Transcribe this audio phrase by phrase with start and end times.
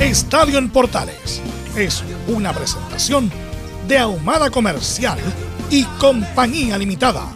[0.00, 1.40] Estadio en Portales
[1.74, 3.32] es una presentación
[3.88, 5.18] de Ahumada Comercial
[5.70, 7.34] y Compañía Limitada.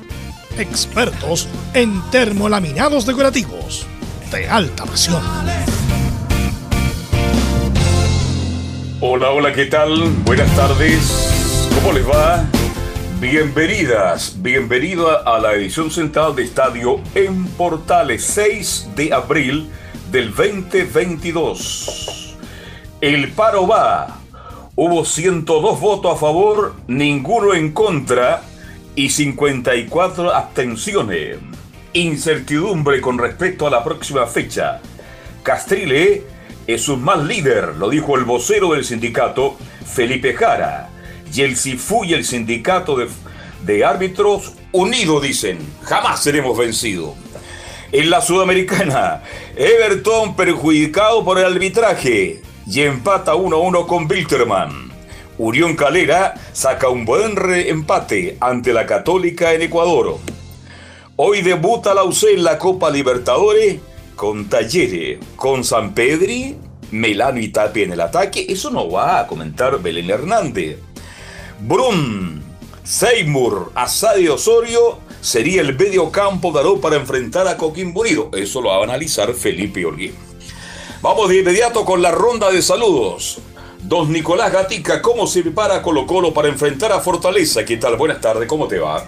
[0.58, 3.86] Expertos en termolaminados decorativos
[4.30, 5.22] de alta presión.
[9.00, 10.10] Hola, hola, ¿qué tal?
[10.26, 11.70] Buenas tardes.
[11.76, 12.44] ¿Cómo les va?
[13.20, 19.70] Bienvenidas, bienvenido a la edición central de Estadio en Portales 6 de abril
[20.12, 22.29] del 2022.
[23.00, 24.18] El paro va.
[24.76, 28.42] Hubo 102 votos a favor, ninguno en contra
[28.94, 31.38] y 54 abstenciones.
[31.94, 34.82] Incertidumbre con respecto a la próxima fecha.
[35.42, 36.24] Castrile
[36.66, 39.56] es un mal líder, lo dijo el vocero del sindicato,
[39.86, 40.90] Felipe Jara.
[41.32, 43.08] Y el CIFU y el sindicato de,
[43.64, 47.14] de árbitros unidos dicen, jamás seremos vencidos.
[47.92, 49.22] En la Sudamericana,
[49.56, 54.92] Everton perjudicado por el arbitraje y empata 1-1 con Bilterman.
[55.38, 60.18] Urión Calera saca un buen empate ante la Católica en Ecuador.
[61.16, 63.80] Hoy debuta la UC en la Copa Libertadores
[64.14, 66.56] con Talleres, con San Pedri,
[66.92, 68.46] Melano y Tapia en el ataque.
[68.48, 70.78] Eso no va a comentar Belén Hernández.
[71.60, 72.40] Brum,
[72.84, 78.04] Seymour, Asad y Osorio sería el medio campo de Aró para enfrentar a Coquimbo.
[78.32, 80.29] Eso lo va a analizar Felipe Olguín.
[81.02, 83.40] Vamos de inmediato con la ronda de saludos.
[83.82, 87.64] Don Nicolás Gatica, ¿cómo se prepara Colo Colo para enfrentar a Fortaleza?
[87.64, 87.96] ¿Qué tal?
[87.96, 89.04] Buenas tardes, ¿cómo te va?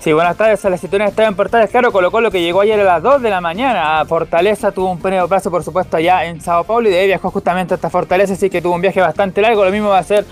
[0.00, 1.70] Sí, buenas tardes a la situación está en Portales.
[1.70, 4.98] Claro, Colo Colo que llegó ayer a las 2 de la mañana Fortaleza, tuvo un
[4.98, 8.34] pequeño plazo, por supuesto, allá en Sao Paulo y de ahí viajó justamente hasta Fortaleza,
[8.34, 9.64] así que tuvo un viaje bastante largo.
[9.64, 10.26] Lo mismo va a ser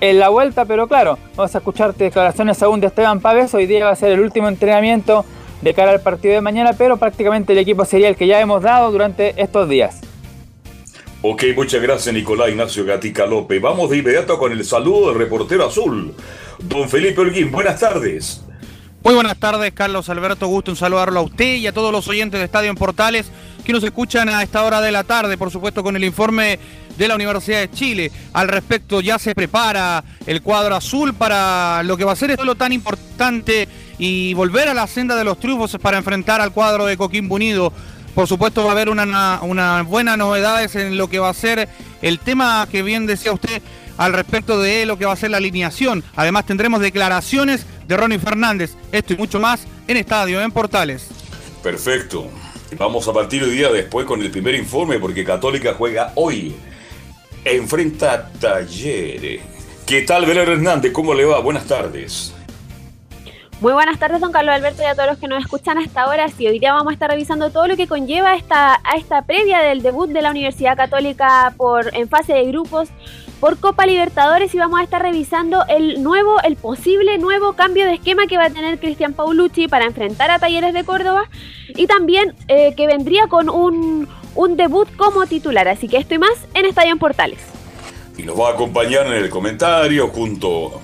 [0.00, 3.54] en la vuelta, pero claro, vamos a escuchar declaraciones aún de Esteban Pávez.
[3.54, 5.24] Hoy día va a ser el último entrenamiento
[5.62, 8.62] de cara al partido de mañana, pero prácticamente el equipo sería el que ya hemos
[8.62, 10.00] dado durante estos días.
[11.26, 13.58] Ok, muchas gracias Nicolás Ignacio Gatica López.
[13.58, 16.14] Vamos de inmediato con el saludo del reportero azul,
[16.58, 17.50] don Felipe Holguín.
[17.50, 18.44] Buenas tardes.
[19.02, 20.46] Muy buenas tardes, Carlos Alberto.
[20.48, 23.30] Gusto en saludarlo a usted y a todos los oyentes de Estadio en Portales
[23.64, 26.58] que nos escuchan a esta hora de la tarde, por supuesto, con el informe
[26.98, 28.12] de la Universidad de Chile.
[28.34, 32.44] Al respecto, ya se prepara el cuadro azul para lo que va a ser esto
[32.44, 33.66] lo tan importante
[33.98, 37.72] y volver a la senda de los triunfos para enfrentar al cuadro de Coquimbo Unido.
[38.14, 41.68] Por supuesto va a haber unas una buenas novedades en lo que va a ser
[42.00, 43.60] el tema que bien decía usted
[43.96, 46.04] al respecto de lo que va a ser la alineación.
[46.14, 48.74] Además tendremos declaraciones de Ronnie Fernández.
[48.92, 51.08] Esto y mucho más en Estadio, en Portales.
[51.62, 52.28] Perfecto.
[52.76, 56.54] Vamos a partir hoy día después con el primer informe porque Católica juega hoy.
[57.44, 59.40] Enfrenta a Talleres.
[59.86, 60.92] ¿Qué tal, Belén Hernández?
[60.92, 61.40] ¿Cómo le va?
[61.40, 62.32] Buenas tardes.
[63.60, 66.28] Muy buenas tardes, don Carlos Alberto, y a todos los que nos escuchan hasta ahora.
[66.28, 69.60] Sí, hoy día vamos a estar revisando todo lo que conlleva esta, a esta previa
[69.60, 72.90] del debut de la Universidad Católica por, en fase de grupos
[73.40, 77.94] por Copa Libertadores y vamos a estar revisando el nuevo, el posible nuevo cambio de
[77.94, 81.28] esquema que va a tener Cristian Paulucci para enfrentar a Talleres de Córdoba
[81.68, 85.68] y también eh, que vendría con un, un debut como titular.
[85.68, 87.38] Así que esto y más en Estadio en Portales.
[88.16, 90.80] Y nos va a acompañar en el comentario junto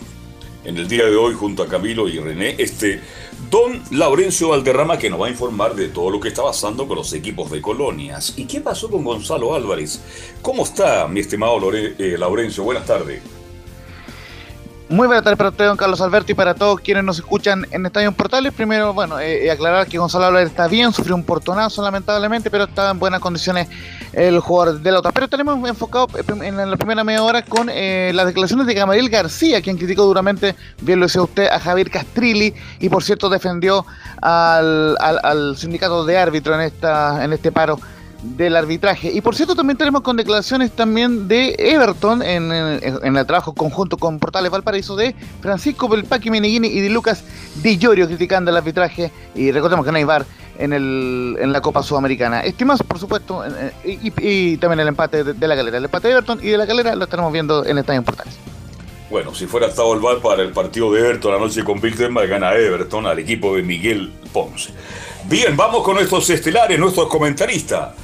[0.64, 3.00] en el día de hoy junto a Camilo y René, este
[3.50, 6.96] don Laurencio Valderrama que nos va a informar de todo lo que está pasando con
[6.96, 8.34] los equipos de colonias.
[8.36, 10.00] ¿Y qué pasó con Gonzalo Álvarez?
[10.42, 12.62] ¿Cómo está, mi estimado eh, Laurencio?
[12.64, 13.22] Buenas tardes.
[14.90, 17.86] Muy buenas tardes para usted, don Carlos Alberto, y para todos quienes nos escuchan en
[17.86, 18.52] Estadio Portales.
[18.52, 22.64] Primero, bueno, eh, eh, aclarar que Gonzalo Álvarez está bien, sufrió un portonazo lamentablemente, pero
[22.64, 23.68] está en buenas condiciones
[24.12, 25.12] el jugador de la otra.
[25.12, 26.08] Pero tenemos enfocado
[26.42, 30.54] en la primera media hora con eh, las declaraciones de Gamaliel García, quien criticó duramente,
[30.80, 33.86] bien lo decía usted, a Javier Castrilli, y por cierto defendió
[34.20, 37.78] al, al, sindicato de árbitro en, esta, en este paro
[38.22, 39.10] del arbitraje.
[39.12, 44.18] Y por cierto, también tenemos con declaraciones también de Everton en, el trabajo conjunto con
[44.18, 47.24] Portales Valparaíso de Francisco Belpaqui Meneghini y de Lucas
[47.62, 49.10] Di Llorio criticando el arbitraje.
[49.34, 49.98] Y recordemos que no
[50.60, 52.40] en, el, en la Copa Sudamericana.
[52.40, 53.42] Estimas, por supuesto,
[53.84, 55.78] y, también el empate de, la galera.
[55.78, 58.36] El empate de Everton y de la galera lo estaremos viendo en Estadio Portales.
[59.10, 62.52] Bueno, si fuera estado el VAR para el partido de Everton anoche con Bilderberg, gana
[62.52, 64.72] Everton al equipo de Miguel Ponce.
[65.24, 67.94] Bien, vamos con nuestros estelares, nuestros comentaristas.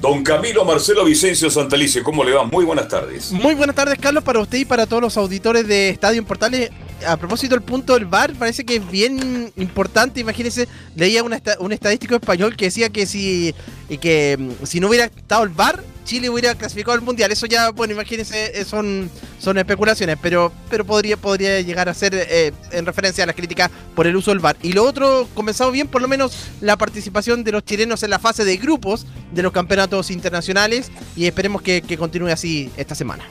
[0.00, 2.44] Don Camilo Marcelo Vicencio Santalice, ¿cómo le va?
[2.44, 3.32] Muy buenas tardes.
[3.32, 6.70] Muy buenas tardes, Carlos, para usted y para todos los auditores de Estadio en Portales.
[7.06, 10.20] A propósito del punto del VAR, parece que es bien importante.
[10.20, 13.54] Imagínense, leía un estadístico español que decía que si,
[14.00, 17.30] que mm, si no hubiera estado el VAR, Chile hubiera clasificado al Mundial.
[17.32, 22.14] Eso ya, bueno, imagínense, eh, son, son especulaciones, pero, pero podría, podría llegar a ser
[22.14, 24.56] eh, en referencia a las críticas por el uso del VAR.
[24.62, 28.18] Y lo otro, comenzado bien, por lo menos la participación de los chilenos en la
[28.18, 33.24] fase de grupos de los campeonatos internacionales y esperemos que, continúe así esta semana.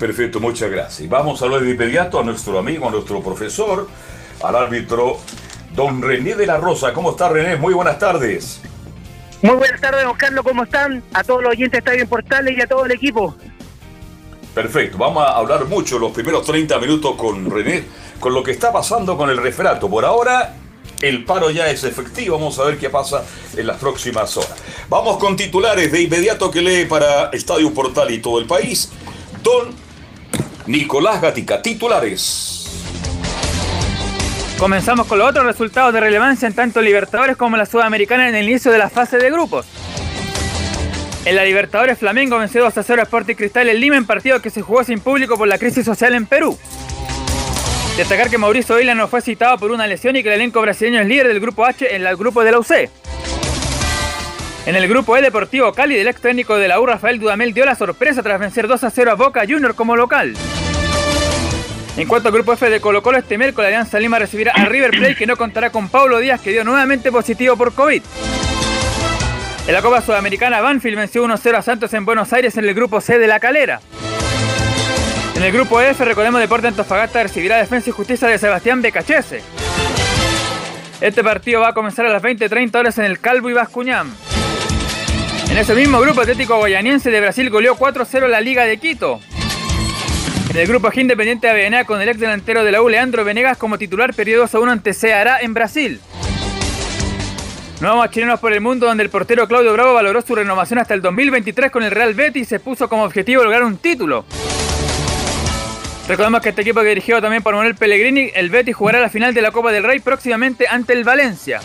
[0.00, 1.06] Perfecto, muchas gracias.
[1.10, 3.86] Vamos a hablar de inmediato a nuestro amigo, a nuestro profesor,
[4.42, 5.18] al árbitro,
[5.74, 6.94] don René de la Rosa.
[6.94, 7.56] ¿Cómo está René?
[7.56, 8.62] Muy buenas tardes.
[9.42, 11.02] Muy buenas tardes, don Carlos, ¿cómo están?
[11.12, 13.36] A todos los oyentes de Estadio en Portales y a todo el equipo.
[14.54, 17.84] Perfecto, vamos a hablar mucho los primeros 30 minutos con René,
[18.18, 19.90] con lo que está pasando con el referato.
[19.90, 20.54] Por ahora,
[21.02, 23.22] el paro ya es efectivo, vamos a ver qué pasa
[23.54, 24.54] en las próximas horas.
[24.88, 28.90] Vamos con titulares de inmediato que lee para Estadio Portal y todo el país.
[29.42, 29.89] Don
[30.70, 32.64] Nicolás Gatica, titulares.
[34.56, 38.48] Comenzamos con los otros resultados de relevancia en tanto Libertadores como la Sudamericana en el
[38.48, 39.66] inicio de la fase de grupos.
[41.24, 44.40] En la Libertadores Flamengo venció 2 a 0 a Sporting Cristal en Lima en partido
[44.40, 46.56] que se jugó sin público por la crisis social en Perú.
[47.96, 51.00] Destacar que Mauricio Isla no fue citado por una lesión y que el elenco brasileño
[51.00, 52.88] es líder del grupo H en el grupo de la UC.
[54.66, 57.64] En el grupo E Deportivo Cali, del ex técnico de la U, Rafael Dudamel, dio
[57.64, 60.34] la sorpresa tras vencer 2 a 0 a Boca Junior como local.
[61.96, 64.90] En cuanto al grupo F de Colo Colo, este miércoles Alianza Lima recibirá a River
[64.90, 68.02] Plate que no contará con Paulo Díaz que dio nuevamente positivo por COVID.
[69.66, 73.00] En la Copa Sudamericana, Banfield venció 1-0 a Santos en Buenos Aires en el grupo
[73.00, 73.80] C de La Calera.
[75.34, 79.42] En el grupo F, recordemos Deporte Antofagasta recibirá Defensa y Justicia de Sebastián Becachese.
[81.00, 84.10] Este partido va a comenzar a las 20.30 horas en el Calvo y Bascuñán.
[85.50, 89.18] En ese mismo grupo, Atlético Guayaniense de Brasil goleó 4-0 la Liga de Quito.
[90.48, 93.24] En el grupo G Independiente de Avellaneda con el ex delantero de la U, Leandro
[93.24, 96.00] Venegas, como titular, periodo 2 a 1 ante Ceará en Brasil.
[97.82, 101.02] A chilenos por el mundo, donde el portero Claudio Bravo valoró su renovación hasta el
[101.02, 104.24] 2023 con el Real Betis y se puso como objetivo lograr un título.
[106.06, 109.34] Recordemos que este equipo que dirigido también por Manuel Pellegrini, el Betis jugará la final
[109.34, 111.60] de la Copa del Rey próximamente ante el Valencia.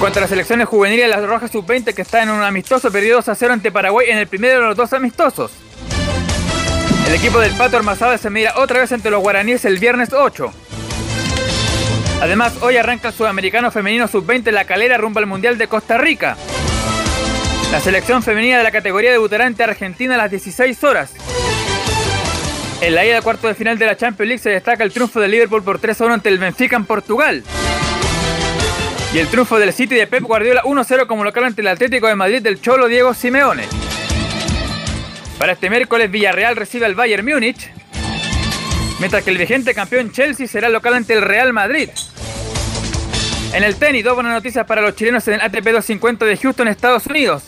[0.00, 3.18] En cuanto a las selecciones juveniles, las Rojas Sub-20 que está en un amistoso periodo
[3.18, 5.52] 2 a 0 ante Paraguay en el primero de los dos amistosos.
[7.06, 10.50] El equipo del Pato Armazada se mira otra vez ante los guaraníes el viernes 8.
[12.22, 16.34] Además, hoy arranca el sudamericano femenino sub-20 La Calera rumbo al Mundial de Costa Rica.
[17.70, 21.12] La selección femenina de la categoría debutará ante Argentina a las 16 horas.
[22.80, 25.20] En la ida de cuarto de final de la Champions League se destaca el triunfo
[25.20, 27.44] del Liverpool por 3 1 ante el Benfica en Portugal.
[29.12, 32.14] Y el triunfo del City de Pep Guardiola 1-0 como local ante el Atlético de
[32.14, 33.64] Madrid del Cholo Diego Simeone.
[35.36, 37.72] Para este miércoles Villarreal recibe al Bayern Múnich,
[39.00, 41.88] mientras que el vigente campeón Chelsea será local ante el Real Madrid.
[43.52, 46.68] En el tenis, dos buenas noticias para los chilenos en el ATP 250 de Houston,
[46.68, 47.42] Estados Unidos.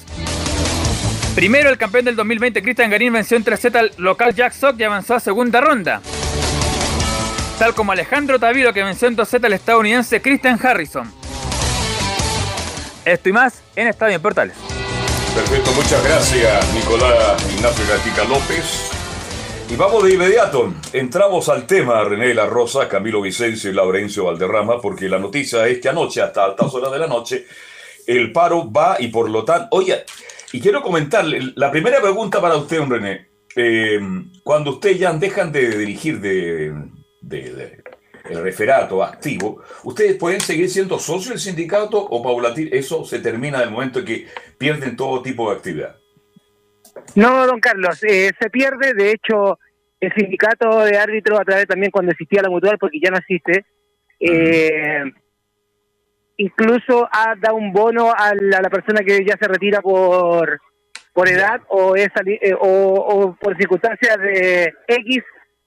[1.37, 4.83] Primero, el campeón del 2020, Cristian Garín, venció en 3 al local Jack Sock y
[4.83, 6.03] avanzó a segunda ronda.
[7.61, 11.22] Tal como Alejandro Taviro, que venció en 2 al estadounidense Christian Harrison.
[13.05, 14.57] Esto y más en Estadio en Portales.
[15.35, 18.91] Perfecto, muchas gracias Nicolás Ignacio Gatica López.
[19.71, 24.79] Y vamos de inmediato, entramos al tema René La Rosa, Camilo Vicencio y Laurencio Valderrama,
[24.81, 27.47] porque la noticia es que anoche, hasta altas horas de la noche,
[28.07, 30.05] el paro va y por lo tanto, oye,
[30.53, 33.99] y quiero comentarle, la primera pregunta para usted, René, eh,
[34.45, 37.82] cuando ustedes ya dejan de dirigir de,
[38.29, 43.59] el referato activo, ¿ustedes pueden seguir siendo socios del sindicato o paulatir eso se termina
[43.59, 44.27] en el momento en que
[44.59, 45.97] pierden todo tipo de actividad?
[47.15, 49.59] No, don Carlos, eh, se pierde, de hecho,
[50.01, 53.65] el sindicato de árbitros a través también cuando existía la mutual, porque ya no existe,
[54.21, 55.03] eh,
[56.37, 60.61] incluso ha dado un bono a la, persona que ya se retira por
[61.13, 65.23] por edad o, es, eh, o, por circunstancias de X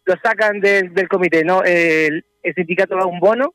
[0.05, 1.63] lo sacan del, del comité, ¿no?
[1.63, 3.53] El, el sindicato da un bono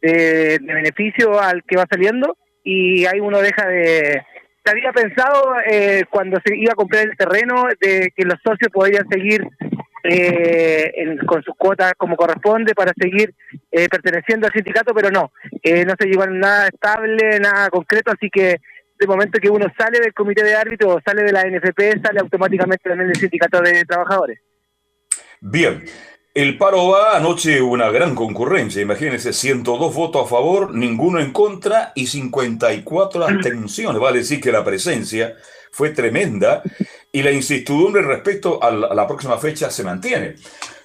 [0.00, 4.22] de, beneficio al que va saliendo y ahí uno deja de,
[4.64, 8.70] se había pensado eh, cuando se iba a comprar el terreno de que los socios
[8.72, 9.46] podrían seguir
[10.02, 13.34] eh, con sus cuotas como corresponde para seguir
[13.70, 18.56] eh, perteneciendo al sindicato, pero no, no se llevan nada estable, nada concreto, así que
[18.98, 22.20] de momento que uno sale del comité de árbitros o sale de la NFP, sale
[22.20, 24.40] automáticamente también del sindicato de trabajadores.
[25.40, 25.84] Bien,
[26.34, 31.92] el paro va anoche una gran concurrencia, imagínense, 102 votos a favor, ninguno en contra
[31.94, 34.00] y 54 abstenciones.
[34.00, 35.36] Vale decir que la presencia
[35.70, 36.64] fue tremenda
[37.12, 40.34] y la incertidumbre respecto a la, próxima fecha se mantiene.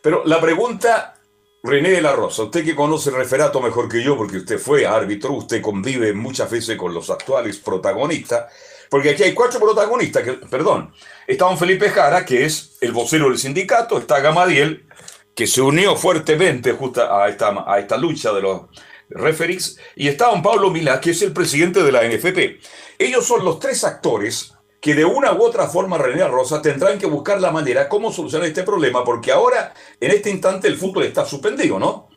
[0.04, 1.16] Pero la pregunta,
[1.64, 4.86] René de la Rosa, usted que conoce el referato mejor que yo, porque usted fue
[4.86, 8.54] árbitro, usted convive muchas veces con los actuales protagonistas,
[8.88, 10.94] porque aquí hay cuatro protagonistas, que, perdón,
[11.26, 14.86] está don Felipe Jara, que es el vocero del sindicato, está Gamadiel,
[15.36, 18.62] que se unió fuertemente justo a esta, a esta lucha de los
[19.10, 22.60] referees, y está don Pablo Milá, que es el presidente de la NFP.
[22.98, 27.06] Ellos son los tres actores que de una u otra forma René Rosa tendrán que
[27.06, 31.26] buscar la manera cómo solucionar este problema, porque ahora, en este instante, el fútbol está
[31.26, 32.10] suspendido, ¿no?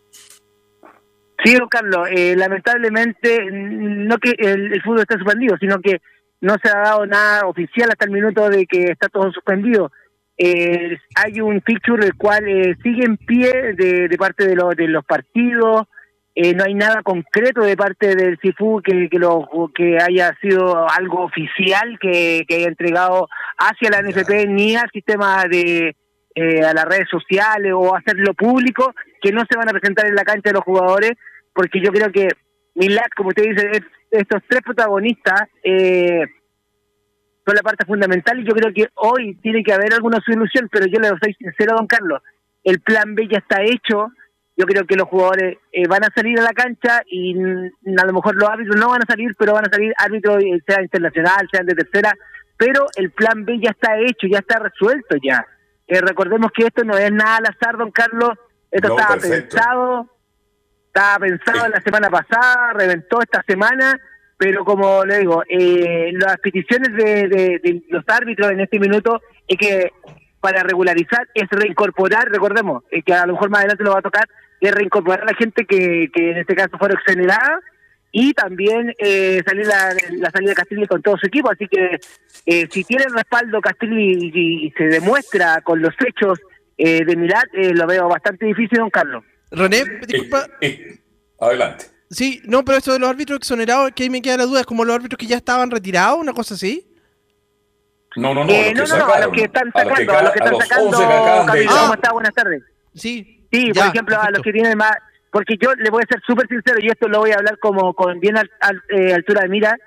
[1.44, 6.00] Sí, don Carlos, eh, lamentablemente no que el, fútbol está suspendido, sino que
[6.40, 9.90] no se ha dado nada oficial hasta el minuto de que está todo suspendido.
[10.38, 14.88] Eh, hay un feature el cual eh, sigue en pie de, de parte de, de
[14.88, 15.86] los partidos,
[16.34, 20.88] eh, no hay nada concreto de parte del CIFU que, que, lo, que haya sido
[20.88, 25.94] algo oficial que, que haya entregado hacia la NFP ni al sistema de
[26.34, 30.14] eh, a las redes sociales o hacerlo público que no se van a presentar en
[30.14, 31.12] la cancha de los jugadores
[31.52, 32.28] porque yo creo que
[32.74, 36.24] Milad, como usted dice, estos tres protagonistas eh,
[37.44, 40.86] son la parte fundamental y yo creo que hoy tiene que haber alguna solución, pero
[40.86, 42.22] yo le soy sincero, don Carlos,
[42.64, 44.12] el plan B ya está hecho,
[44.56, 48.12] yo creo que los jugadores eh, van a salir a la cancha y a lo
[48.12, 51.48] mejor los árbitros no van a salir, pero van a salir árbitros, eh, sea internacional,
[51.50, 52.12] sean de tercera,
[52.56, 55.44] pero el plan B ya está hecho, ya está resuelto ya.
[55.88, 58.38] Eh, recordemos que esto no es nada al azar, don Carlos,
[58.70, 60.10] esto estaba pensado,
[60.86, 63.98] estaba pensado la semana pasada, reventó esta semana
[64.42, 69.92] pero como le digo, eh, las peticiones de, los árbitros en este minuto es que
[70.40, 74.02] para regularizar es reincorporar, recordemos, eh, que a lo mejor más adelante lo va a
[74.02, 74.28] tocar,
[74.60, 77.60] es reincorporar a la gente que, que en este caso fueron exonerada
[78.10, 81.48] y también eh, salir la, salida de Castillo con todo su equipo.
[81.48, 82.00] Así que
[82.44, 86.40] eh, si tiene respaldo Castillo y, se demuestra con los hechos
[86.76, 89.22] de Milad, lo veo bastante difícil, don Carlos.
[89.52, 90.48] René, disculpa.
[91.38, 91.91] adelante.
[92.12, 94.66] Sí, no, pero esto de los árbitros exonerados, que ahí me queda la duda, es
[94.66, 96.86] como los árbitros que ya estaban retirados, una cosa así.
[98.16, 100.60] No, no, no, eh, no, no, a los que están sacando, a los que, están
[100.60, 102.12] sacando, ¿cómo está?
[102.12, 102.62] Buenas tardes.
[102.94, 103.46] Sí.
[103.50, 104.92] Sí, por ejemplo, a los que tienen más,
[105.30, 107.94] porque yo le voy a ser súper sincero y esto lo voy a hablar como
[107.94, 109.78] con bien eh, altura de mira,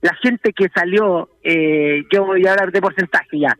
[0.00, 3.56] la gente que salió, eh, yo voy a hablar de porcentaje ya,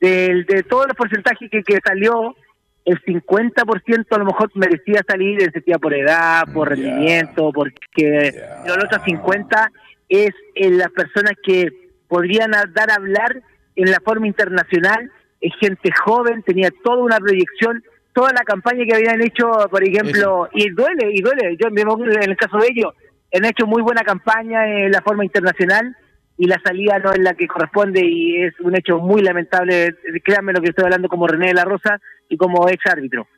[0.00, 2.36] de, de todos los porcentajes que, que salió,
[2.84, 8.32] el 50% a lo mejor merecía salir, en por edad, por rendimiento, porque
[8.66, 9.70] los otros 50
[10.08, 11.68] es en las personas que
[12.08, 13.42] podrían dar a hablar
[13.76, 15.10] en la forma internacional,
[15.40, 17.82] es gente joven, tenía toda una proyección,
[18.12, 22.36] toda la campaña que habían hecho, por ejemplo, y duele, y duele, yo en el
[22.36, 22.92] caso de ellos,
[23.32, 25.96] han hecho muy buena campaña en la forma internacional,
[26.40, 29.94] y la salida no es la que corresponde y es un hecho muy lamentable.
[30.24, 33.28] Créanme lo que estoy hablando como René de la Rosa y como ex árbitro.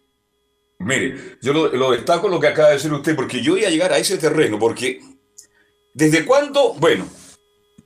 [0.79, 3.93] Mire, yo lo, destaco lo que acaba de decir usted, porque yo iba a llegar
[3.93, 5.01] a ese terreno, porque
[5.93, 6.75] ¿desde cuándo?
[6.75, 7.05] Bueno,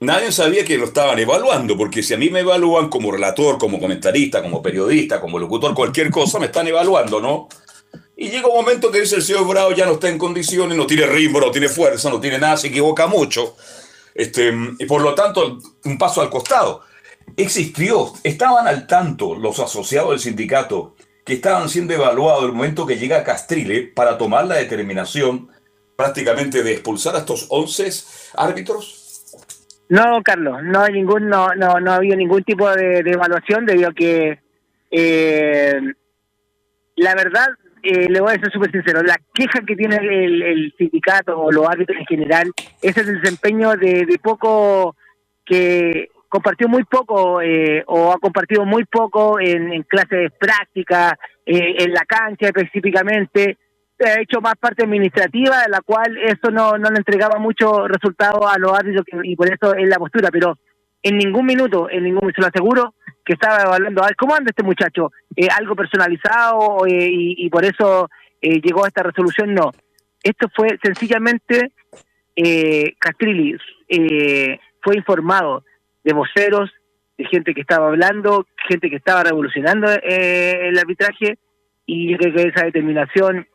[0.01, 3.79] nadie sabía que lo estaban evaluando, porque si a mí me evalúan como relator, como
[3.79, 7.47] comentarista, como periodista, como locutor, cualquier cosa, me están evaluando, ¿no?
[8.15, 10.85] Y llega un momento que dice el señor Bravo ya no está en condiciones, no
[10.85, 13.55] tiene ritmo, no tiene fuerza, no tiene nada, se equivoca mucho.
[14.17, 16.81] Este, y por lo tanto, un paso al costado.
[17.37, 22.97] Existió, estaban al tanto los asociados del sindicato que estaban siendo evaluados el momento que
[22.97, 25.49] llega Castrile para tomar la determinación
[25.95, 27.89] prácticamente de expulsar a estos 11
[28.37, 29.03] árbitros?
[29.89, 33.89] No, Carlos, no hay ningún, no, no, no ha habido ningún tipo de, evaluación debido
[33.89, 34.39] a que
[34.89, 35.79] eh,
[36.95, 37.47] la verdad
[37.83, 41.67] eh, le voy a ser súper sincero, la queja que tiene el, sindicato o los
[41.67, 44.95] árbitros en general es el desempeño de, poco
[45.45, 51.13] que compartió muy poco eh, o ha compartido muy poco en, clases prácticas,
[51.45, 53.57] eh, en la cancha específicamente,
[54.03, 58.47] ha hecho más parte administrativa, de la cual eso no, no le entregaba mucho resultado
[58.47, 60.57] a los árbitros y por eso es la postura, pero
[61.03, 62.93] en ningún minuto, en ningún se lo aseguro,
[63.27, 65.11] que estaba evaluando, a ver, ¿cómo anda este muchacho?
[65.35, 68.09] Eh, ¿Algo personalizado eh, y, por eso
[68.41, 69.53] eh, llegó a esta resolución?
[69.53, 69.71] No.
[70.23, 71.71] Esto fue sencillamente,
[72.99, 73.57] Castrilli
[74.81, 75.63] fue informado
[76.03, 76.71] de voceros,
[77.17, 81.37] de gente que estaba hablando, gente que estaba revolucionando el arbitraje,
[81.85, 83.47] y yo creo que esa determinación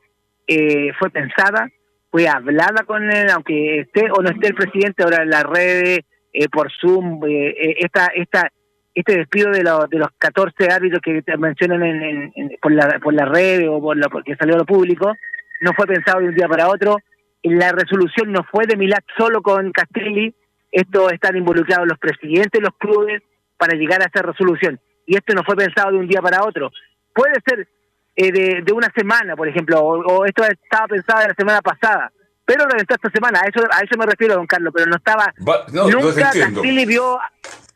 [0.99, 1.69] fue pensada,
[2.11, 6.01] fue hablada con él, aunque esté o no esté el presidente, ahora en las redes,
[6.33, 8.51] eh, por Zoom, esta, esta,
[8.95, 13.27] este despido de, los de los 14 árbitros que mencionan en, por, la, por la
[13.27, 15.13] red o por la, porque salió a lo público,
[15.61, 16.97] no fue pensado de un día para otro.
[17.43, 20.35] La resolución no fue de Milad solo con Castelli,
[20.71, 23.23] esto están involucrados los presidentes de los clubes
[23.59, 24.81] para llegar a esa resolución.
[25.07, 26.71] Y esto no fue pensado de un día para otro.
[27.15, 27.69] Puede ser
[28.17, 32.11] eh, de, de, una semana, por ejemplo, o, esto estaba pensado de la semana pasada,
[32.45, 35.33] pero lo esta semana, a eso, a eso me refiero, don Carlos, pero no estaba...
[35.73, 37.19] nunca Castelli vio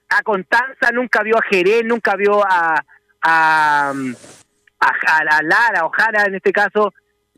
[0.08, 2.84] a Constanza, nunca vio a Jerez, nunca vio a,
[3.22, 3.92] a,
[4.80, 6.92] a, Lara, o Jara en este caso,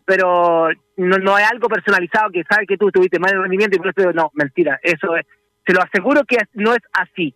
[0.04, 3.92] pero no, no es algo personalizado que sabe que tú tuviste mal rendimiento y por
[3.96, 5.26] eso no, mentira, eso es,
[5.66, 7.34] se lo aseguro que no es así.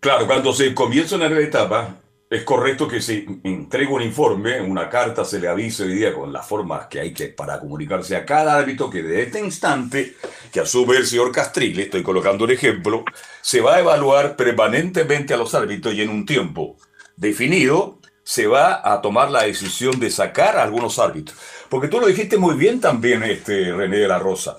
[0.00, 1.96] Claro, cuando se comienza una nueva etapa,
[2.30, 6.30] es correcto que se entregue un informe, una carta, se le avise hoy día con
[6.32, 10.14] las formas que hay que para comunicarse a cada árbitro que de este instante,
[10.52, 13.04] que asume el señor Castrile, estoy colocando un ejemplo,
[13.40, 16.76] se va a evaluar permanentemente a los árbitros y en un tiempo
[17.16, 21.38] definido se va a tomar la decisión de sacar a algunos árbitros.
[21.70, 24.58] Porque tú lo dijiste muy bien también, este René de la Rosa.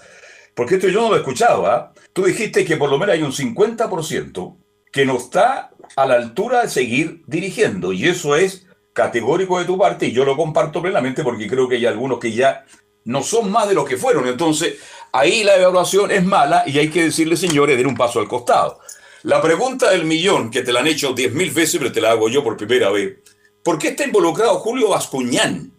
[0.55, 1.93] Porque esto yo no lo escuchaba.
[2.11, 4.57] Tú dijiste que por lo menos hay un 50%
[4.91, 7.93] que no está a la altura de seguir dirigiendo.
[7.93, 11.75] Y eso es categórico de tu parte y yo lo comparto plenamente porque creo que
[11.75, 12.65] hay algunos que ya
[13.05, 14.27] no son más de lo que fueron.
[14.27, 14.75] Entonces,
[15.11, 18.79] ahí la evaluación es mala y hay que decirle, señores, den un paso al costado.
[19.23, 22.11] La pregunta del millón, que te la han hecho diez mil veces, pero te la
[22.11, 23.17] hago yo por primera vez.
[23.63, 25.73] ¿Por qué está involucrado Julio Bascuñán?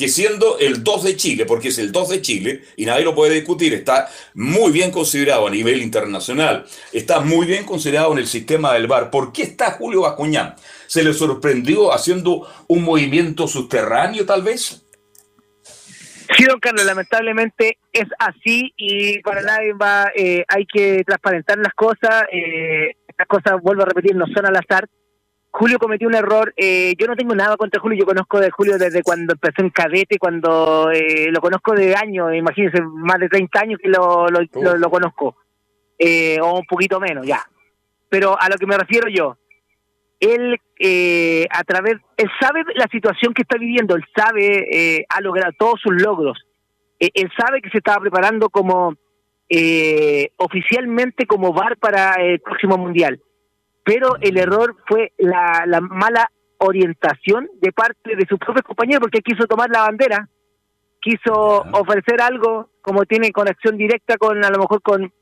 [0.00, 3.14] Que siendo el 2 de Chile, porque es el 2 de Chile, y nadie lo
[3.14, 8.26] puede discutir, está muy bien considerado a nivel internacional, está muy bien considerado en el
[8.26, 9.10] sistema del VAR.
[9.10, 10.54] ¿Por qué está Julio Bacuñán?
[10.86, 14.86] ¿Se le sorprendió haciendo un movimiento subterráneo tal vez?
[16.34, 21.74] Sí, don Carlos, lamentablemente es así y para nadie va, eh, hay que transparentar las
[21.74, 22.24] cosas.
[22.32, 24.88] Eh, estas cosas, vuelvo a repetir, no son al azar.
[25.52, 26.54] Julio cometió un error.
[26.56, 27.98] Eh, yo no tengo nada contra Julio.
[27.98, 32.34] Yo conozco de Julio desde cuando empezó en cadete, cuando eh, lo conozco de años.
[32.34, 35.36] Imagínense, más de 30 años que lo, lo, conozco.
[35.98, 37.42] Eh, o un poquito menos, ya.
[38.08, 39.36] Pero a lo que me refiero yo,
[40.20, 40.56] él
[41.50, 46.00] a través, él sabe la situación que está viviendo, él sabe, ha logrado todos sus
[46.00, 46.38] logros.
[46.98, 48.94] él sabe que se estaba preparando como
[50.36, 53.20] oficialmente como VAR para el próximo mundial
[53.90, 59.48] pero el error fue la, mala orientación de parte de sus propios compañeros, porque quiso
[59.48, 60.28] tomar la bandera,
[61.00, 65.12] quiso ofrecer algo, como tiene conexión directa con, a lo mejor con,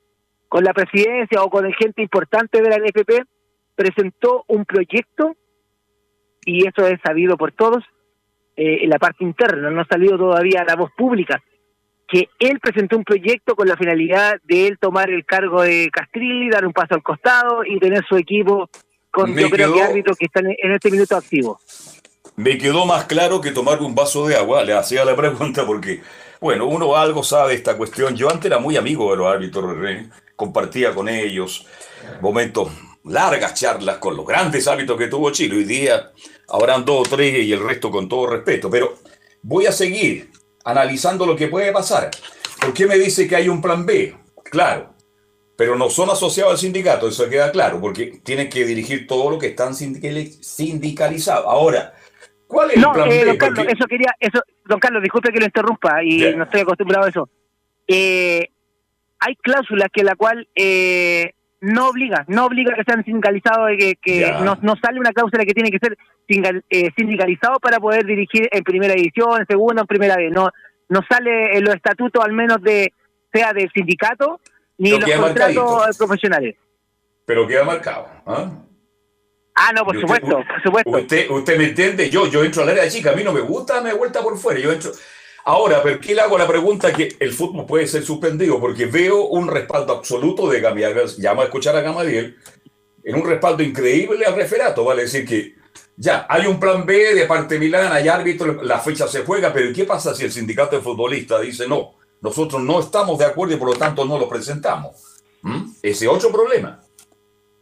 [0.47, 3.27] con la presidencia o con gente importante de la NFP,
[3.73, 5.35] presentó un proyecto,
[6.45, 7.83] y eso es sabido por todos,
[8.55, 11.41] eh, en la parte interna, no ha salido todavía a la voz pública,
[12.09, 16.49] que él presentó un proyecto con la finalidad de él tomar el cargo de Castrilli,
[16.49, 18.69] dar un paso al costado y tener su equipo
[19.11, 21.57] con, yo creo que árbitros que están en este minuto activos.
[22.35, 26.01] Me quedó más claro que tomar un vaso de agua, le hacía la pregunta porque,
[26.39, 28.15] bueno, uno algo sabe de esta cuestión.
[28.15, 29.75] Yo antes era muy amigo de los árbitros,
[30.35, 31.67] compartía con ellos
[32.21, 32.71] momentos,
[33.03, 35.57] largas charlas con los grandes árbitros que tuvo Chile.
[35.57, 36.11] Hoy día
[36.47, 38.95] habrán dos o tres y el resto con todo respeto, pero
[39.41, 40.29] voy a seguir
[40.69, 42.09] analizando lo que puede pasar.
[42.59, 44.15] ¿Por qué me dice que hay un plan B?
[44.43, 44.93] Claro,
[45.55, 49.37] pero no son asociados al sindicato, eso queda claro, porque tienen que dirigir todo lo
[49.37, 51.45] que están sindicalizados.
[51.45, 51.93] Ahora,
[52.47, 53.25] ¿cuál es el plan eh, B?
[53.25, 57.05] Don Carlos, eso quería, eso, don Carlos, disculpe que lo interrumpa y no estoy acostumbrado
[57.05, 57.29] a eso.
[57.87, 58.47] Eh,
[59.19, 63.95] hay cláusulas que la cual eh, no obliga, no obliga a que sean sindicalizados, que,
[64.01, 65.97] que no, no, sale una cláusula que tiene que ser
[66.69, 70.31] eh, sindicalizado para poder dirigir en primera edición, en segunda, en primera vez.
[70.31, 70.49] No,
[70.87, 72.93] no sale en los estatutos, al menos de
[73.33, 74.39] sea del sindicato,
[74.77, 76.55] ni los contratos profesionales.
[77.25, 78.07] Pero queda marcado.
[78.25, 78.49] ¿ah?
[79.55, 80.89] Ah, no, por supuesto, por supuesto.
[80.89, 83.41] Usted, usted me entiende, yo, yo entro al área de chica, a mí no me
[83.41, 84.91] gusta, me vuelta por fuera, yo entro...
[85.49, 88.59] Ahora, ¿por qué le hago la pregunta que el fútbol puede ser suspendido?
[88.59, 92.37] Porque veo un respaldo absoluto de Gamadiel, llamo a escuchar a Gamadiel,
[93.03, 95.55] en un respaldo increíble al referato, vale decir que
[95.97, 99.51] ya, hay un plan B de parte de Milán, hay árbitro, la fecha se juega,
[99.51, 101.95] pero ¿qué pasa si el sindicato de futbolistas dice no?
[102.21, 105.19] Nosotros no estamos de acuerdo y por lo tanto no lo presentamos.
[105.41, 105.71] ¿Mm?
[105.81, 106.79] Ese otro problema.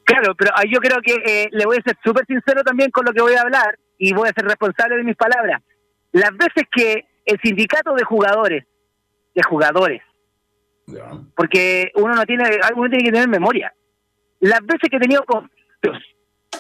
[0.03, 3.13] Claro, pero yo creo que eh, le voy a ser súper sincero también con lo
[3.13, 5.61] que voy a hablar y voy a ser responsable de mis palabras.
[6.11, 8.65] Las veces que el sindicato de jugadores,
[9.35, 10.01] de jugadores,
[11.35, 13.73] porque uno no tiene, uno tiene que tener memoria.
[14.39, 16.01] las veces que he tenido conflictos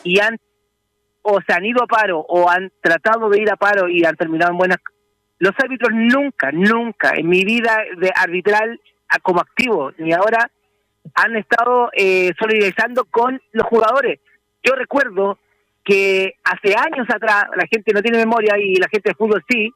[0.03, 0.37] y han
[1.21, 4.15] o se han ido a paro o han tratado de ir a paro y han
[4.15, 4.77] terminado en buenas
[5.39, 8.79] los árbitros nunca, nunca en mi vida de arbitral
[9.21, 10.49] como activo ni ahora
[11.13, 14.19] han estado eh, solidarizando con los jugadores.
[14.63, 15.39] Yo recuerdo
[15.83, 19.71] que hace años atrás, la gente no tiene memoria y la gente de fútbol sí,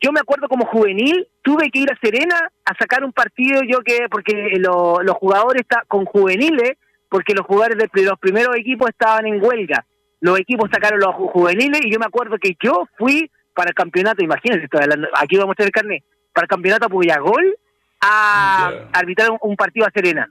[0.00, 3.80] yo me acuerdo como juvenil, tuve que ir a Serena a sacar un partido, yo
[3.80, 6.74] que, porque los jugadores está, con juveniles,
[7.08, 9.84] porque los jugadores de los primeros equipos estaban en huelga.
[10.20, 14.22] Los equipos sacaron los juveniles y yo me acuerdo que yo fui para el campeonato,
[14.22, 17.56] imagínense, estoy hablando, aquí vamos a tener carne, para el campeonato Puyagol
[18.00, 20.28] a arbitrar un, partido a Serena.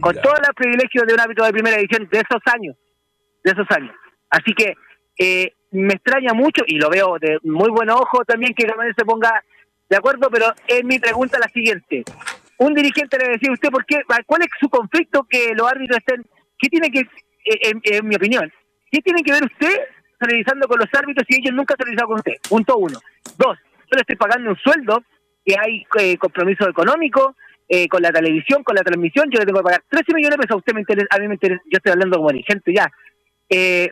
[0.00, 2.76] Con todos los privilegios de un árbitro de primera edición de esos años.
[3.42, 3.94] De esos años.
[4.28, 4.74] Así que
[5.18, 9.04] eh, me extraña mucho y lo veo de muy buen ojo también que Gamaliel se
[9.04, 9.42] ponga
[9.88, 12.04] de acuerdo, pero es mi pregunta la siguiente.
[12.58, 16.24] Un dirigente le decía usted, ¿por qué, ¿cuál es su conflicto que los árbitros estén?
[16.58, 18.50] ¿Qué tiene que, eh, en, mi opinión,
[18.90, 19.80] qué tiene que ver usted
[20.20, 22.34] realizando con los árbitros si ellos nunca han realizado con usted?
[22.48, 22.98] Punto uno.
[23.36, 25.02] Dos, yo le estoy pagando un sueldo,
[25.44, 27.34] que hay eh, compromiso económico,
[27.68, 30.42] eh, con la televisión, con la transmisión, yo le tengo que pagar 13 millones de
[30.42, 32.90] pesos, a usted me interesa, a mí me interesa, yo estoy hablando como dirigente ya.
[33.48, 33.90] Eh,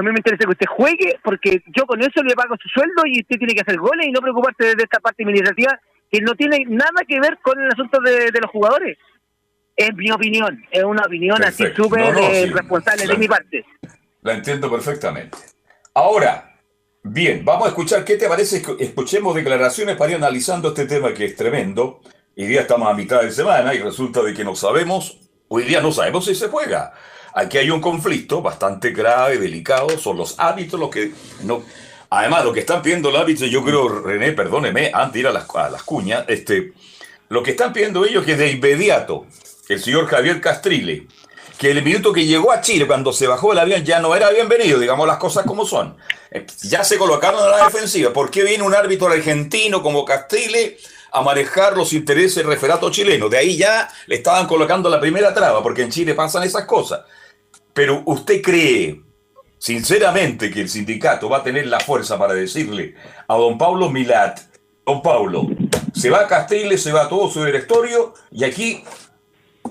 [0.00, 3.02] a mí me interesa que usted juegue porque yo con eso le pago su sueldo
[3.06, 5.78] y usted tiene que hacer goles y no preocuparse de esta parte administrativa
[6.10, 8.98] que no tiene nada que ver con el asunto de, los jugadores.
[9.76, 13.64] Es mi opinión, es una opinión así súper eh, responsable de mi parte.
[14.22, 15.38] La entiendo perfectamente.
[15.94, 16.58] Ahora,
[17.02, 18.62] bien, vamos a escuchar qué te parece.
[18.78, 22.00] Escuchemos declaraciones para ir analizando este tema que es tremendo.
[22.36, 25.80] Hoy día estamos a mitad de semana y resulta de que no sabemos, hoy día
[25.80, 26.92] no sabemos si se juega.
[27.34, 31.12] Aquí hay un conflicto bastante grave, delicado, son los hábitos los que
[31.44, 31.62] no...
[32.12, 35.32] Además, lo que están pidiendo los hábitos, yo creo, René, perdóneme, antes de ir a
[35.32, 36.72] las, a cuñas, este,
[37.28, 39.26] lo que están pidiendo ellos es que de inmediato
[39.68, 41.06] el señor Javier Castrile,
[41.56, 44.30] que el minuto que llegó a Chile, cuando se bajó el avión, ya no era
[44.30, 45.96] bienvenido, digamos las cosas como son.
[46.30, 48.12] Eh, ya se colocaron en la defensiva.
[48.12, 50.78] ¿Por qué viene un árbitro argentino como Castrile
[51.12, 53.28] a manejar los intereses del referato chileno?
[53.28, 57.02] De ahí ya le estaban colocando la primera traba, porque en Chile pasan esas cosas.
[57.72, 59.02] Pero usted cree,
[59.58, 62.94] sinceramente, que el sindicato va a tener la fuerza para decirle
[63.28, 64.40] a don Pablo Milat,
[64.84, 65.48] don Pablo,
[65.94, 68.84] se va a Castells, se va todo su directorio y aquí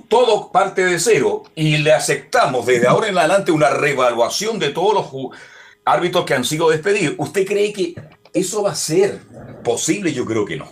[0.08, 4.94] todo parte de cero y le aceptamos desde ahora en adelante una revaluación de todos
[4.94, 5.32] los
[5.86, 7.16] árbitros que han sido despedidos.
[7.18, 7.96] ¿Usted cree que
[8.34, 9.20] eso va a ser
[9.64, 10.14] posible?
[10.14, 10.68] Yo creo que no.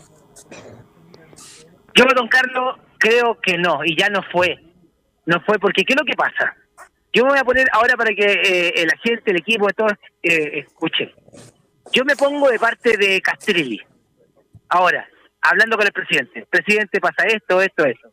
[1.95, 4.55] Yo, don Carlos, creo que no, y ya no fue.
[5.25, 6.55] No fue porque, ¿qué es lo que pasa?
[7.17, 10.59] Yo me voy a poner ahora para que eh, la gente, el equipo, todos eh,
[10.59, 11.11] escuchen.
[11.91, 13.81] Yo me pongo de parte de Castrilli.
[14.69, 15.09] Ahora,
[15.41, 16.45] hablando con el presidente.
[16.47, 18.09] Presidente, pasa esto, esto, eso.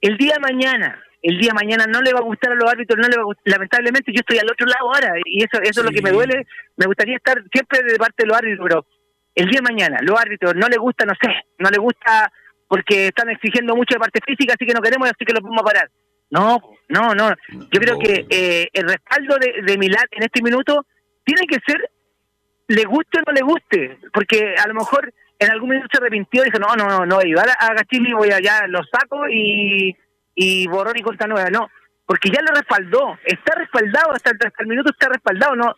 [0.00, 3.06] El día mañana, el día mañana no le va a gustar a los árbitros, no
[3.06, 5.92] le va a lamentablemente yo estoy al otro lado ahora y eso eso es lo
[5.92, 6.48] que me duele.
[6.76, 8.86] Me gustaría estar siempre de parte de los árbitros, pero
[9.36, 11.30] el día mañana los árbitros no le gusta, no sé,
[11.60, 12.32] no le gusta
[12.66, 15.62] porque están exigiendo mucho de parte física, así que no queremos, así que lo vamos
[15.62, 15.88] a parar.
[16.34, 17.32] No, no, no.
[17.52, 20.84] Yo creo que eh, el respaldo de, de Milán en este minuto
[21.24, 21.78] tiene que ser,
[22.66, 26.42] le guste o no le guste, porque a lo mejor en algún minuto se arrepintió
[26.42, 29.96] y dijo, no, no, no, no, ayudar a Gachini, voy allá, lo saco y,
[30.34, 31.50] y borrón y cuenta nueva.
[31.50, 31.70] No,
[32.04, 35.76] porque ya lo respaldó, está respaldado, hasta, hasta el minuto está respaldado, ¿no?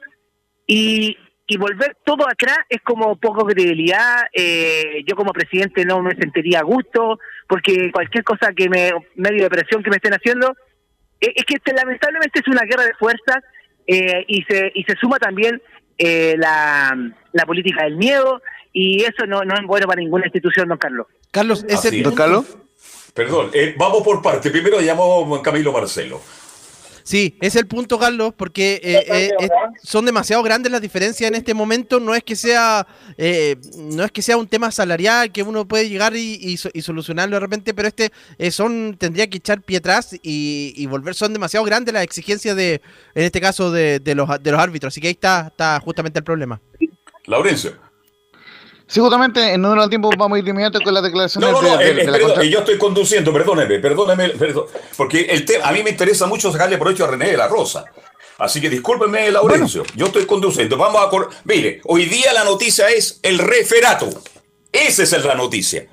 [0.67, 4.23] Y, y volver todo atrás es como poco credibilidad.
[4.33, 9.45] Eh, yo como presidente no me sentiría a gusto porque cualquier cosa que me, medio
[9.45, 10.55] de presión que me estén haciendo,
[11.21, 13.39] eh, es que este, lamentablemente es una guerra de fuerzas
[13.87, 15.61] eh, y, se, y se suma también
[15.99, 16.95] la,
[17.33, 21.07] la política del miedo y eso no, no es bueno para ninguna institución, don Carlos.
[21.31, 22.03] Carlos, ese...
[22.03, 22.59] Don Carlos.
[23.15, 24.51] Perdón, vamos por parte.
[24.51, 26.21] Primero llamo a Camilo Marcelo.
[27.07, 29.49] Sí, es el punto, Carlos, porque eh, eh,
[29.81, 32.01] son demasiado grandes las diferencias en este momento.
[32.01, 32.85] No es que sea,
[33.17, 37.41] eh, no es que sea un tema salarial que uno puede llegar y, solucionarlo de
[37.41, 38.11] repente, pero este
[38.51, 41.15] son tendría que echar pie atrás y, volver.
[41.15, 42.83] Son demasiado grandes las exigencias de,
[43.15, 44.93] en este caso, de, los, de los árbitros.
[44.93, 46.61] Así que ahí está, está justamente el problema.
[47.27, 47.86] Laurencio.
[48.89, 51.91] Sí, justamente en de tiempo vamos a ir inmediato con las declaraciones no, no, de,
[51.91, 52.07] eh,
[52.43, 54.33] eh, yo estoy conduciendo, perdóneme, perdóneme,
[54.97, 57.85] porque el tema, a mí me interesa mucho sacarle provecho a René de la Rosa.
[58.39, 60.77] Así que discúlpeme, Laurencio, yo estoy conduciendo.
[60.77, 61.11] Vamos a...
[61.45, 64.09] Mire, hoy día la noticia es el referato.
[64.71, 65.89] Esa es la noticia.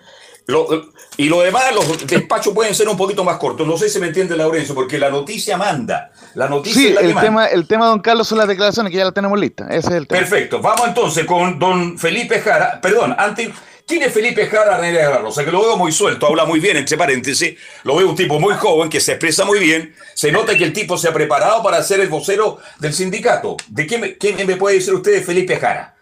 [0.46, 3.68] Lo, y lo demás, los despachos pueden ser un poquito más cortos.
[3.68, 6.12] No sé si me entiende Laurencio, porque la noticia manda.
[6.36, 8.98] La noticia sí, es la el, tema, el tema, don Carlos, son las declaraciones que
[8.98, 9.68] ya las tenemos listas.
[9.70, 10.20] Ese es el tema.
[10.20, 10.62] Perfecto.
[10.62, 12.80] Vamos entonces con don Felipe Jara.
[12.82, 13.50] Perdón, antes
[13.86, 15.44] ¿Quién es Felipe Jara la Rosa?
[15.44, 17.60] Que lo veo muy suelto, habla muy bien, entre paréntesis.
[17.84, 19.94] Lo veo un tipo muy joven, que se expresa muy bien.
[20.14, 23.58] Se nota que el tipo se ha preparado para ser el vocero del sindicato.
[23.68, 25.96] ¿De qué me, qué me puede decir usted de Felipe Jara?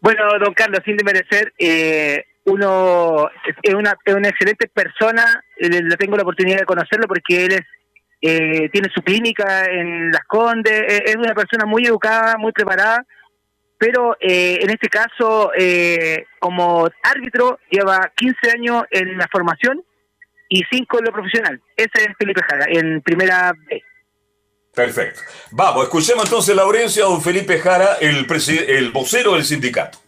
[0.00, 3.30] Bueno, don Carlos, sin desmerecer, eh, uno
[3.62, 7.62] es una, es una excelente persona, le tengo la oportunidad de conocerlo porque él es
[8.20, 13.06] eh, tiene su clínica en Las Condes, eh, es una persona muy educada, muy preparada,
[13.78, 19.82] pero eh, en este caso, eh, como árbitro, lleva 15 años en la formación
[20.48, 21.62] y 5 en lo profesional.
[21.76, 23.82] Ese es Felipe Jara, en primera B.
[24.74, 25.20] Perfecto.
[25.52, 28.26] Vamos, escuchemos entonces la audiencia a don Felipe Jara, el,
[28.68, 29.98] el vocero del sindicato.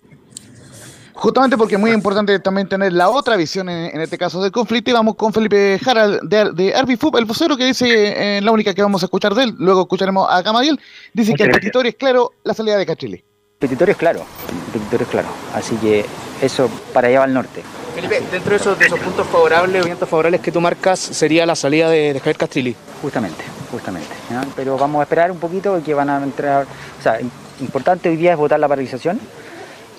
[1.21, 4.51] Justamente porque es muy importante también tener la otra visión en, en este caso del
[4.51, 8.51] conflicto y vamos con Felipe Jara de, de Arbifub, el vocero que dice, eh, la
[8.51, 10.81] única que vamos a escuchar de él, luego escucharemos a Gamadiel,
[11.13, 11.61] dice Muchas que el gracias.
[11.61, 13.17] petitorio es claro la salida de Cachile.
[13.19, 15.29] El petitorio es claro, el petitorio es claro.
[15.55, 16.07] Así que
[16.41, 17.63] eso para allá va al norte.
[17.95, 21.55] Felipe, dentro de esos, de esos puntos favorables, puntos favorables que tú marcas, sería la
[21.55, 22.75] salida de, de Javier Castrilli.
[23.03, 24.09] Justamente, justamente.
[24.57, 26.67] Pero vamos a esperar un poquito y que van a entrar.
[26.99, 27.19] O sea,
[27.61, 29.21] importante hoy día es votar la paralización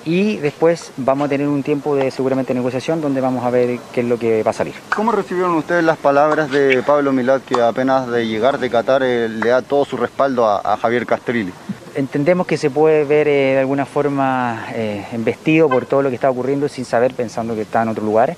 [0.05, 4.01] y después vamos a tener un tiempo de seguramente negociación donde vamos a ver qué
[4.01, 4.73] es lo que va a salir.
[4.95, 9.29] ¿Cómo recibieron ustedes las palabras de Pablo Milad que apenas de llegar de Qatar eh,
[9.29, 11.53] le da todo su respaldo a, a Javier Castrilli?
[11.93, 16.15] Entendemos que se puede ver eh, de alguna forma eh, embestido por todo lo que
[16.15, 18.35] está ocurriendo sin saber, pensando que está en otro lugar.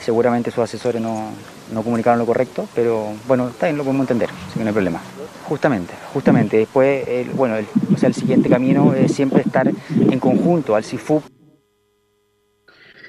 [0.00, 1.30] Seguramente sus asesores no,
[1.72, 4.72] no comunicaron lo correcto, pero bueno, está bien, lo podemos entender, así que no hay
[4.74, 5.00] problema.
[5.48, 6.56] Justamente, justamente.
[6.56, 10.84] Después, el, bueno, el, o sea, el siguiente camino es siempre estar en conjunto al
[10.84, 11.22] CIFUP.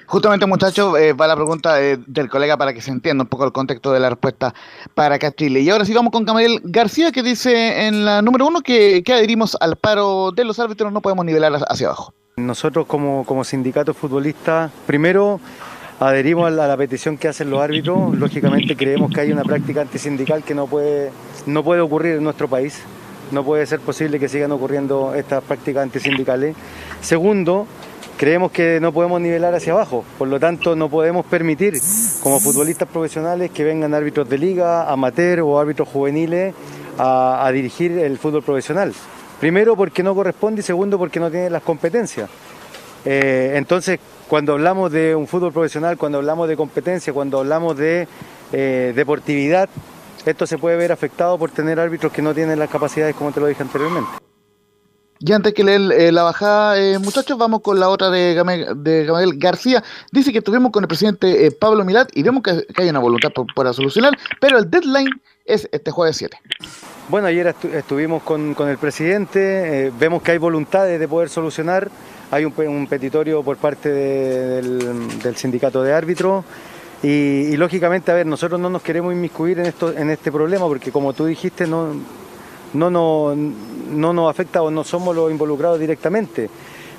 [0.06, 3.44] Justamente, muchachos, eh, va la pregunta eh, del colega para que se entienda un poco
[3.44, 4.54] el contexto de la respuesta
[4.94, 5.62] para Cachile.
[5.62, 9.14] Y ahora sí vamos con Camariel García, que dice en la número uno que, que
[9.14, 12.14] adherimos al paro de los árbitros, no podemos nivelar hacia abajo.
[12.38, 15.42] Nosotros como, como sindicato futbolista, primero
[16.00, 18.16] adherimos a la, petición que hacen los árbitros.
[18.18, 21.12] Lógicamente creemos que hay una práctica antisindical que no puede,
[21.46, 22.80] no puede ocurrir en nuestro país.
[23.32, 26.56] No puede ser posible que sigan ocurriendo estas prácticas antisindicales.
[27.02, 27.68] Segundo,
[28.18, 30.06] creemos que no podemos nivelar hacia abajo.
[30.18, 31.78] Por lo tanto, no podemos permitir
[32.24, 36.54] como futbolistas profesionales que vengan árbitros de liga, amateur o árbitros juveniles
[36.98, 38.94] a, a dirigir el fútbol profesional.
[39.42, 42.30] Primero porque no corresponde y segundo porque no tienen las competencias.
[43.06, 48.08] Eh, entonces, cuando hablamos de un fútbol profesional, cuando hablamos de competencia, cuando hablamos de
[48.52, 49.70] eh, deportividad,
[50.26, 53.40] esto se puede ver afectado por tener árbitros que no tienen las capacidades como te
[53.40, 54.12] lo dije anteriormente.
[55.20, 58.84] Y antes que leer eh, la bajada, eh, muchachos, vamos con la otra de, Gamel,
[58.84, 59.84] de García.
[60.12, 63.00] Dice que estuvimos con el presidente eh, Pablo Milad y vemos que, que hay una
[63.00, 65.10] voluntad para solucionar, pero el deadline
[65.46, 66.38] es este jueves 7.
[67.10, 71.90] Bueno, ayer estu estuvimos con, con, el presidente, vemos que hay voluntades de poder solucionar,
[72.32, 76.44] hay un, petitorio por parte de, del, sindicato de árbitros
[77.02, 80.68] y, y, lógicamente, a ver, nosotros no nos queremos inmiscuir en, esto, en este problema
[80.68, 81.94] porque como tú dijiste, no,
[82.74, 86.50] no, no, no nos afecta o no somos los involucrados directamente.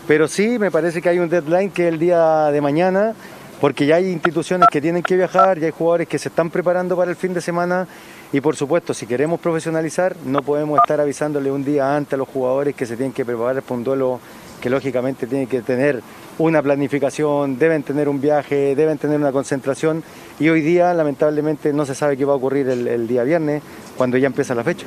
[0.07, 3.15] Pero sí me parece que hay un deadline que es el día de mañana,
[3.61, 6.97] porque ya hay instituciones que tienen que viajar, ya hay jugadores que se están preparando
[6.97, 7.87] para el fin de semana
[8.33, 12.29] y por supuesto si queremos profesionalizar no podemos estar avisándole un día antes a los
[12.29, 14.21] jugadores que se tienen que preparar para un duelo
[14.61, 16.03] que lógicamente tiene que tener
[16.39, 20.05] una planificación, deben tener un viaje, deben tener una concentración
[20.39, 23.63] y hoy día lamentablemente no se sabe qué va a ocurrir el, el día viernes
[23.97, 24.87] cuando ya empieza la fecha.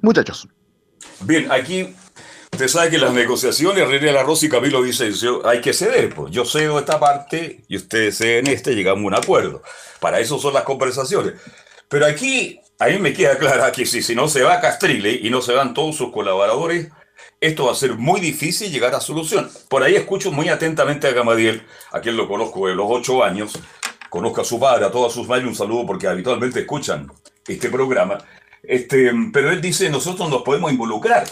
[0.00, 0.48] Muchachos.
[1.20, 1.94] Bien, aquí
[2.52, 6.14] usted sabe que las negociaciones, René Larroz y Camilo Vicencio, hay que ceder.
[6.14, 9.62] Pues yo cedo esta parte y ustedes ceden este, llegamos a un acuerdo.
[10.00, 11.34] Para eso son las conversaciones.
[11.88, 15.30] Pero aquí, a mí me queda clara que si, si no se va Castrile y
[15.30, 16.88] no se van todos sus colaboradores,
[17.46, 19.50] esto va a ser muy difícil llegar a solución.
[19.68, 23.58] Por ahí escucho muy atentamente a Gamadiel, a quien lo conozco de los ocho años,
[24.08, 27.10] conozco a su padre, a todas sus madres, un saludo porque habitualmente escuchan
[27.46, 28.18] este programa.
[28.62, 31.24] Este, pero él dice, nosotros nos podemos involucrar.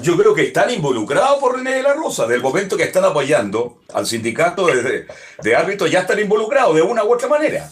[0.00, 2.26] Yo creo que están involucrados por René de la Rosa.
[2.26, 5.06] Del momento que están apoyando al sindicato de,
[5.42, 7.68] de árbitros, ya están involucrados de una u otra manera.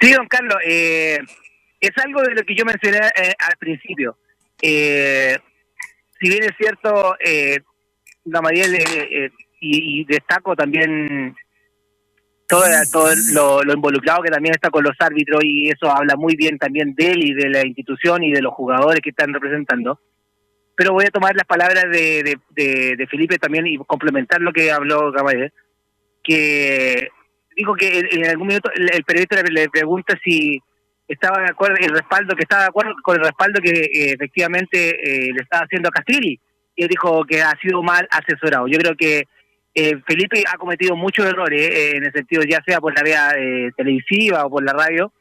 [0.00, 1.18] Sí, don Carlos, eh,
[1.80, 4.16] es algo de lo que yo mencioné eh, al principio.
[4.60, 5.38] Eh,
[6.20, 7.60] si bien es cierto, eh,
[8.24, 8.76] Gamadiel
[9.60, 11.34] y, y, destaco también
[12.46, 16.58] todo, todo lo, involucrado que también está con los árbitros y eso habla muy bien
[16.58, 20.00] también de él y de la institución y de los jugadores que están representando.
[20.76, 24.52] Pero voy a tomar las palabras de, de, de, de Felipe también y complementar lo
[24.52, 25.52] que habló Gamadiel,
[26.22, 27.08] que
[27.56, 30.60] dijo que en algún minuto el periodista le pregunta si
[31.12, 34.78] estaba de acuerdo el respaldo que estaba de acuerdo con el respaldo que eh, efectivamente
[34.90, 36.38] eh, le estaba haciendo a Castrilli
[36.76, 39.24] y él dijo que ha sido mal asesorado yo creo que
[39.74, 43.30] eh, Felipe ha cometido muchos errores eh, en el sentido, ya sea por la vía
[43.38, 45.12] eh, televisiva o por la radio.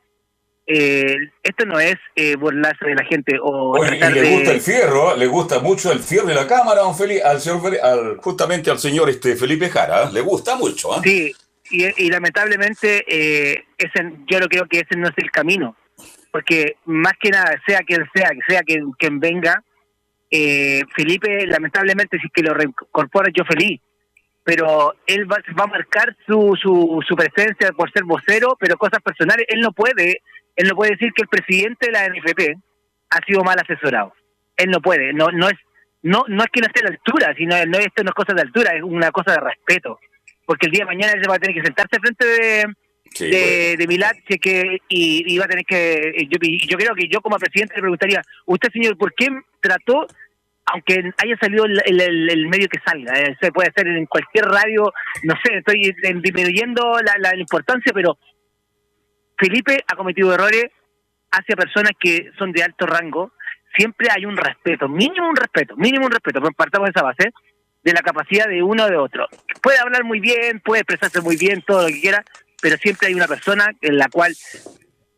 [0.65, 4.51] Eh, esto no es eh, burlarse de la gente o Bueno, y le de- gusta
[4.51, 8.17] el fierro, le gusta mucho el fierro de la cámara, don Feli- al señor, al,
[8.17, 10.89] justamente al señor este Felipe Jara, le gusta mucho.
[11.03, 11.31] Sí,
[11.69, 15.75] y, lamentablemente eh, ese, yo no creo que ese no es el camino,
[16.31, 19.63] porque más que nada, sea quien sea, que sea quien, quien venga,
[20.31, 23.81] eh, Felipe lamentablemente si es que lo reincorpora yo feliz,
[24.43, 29.01] pero él va, va a marcar su, su, su presencia por ser vocero, pero cosas
[29.01, 30.21] personales, él no puede,
[30.55, 32.57] él no puede decir que el presidente de la NFP
[33.11, 34.13] ha sido mal asesorado,
[34.57, 35.57] él no puede, no, no es
[36.01, 38.33] no no es que no esté a la altura, sino no, esto no es cosa
[38.33, 39.99] de altura, es una cosa de respeto
[40.49, 42.65] porque el día de mañana él va a tener que sentarse frente de,
[43.11, 47.07] Sí, de, de Milad que, y, y va a tener que, yo, yo creo que
[47.07, 49.27] yo como presidente le preguntaría, usted señor, ¿por qué
[49.61, 50.07] trató,
[50.65, 54.07] aunque haya salido el, el- el- el medio que salga, eh, se puede hacer en
[54.07, 54.91] cualquier radio,
[55.23, 58.17] no sé, estoy disminuyendo la, la importancia, pero
[59.37, 60.65] Felipe ha cometido errores
[61.31, 63.33] hacia personas que son de alto rango,
[63.77, 67.29] siempre hay un respeto, mínimo un respeto, mínimo un respeto, partamos de esa base,
[67.83, 69.27] de la capacidad de uno o de otro.
[69.61, 72.23] Puede hablar muy bien, puede expresarse muy bien, todo lo que quiera,
[72.61, 74.35] pero siempre hay una persona en la cual,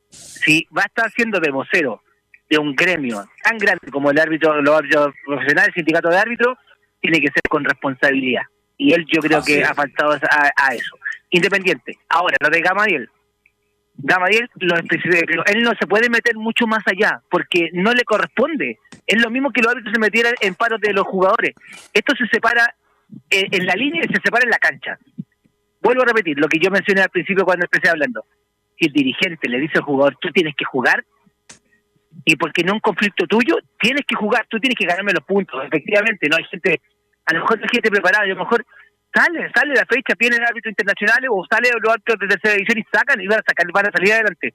[0.10, 2.02] si va a estar siendo de vocero
[2.50, 6.58] de un gremio tan grande como el árbitro, los árbitros profesionales, el sindicato de árbitros,
[7.00, 8.44] tiene que ser con responsabilidad.
[8.78, 9.70] Y él yo creo Así que es.
[9.70, 10.98] ha faltado a, a eso.
[11.30, 11.98] Independiente.
[12.10, 13.10] Ahora, lo de Gamadiel.
[14.04, 18.80] Gamadiel, lo él no se puede meter mucho más allá, porque no le corresponde.
[19.06, 21.54] Es lo mismo que los árbitros se metieran en paros de los jugadores.
[21.94, 22.76] Esto se separa
[23.30, 24.98] eh, en la línea y se separa en la cancha.
[25.82, 28.26] Vuelvo a repetir lo que yo mencioné al principio cuando empecé hablando.
[28.80, 31.04] Si el dirigente le dice al jugador, tú tienes que jugar,
[32.26, 35.24] y porque no es un conflicto tuyo, tienes que jugar, tú tienes que ganarme los
[35.24, 35.64] puntos.
[35.66, 36.82] Efectivamente, no hay gente,
[37.26, 38.66] a lo mejor hay gente preparada, a lo mejor
[39.14, 42.84] sale, sale la fecha, vienen árbitros internacionales o sale los árbitros de tercera división y
[42.92, 44.54] sacan y van a, sacar, van a salir adelante.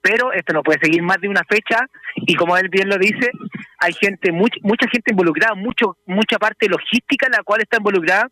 [0.00, 1.86] Pero esto no puede seguir más de una fecha
[2.16, 3.30] y como él bien lo dice,
[3.78, 8.28] hay gente, much- mucha gente involucrada, mucho mucha parte logística la cual está involucrada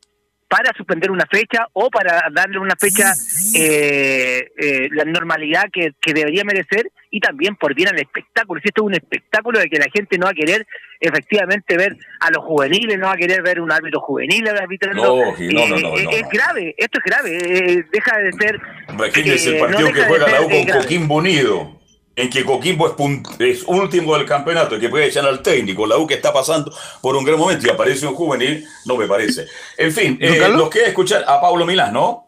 [0.51, 3.13] para suspender una fecha o para darle una fecha
[3.55, 8.61] eh, eh, la normalidad que, que debería merecer y también por bien al espectáculo.
[8.61, 10.67] Si esto es un espectáculo de que la gente no va a querer
[10.99, 15.03] efectivamente ver a los juveniles, no va a querer ver un árbitro juvenil arbitrando.
[15.03, 18.33] No, no, no, Eh, no, eh, no, es grave, esto es grave, eh, deja de
[18.33, 18.61] ser...
[18.89, 20.83] Imagínense eh, el no partido que juega la U eh, con.
[20.83, 21.80] Coquimbo Unido,
[22.16, 22.94] en que Coquimbo es,
[23.38, 27.16] es último del campeonato, que puede echar al técnico, la U que está pasando por
[27.16, 29.46] un gran momento y aparece un juvenil, no me parece.
[29.79, 32.27] En fin, ¿Don eh, nos queda escuchar a Pablo Milán, ¿no?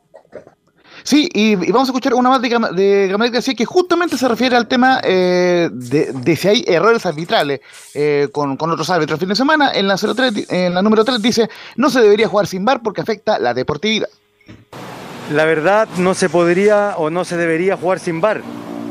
[1.04, 4.54] Sí, y, y vamos a escuchar una más de, de García que justamente se refiere
[4.56, 7.60] al tema eh, de, de si hay errores arbitrales
[7.94, 9.72] eh, con, con otros árbitros el fin de semana.
[9.74, 12.82] En la, 03, di- en la número 3 dice, no se debería jugar sin bar
[12.84, 14.08] porque afecta la deportividad.
[15.32, 18.42] La verdad no se podría o no se debería jugar sin bar,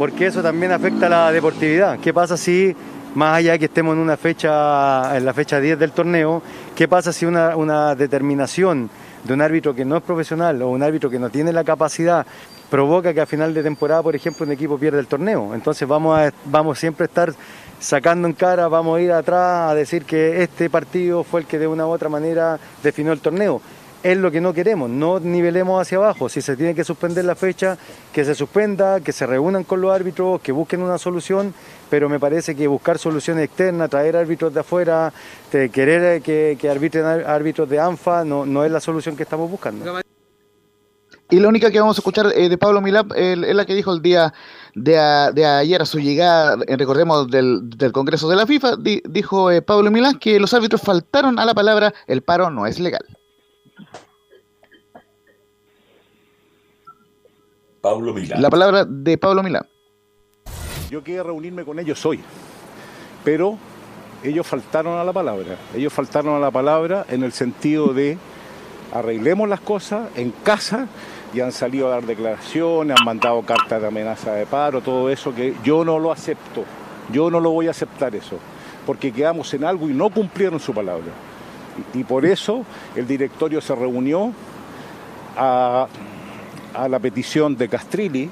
[0.02, 2.00] porque eso también afecta a la deportividad.
[2.00, 2.76] ¿Qué pasa si,
[3.14, 6.42] más allá de que estemos en una fecha, en la fecha 10 del torneo,
[6.76, 8.90] qué pasa si una, determinación
[9.24, 12.26] de un árbitro que no es profesional o un árbitro que no tiene la capacidad
[12.72, 15.54] provoca que a final de temporada, por ejemplo, un equipo pierda el torneo?
[15.54, 17.34] Entonces vamos, a, vamos siempre a estar
[17.80, 21.60] sacando en cara, vamos a ir atrás a decir que este partido fue el que
[21.60, 23.62] de una u otra manera definió el torneo
[24.04, 26.28] es lo que no queremos, no nivelemos hacia abajo.
[26.30, 27.78] Si se tiene que suspender la fecha,
[28.12, 31.54] que se suspenda, que se reúnan con los árbitros, que busquen una solución,
[31.90, 35.14] pero me parece que buscar soluciones externas, traer árbitros de afuera,
[35.52, 39.86] de querer que, arbitren árbitros de ANFA, no, es la solución que estamos buscando.
[41.30, 42.82] Y la única que vamos a escuchar eh, de Pablo
[43.16, 44.34] eh, es la que dijo el día
[44.76, 49.02] de, a- de ayer a su llegada, eh, recordemos, del, Congreso de la FIFA, di-
[49.08, 52.80] dijo eh, Pablo Milán que los árbitros faltaron a la palabra, el paro no es
[52.80, 53.06] legal.
[57.82, 58.42] Pablo Milán.
[58.42, 59.66] La palabra de Pablo Milán.
[60.90, 62.20] Yo quería reunirme con ellos hoy,
[63.24, 63.58] pero
[64.24, 65.58] ellos faltaron a la palabra.
[65.74, 68.18] Ellos faltaron a la palabra en el sentido de
[68.94, 70.88] arreglemos las cosas en casa
[71.34, 75.34] y han salido a dar declaraciones, han mandado cartas de amenaza de paro, todo eso
[75.34, 76.66] que yo no lo acepto.
[77.12, 78.38] Yo no lo voy a aceptar eso,
[78.86, 81.12] porque quedamos en algo y no cumplieron su palabra.
[81.94, 82.66] Y, por eso
[82.96, 84.32] el directorio se reunió
[85.38, 85.88] a,
[86.74, 88.30] a la petición de Castrilli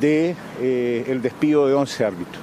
[0.00, 2.42] de eh, el despido de 11 árbitros.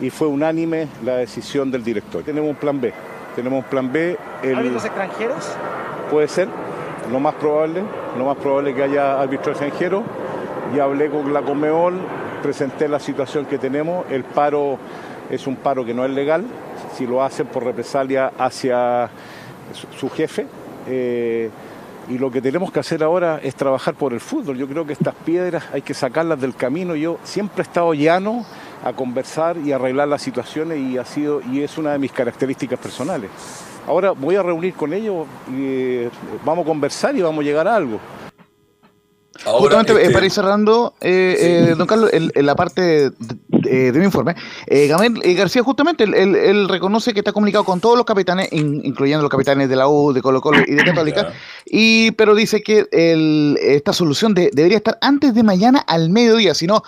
[0.00, 2.24] Y fue unánime la decisión del directorio.
[2.24, 2.92] Tenemos un plan B.
[3.36, 4.16] Tenemos un plan B.
[4.42, 5.48] el- ¿Árbitros extranjeros?
[6.10, 6.48] Puede ser,
[7.10, 7.82] lo más probable,
[8.16, 10.02] lo más probable que haya árbitro extranjero.
[10.74, 11.94] Ya hablé con la Comeol,
[12.42, 14.06] presenté la situación que tenemos.
[14.10, 14.78] El paro
[15.28, 16.44] es un paro que no es legal,
[16.96, 19.10] si lo hacen por represalia hacia
[19.74, 20.46] su, jefe.
[20.88, 21.50] Eh,
[22.08, 24.56] y lo que tenemos que hacer ahora es trabajar por el fútbol.
[24.56, 26.96] Yo creo que estas piedras hay que sacarlas del camino.
[26.96, 28.44] Yo siempre he estado llano
[28.84, 32.78] a conversar y arreglar las situaciones y ha sido y es una de mis características
[32.78, 33.30] personales.
[33.86, 36.10] Ahora voy a reunir con ellos eh,
[36.44, 38.00] vamos a conversar y vamos a llegar a algo.
[39.44, 41.36] Justamente, este- eh, para ir cerrando, eh,
[41.70, 43.10] eh, don Carlos, en, en la parte de,
[43.48, 44.34] de- de mi informe,
[44.66, 48.04] eh, Gamel eh, García justamente, él, él- él reconoce que está comunicado con todos los
[48.04, 51.32] capitanes, in- incluyendo los capitanes de la U, de Colo Colo y de Católica,
[51.64, 56.52] y pero dice que el- esta solución de- debería estar antes de mañana al mediodía,
[56.54, 56.82] si no,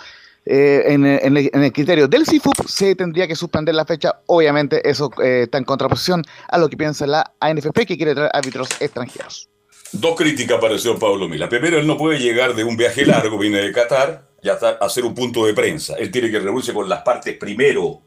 [0.45, 4.19] en, el- en el, en el criterio del CIFUP se tendría que suspender la fecha.
[4.27, 8.67] Obviamente, eso está en contraposición a lo que piensa la ANFP, que quiere traer árbitros
[8.81, 9.49] extranjeros.
[9.93, 11.47] Dos críticas señor Pablo Mila.
[11.47, 15.05] Primero, él no puede llegar de un viaje largo, viene de Qatar, y hasta hacer
[15.05, 15.93] un punto de prensa.
[15.97, 18.01] Él tiene que reunirse con las partes primero.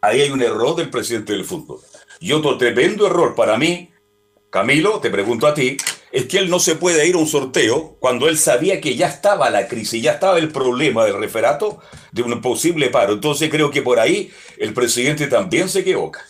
[0.00, 1.80] Ahí hay un error del presidente del fútbol.
[2.20, 3.90] Y otro tremendo error para mí,
[4.50, 5.76] Camilo, te pregunto a ti,
[6.12, 9.08] es que él no se puede ir a un sorteo cuando él sabía que ya
[9.08, 11.80] estaba la crisis, ya estaba el problema del referato
[12.12, 13.14] de un posible paro.
[13.14, 16.24] Entonces creo que por ahí el presidente también se equivoca.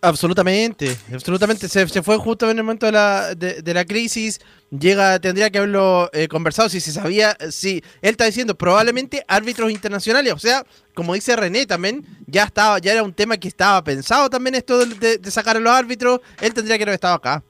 [0.00, 1.68] Absolutamente, absolutamente.
[1.68, 4.40] Se, se fue justo en el momento de la, de, de la crisis.
[4.70, 7.36] Llega, tendría que haberlo eh, conversado si se sabía.
[7.50, 10.32] Si él está diciendo probablemente árbitros internacionales.
[10.32, 14.30] O sea, como dice René también, ya estaba, ya era un tema que estaba pensado
[14.30, 16.20] también esto de, sacar a los árbitros.
[16.40, 17.42] Él tendría que haber estado acá.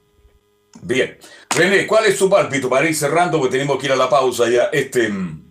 [0.81, 1.19] Bien.
[1.51, 3.39] René, ¿cuál es su pálpito para ir cerrando?
[3.39, 4.65] Porque tenemos que ir a la pausa ya.
[4.73, 5.51] Este, mm,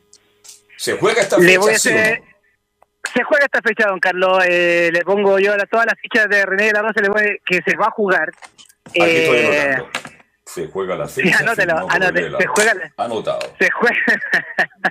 [0.77, 1.59] ¿Se juega esta Le fecha?
[1.59, 2.23] voy a hacer-?
[3.17, 4.43] Se juega esta fecha, don Carlos.
[4.47, 7.01] eh, le pongo yo a todas las fichas de René de la Rosa
[7.45, 8.29] que se va a jugar.
[8.89, 9.99] Aquí estoy Eh, anotando.
[10.45, 11.37] Se juega la sí, fecha.
[11.39, 13.39] anótelo, firmado por anote, se juega la- Anotado.
[13.59, 13.97] se juega,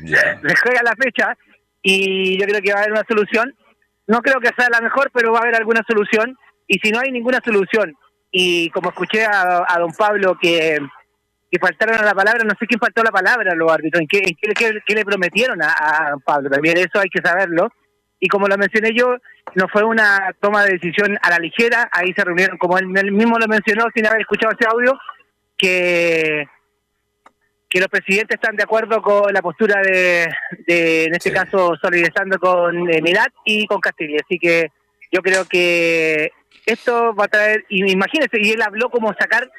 [0.03, 0.41] Ya.
[0.49, 1.37] se juega la fecha
[1.83, 3.55] y yo creo que va a haber una solución.
[4.09, 6.37] No creo que sea la mejor, pero va a haber alguna solución.
[6.67, 7.95] Y si no hay ninguna solución,
[8.33, 10.79] y como escuché a, a don Pablo que,
[11.51, 14.09] que faltaron a la palabra, no sé quién faltó la palabra a los árbitros, en
[14.09, 15.75] qué, en qué- qué- qué le prometieron a,
[16.07, 16.51] a don Pablo.
[16.51, 17.69] También eso hay que saberlo.
[18.19, 19.17] Y como lo mencioné yo,
[19.55, 23.13] no fue una toma de decisión a la ligera, ahí se reunieron, como él, él
[23.13, 24.99] mismo lo mencionó sin haber escuchado ese audio,
[25.57, 26.47] que
[27.69, 30.29] que los presidentes están de acuerdo con la postura de,
[30.67, 34.19] de en este caso, solidarizando con eh, Milat y con Castilla.
[34.25, 34.69] Así que
[35.11, 36.31] yo creo que
[36.65, 39.51] esto va a traer, y imagínense, y él habló como sacar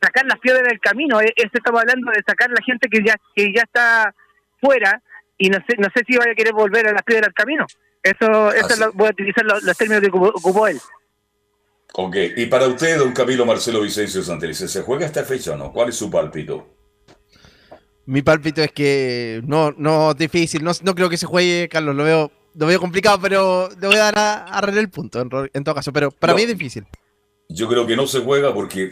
[0.00, 1.20] sacar las piedras del camino.
[1.20, 4.14] eh, Esto estaba hablando de sacar la gente que ya que ya está
[4.60, 5.02] fuera
[5.36, 7.66] y no sé no sé si vaya a querer volver a las piedras del camino.
[8.02, 10.80] Eso, eso lo- voy a utilizar los, los términos que ocupó, él.
[11.94, 12.16] Ok.
[12.36, 15.72] Y para usted, don Camilo Marcelo Vicencio Santelice, ¿se juega esta fecha o no?
[15.72, 16.66] ¿Cuál es su pálpito?
[18.06, 20.64] Mi pálpito es que no, no es difícil.
[20.64, 21.94] No, no creo que se juegue, Carlos.
[21.94, 25.20] Lo veo, lo veo complicado, pero le voy a dar a, a René el punto
[25.52, 25.92] en, todo caso.
[25.92, 26.36] Pero para No.
[26.38, 26.86] mí es difícil.
[27.50, 28.90] Yo creo que no se juega porque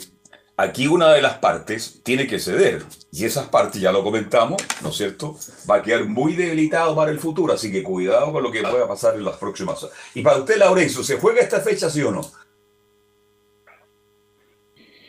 [0.56, 2.84] aquí una de las partes tiene que ceder.
[3.12, 5.36] Y esas partes, ya lo comentamos, ¿no es cierto?
[5.68, 7.52] Va a quedar muy debilitado para el futuro.
[7.52, 9.96] Así que cuidado con lo que pueda pasar en las próximas horas.
[10.14, 12.22] Y para usted, Laurencio, ¿se juega esta fecha, sí o no?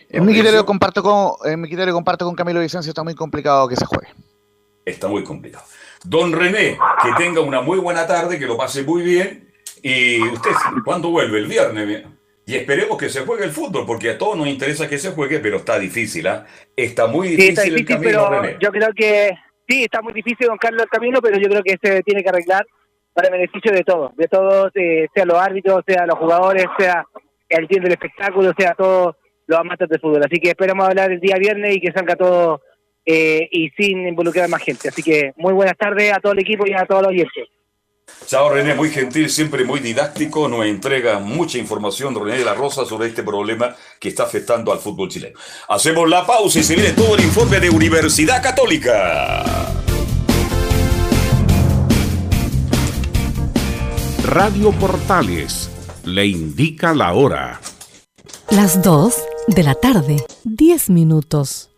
[0.10, 3.68] En mi criterio comparto con, en mi criterio comparto con Camilo Vicencio, está muy complicado
[3.68, 4.08] que se juegue.
[4.86, 5.66] Está muy complicado.
[6.04, 9.54] Don René, que tenga una muy buena tarde, que lo pase muy bien.
[9.82, 10.52] Y usted,
[10.86, 11.40] ¿cuándo vuelve?
[11.40, 12.06] El viernes.
[12.48, 15.40] Y esperemos que se juegue el fútbol, porque a todos nos interesa que se juegue,
[15.40, 16.46] pero está difícil, ¿ah?
[16.78, 18.58] Está muy Sí, difícil, el camino, pero René.
[18.62, 19.32] yo creo que
[19.68, 22.30] sí, está muy difícil, don Carlos, el camino, pero yo creo que se tiene que
[22.30, 22.66] arreglar
[23.14, 27.04] para el beneficio de todos, de todos, eh, sea los árbitros, sea los jugadores, sea
[27.50, 29.18] el team del espectáculo, sea todos
[29.48, 30.22] los amantes del fútbol.
[30.24, 32.62] Así que esperamos hablar el día viernes y que salga todo
[33.06, 34.88] eh, y sin involucrar a más gente.
[34.88, 37.46] Así que muy buenas tardes a todo el equipo y a todos los oyentes.
[38.26, 42.86] Chao René, muy gentil, siempre muy didáctico, nos entrega mucha información René de la Rosa
[42.86, 45.40] sobre este problema que está afectando al fútbol chileno.
[45.70, 49.46] Hacemos la pausa y se viene todo el informe de Universidad Católica.
[54.24, 55.70] Radio Portales
[56.04, 57.62] le indica la hora.
[58.50, 59.16] Las 2
[59.48, 61.70] de la tarde, 10 minutos.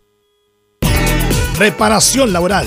[1.56, 2.66] Reparación laboral.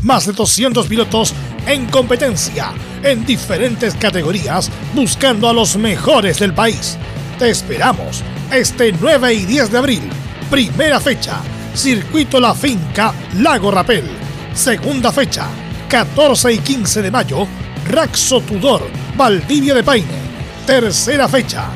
[0.04, 1.34] Más de 200 pilotos
[1.68, 2.72] en competencia
[3.04, 6.98] en diferentes categorías buscando a los mejores del país.
[7.38, 10.10] Te esperamos este 9 y 10 de abril.
[10.50, 11.42] Primera fecha,
[11.76, 14.06] Circuito La Finca, Lago Rapel.
[14.54, 15.48] Segunda fecha,
[15.90, 17.48] 14 y 15 de mayo,
[17.88, 20.30] Raxo Tudor, Valdivia de Paine.
[20.66, 21.68] Tercera fecha,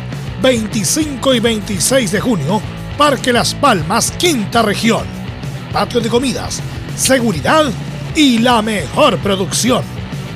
[0.41, 2.61] 25 y 26 de junio,
[2.97, 5.05] Parque Las Palmas, Quinta Región.
[5.71, 6.61] Patio de comidas,
[6.95, 7.65] seguridad
[8.15, 9.83] y la mejor producción.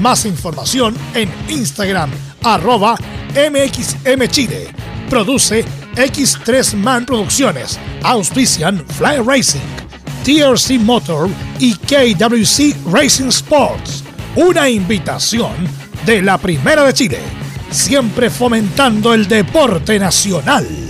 [0.00, 2.10] Más información en Instagram,
[2.42, 2.96] arroba
[3.34, 4.68] MXMChile.
[5.08, 5.64] Produce
[5.96, 7.78] X3 Man Producciones.
[8.02, 9.60] Auspician Fly Racing,
[10.24, 11.28] TRC Motor
[11.58, 14.04] y KWC Racing Sports.
[14.36, 15.52] Una invitación
[16.06, 17.18] de la Primera de Chile.
[17.70, 20.89] Siempre fomentando el deporte nacional.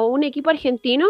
[0.00, 1.08] un equipo argentino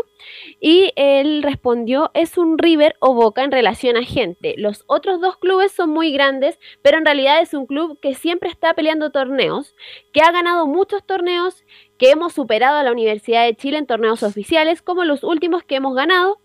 [0.61, 4.57] y él respondió es un River o Boca en relación a gente.
[4.59, 8.51] Los otros dos clubes son muy grandes, pero en realidad es un club que siempre
[8.51, 9.76] está peleando torneos,
[10.12, 11.64] que ha ganado muchos torneos,
[11.97, 15.76] que hemos superado a la Universidad de Chile en torneos oficiales, como los últimos que
[15.76, 16.40] hemos ganado.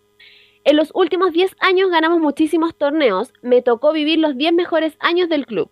[0.64, 3.34] En los últimos 10 años ganamos muchísimos torneos.
[3.42, 5.72] Me tocó vivir los 10 mejores años del club.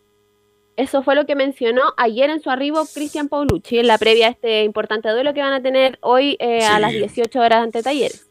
[0.77, 4.31] Eso fue lo que mencionó ayer en su arribo Cristian Paulucci en la previa a
[4.31, 6.67] este importante duelo que van a tener hoy eh, sí.
[6.67, 8.27] a las 18 horas ante Talleres.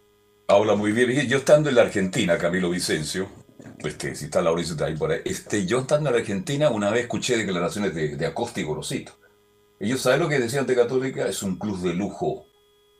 [0.46, 1.26] Habla muy bien.
[1.26, 3.28] Yo estando en la Argentina, Camilo Vicencio,
[3.78, 7.02] este, si está Lauricio ahí por ahí, este, yo estando en la Argentina una vez
[7.02, 9.12] escuché declaraciones de, de Acosta y Gorosito.
[9.80, 12.46] Ellos saben lo que decían de Católica, es un club de lujo.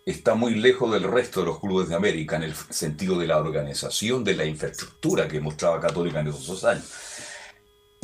[0.06, 3.38] está muy lejos del resto de los clubes de América en el sentido de la
[3.38, 6.84] organización, de la infraestructura que mostraba Católica en esos dos años.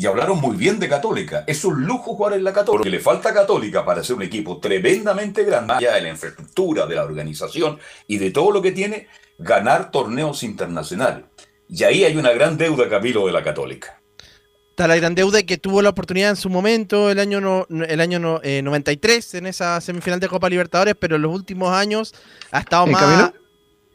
[0.00, 1.44] Y hablaron muy bien de Católica.
[1.46, 2.84] Es un lujo jugar en la Católica.
[2.84, 6.86] Que le falta a Católica para ser un equipo tremendamente grande, ya de la infraestructura,
[6.86, 11.26] de la organización y de todo lo que tiene, ganar torneos internacionales.
[11.68, 14.00] Y ahí hay una gran deuda, Camilo, de la Católica.
[14.70, 18.00] Está la gran deuda que tuvo la oportunidad en su momento, el año, no, el
[18.00, 22.14] año no, eh, 93, en esa semifinal de Copa Libertadores, pero en los últimos años
[22.52, 23.32] ha estado ¿En más.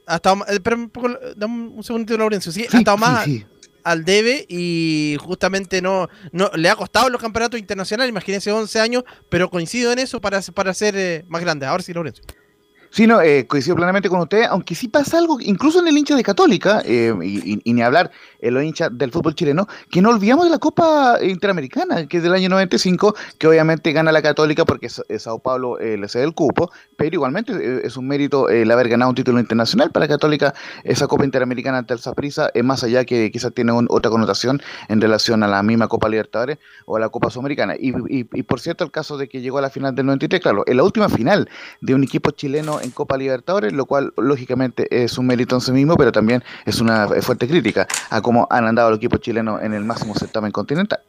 [0.06, 0.50] Ha estado más.
[0.50, 2.52] Espera un poco, dame un segundito, Laurencio.
[2.52, 3.46] Sí, ha estado más sí, sí.
[3.86, 9.04] Al debe y justamente no, no le ha costado los campeonatos internacionales, imagínense 11 años,
[9.30, 11.66] pero coincido en eso para, para ser eh, más grande.
[11.68, 12.24] Ahora sí, Laurencio.
[12.90, 16.16] Sí, no, eh, coincido plenamente con usted, aunque sí pasa algo, incluso en el hincha
[16.16, 18.10] de Católica, eh, y- y ni hablar
[18.40, 22.24] en los hinchas del fútbol chileno, que no olvidamos de la Copa Interamericana, que es
[22.24, 26.08] del año 95, que obviamente gana la Católica porque Sa- eh, Sao Paulo eh, le
[26.08, 29.92] cede el cupo, pero igualmente eh, es un mérito el haber ganado un título internacional
[29.92, 33.88] para Católica, esa Copa Interamericana ante el Saprissa, es más allá que quizás tiene un-
[33.90, 37.76] otra connotación en relación a la misma Copa Libertadores o a la Copa Sudamericana.
[37.78, 40.42] Y, y- y por cierto, el caso de que llegó a la final del 93,
[40.42, 41.48] claro, en la última final
[41.82, 45.72] de un equipo chileno en Copa Libertadores, lo cual lógicamente es un mérito en sí
[45.72, 49.62] mismo, pero también es una eh, fuerte crítica a cómo han andado los equipos chilenos
[49.62, 51.00] en el máximo certamen continental.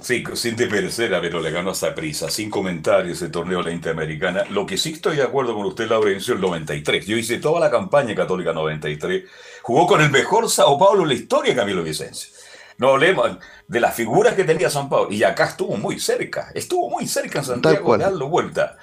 [0.00, 4.44] Sí, sin desmerecer, pero le ganó a prisa, sin comentarios ese torneo de la Interamericana.
[4.50, 7.06] Lo que sí estoy de acuerdo con usted, Laurencio, el 93.
[7.06, 9.24] Yo hice toda la campaña Católica 93.
[9.62, 12.30] Jugó con el mejor Sao Paulo en la historia, Camilo Vicencio.
[12.78, 15.10] No hablemos de las figuras que tenía San Paulo.
[15.10, 16.50] Y acá estuvo muy cerca.
[16.54, 18.76] Estuvo muy cerca en Santiago de darlo vuelta.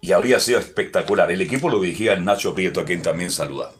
[0.00, 1.30] Y habría sido espectacular.
[1.30, 3.72] El equipo lo dirigía el Nacho Prieto, a quien también saluda.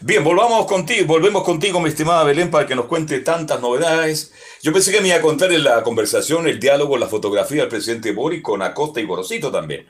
[0.00, 4.32] Bien, volvamos contigo, volvemos contigo, mi estimada Belén, para que nos cuente tantas novedades.
[4.62, 7.70] Yo pensé que me iba a contar en la conversación, el diálogo, la fotografía del
[7.70, 9.86] presidente Boric con Acosta y Gorosito también.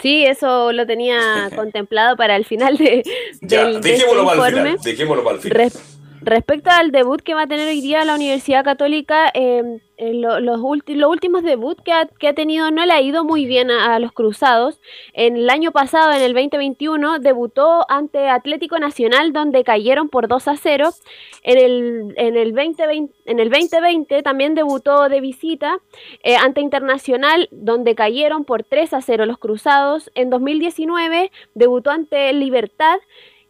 [0.00, 3.02] Sí, eso lo tenía contemplado para el final de,
[3.40, 4.78] Ya, este dejémoslo para el final.
[4.82, 5.58] Dejémoslo para el final.
[5.58, 9.62] Res- respecto al debut que va a tener hoy día la Universidad Católica, eh,
[9.98, 13.24] eh, lo- los, los últimos debuts que ha, que ha tenido no le ha ido
[13.24, 14.80] muy bien a, a los cruzados.
[15.12, 20.48] En el año pasado, en el 2021, debutó ante Atlético Nacional, donde cayeron por 2
[20.48, 20.90] a 0.
[21.44, 25.78] En el, en el, 2020, en el 2020 también debutó de visita
[26.22, 30.10] eh, ante Internacional, donde cayeron por 3 a 0 los cruzados.
[30.14, 32.98] En 2019 debutó ante Libertad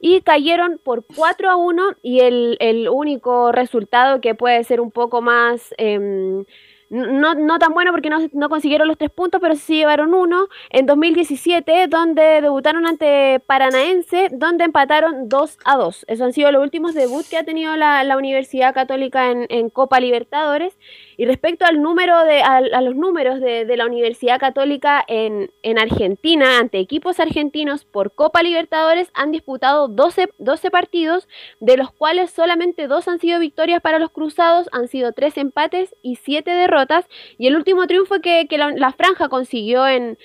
[0.02, 4.90] y cayeron por 4 a 1 y el, el único resultado que puede ser un
[4.90, 5.72] poco más...
[5.78, 6.44] em,
[6.92, 10.48] no, no tan bueno porque no, no consiguieron los tres puntos, pero sí llevaron uno
[10.68, 16.04] en 2017, donde debutaron ante Paranaense, donde empataron 2 a 2.
[16.06, 19.70] Esos han sido los últimos debuts que ha tenido la, la Universidad Católica en, en
[19.70, 20.76] Copa Libertadores.
[21.16, 25.50] Y respecto al número de, a, a los números de, de la Universidad Católica en,
[25.62, 31.28] en Argentina, ante equipos argentinos por Copa Libertadores, han disputado 12, 12 partidos,
[31.60, 35.94] de los cuales solamente dos han sido victorias para los cruzados, han sido tres empates
[36.02, 37.06] y siete derrotas.
[37.38, 40.18] Y el último triunfo que, que la, franja consiguió en,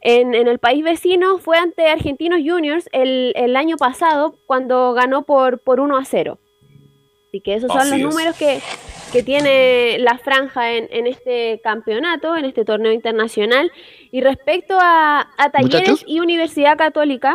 [0.00, 5.24] en, en el país vecino fue ante Argentinos Juniors el, el año pasado, cuando ganó
[5.24, 6.38] por, por 1 a 0.
[7.34, 8.04] Así que esos son los es.
[8.04, 8.60] números que,
[9.12, 13.72] que tiene la franja en, en este campeonato, en este torneo internacional.
[14.12, 16.04] Y respecto a, a Talleres Muchachos.
[16.06, 17.34] y Universidad Católica,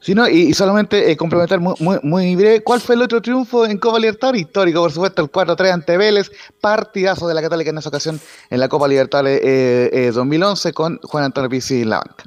[0.00, 3.22] Sí, no, y, y solamente eh, complementar muy, muy, muy breve, ¿cuál fue el otro
[3.22, 4.40] triunfo en Copa Libertadores?
[4.40, 8.58] Histórico, por supuesto, el 4-3 ante Vélez, partidazo de la Católica en esa ocasión en
[8.60, 12.24] la Copa Libertadores eh, eh, 2011 con Juan Antonio Pizzi en la banca.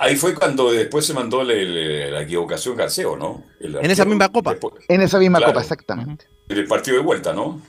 [0.00, 3.44] Ahí fue cuando después se mandó la equivocación Garceo, ¿no?
[3.60, 4.52] El En esa misma copa.
[4.52, 5.52] Después- En esa misma Claro.
[5.52, 6.26] Copa, exactamente.
[6.48, 7.60] en el partido de vuelta, ¿no?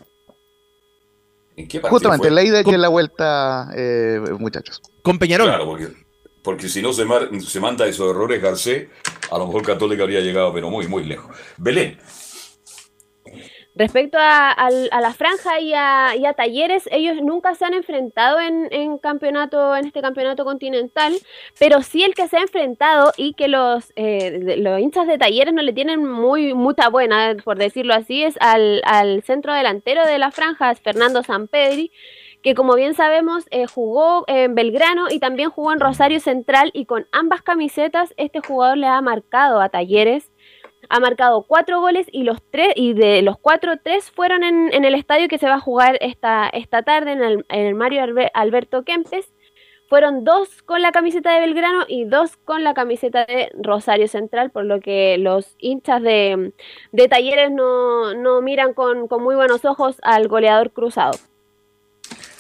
[1.58, 2.28] ¿En qué partido Justamente, fue?
[2.30, 4.82] en la ida y en la vuelta, eh, muchachos.
[5.02, 5.48] Con Peñarol.
[5.48, 5.88] Claro, porque,
[6.44, 8.90] porque si no se, mar- se manda esos errores Garcés,
[9.32, 11.36] a lo mejor Católica habría llegado, pero muy, muy lejos.
[11.58, 11.98] Belén,
[13.78, 18.40] Respecto a, a la franja y a, y a Talleres, ellos nunca se han enfrentado
[18.40, 21.14] en, en campeonato, en este campeonato continental,
[21.60, 25.54] pero sí el que se ha enfrentado y que los, eh, los hinchas de Talleres
[25.54, 28.82] no le tienen muy mucha buena, por decirlo así, es al,
[29.26, 31.92] centro delantero de la franja, Fernando Sampedri,
[32.42, 36.86] que como bien sabemos eh, jugó en Belgrano y también jugó en Rosario Central y
[36.86, 40.32] con ambas camisetas este jugador le ha marcado a Talleres
[40.90, 44.96] ha marcado cuatro goles y los tres y de los cuatro tres fueron en, el
[44.96, 48.32] estadio que se va a jugar esta, esta tarde en el, en el Mario Albe-
[48.34, 49.32] Alberto Kempes.
[49.88, 54.50] Fueron dos con la camiseta de Belgrano y dos con la camiseta de Rosario Central,
[54.50, 56.54] por lo que los hinchas de,
[56.92, 61.20] de Talleres no, no miran con, con muy buenos ojos al goleador cruzado.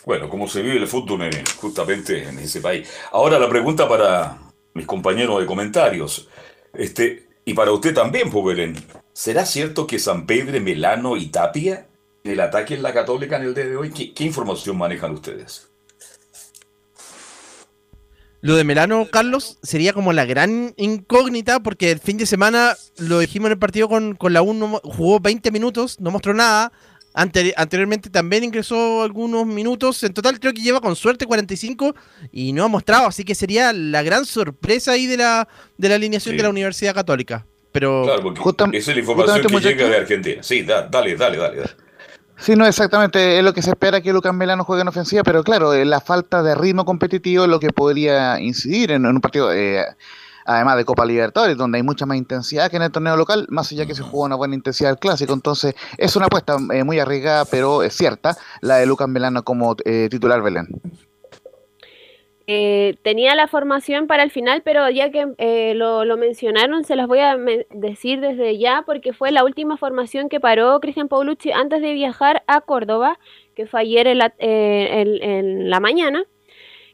[0.07, 2.91] Bueno, como se vive el fútbol en- justamente en ese país.
[3.11, 4.37] Ahora la pregunta para
[4.73, 6.27] mis compañeros de comentarios.
[6.73, 8.57] Este, y para usted también, pues.
[9.13, 11.87] ¿Será cierto que San Pedro, Melano y Tapia
[12.23, 13.91] el ataque en la Católica en el día de hoy?
[13.91, 15.69] ¿Qué, información manejan ustedes?
[18.41, 23.19] Lo de Melano, Carlos, sería como la gran incógnita porque el fin de semana, lo
[23.19, 26.33] dijimos en el partido con, con la U, no mo- jugó 20 minutos, no mostró
[26.33, 26.71] nada.
[27.16, 30.03] Ante- anteriormente también ingresó algunos minutos.
[30.03, 31.95] En total creo que lleva con suerte 45
[32.32, 33.07] y no ha mostrado.
[33.07, 35.47] Así que sería la gran sorpresa ahí de la,
[35.78, 36.38] de la alineación Sí.
[36.38, 37.45] de la Universidad Católica.
[37.72, 39.97] Pero Claro, porque esa es la información que justamente, llega de.
[39.97, 40.43] Argentina.
[40.43, 41.57] Sí, da- dale, dale, dale.
[41.57, 41.70] dale.
[42.38, 43.38] Sí, no, exactamente.
[43.38, 46.01] Es lo que se espera que Lucas Melano juegue en ofensiva, pero claro, eh, la
[46.01, 49.86] falta de ritmo competitivo es lo que podría incidir en, en un partido, eh,
[50.45, 53.71] además de Copa Libertadores, donde hay mucha más intensidad que en el torneo local, más
[53.71, 55.33] allá que se juega una buena intensidad del clásico.
[55.33, 59.75] Entonces, es una apuesta eh, muy arriesgada, pero es cierta, la de Lucas Melano como
[59.83, 60.67] eh, titular Belén.
[62.47, 66.95] Eh, tenía la formación para el final, pero ya que eh, lo, lo mencionaron, se
[66.95, 67.35] las voy a
[67.71, 72.43] decir desde ya, porque fue la última formación que paró Cristian Paulucci antes de viajar
[72.45, 73.17] a Córdoba,
[73.55, 76.23] que fue ayer en la, eh, en- en la mañana.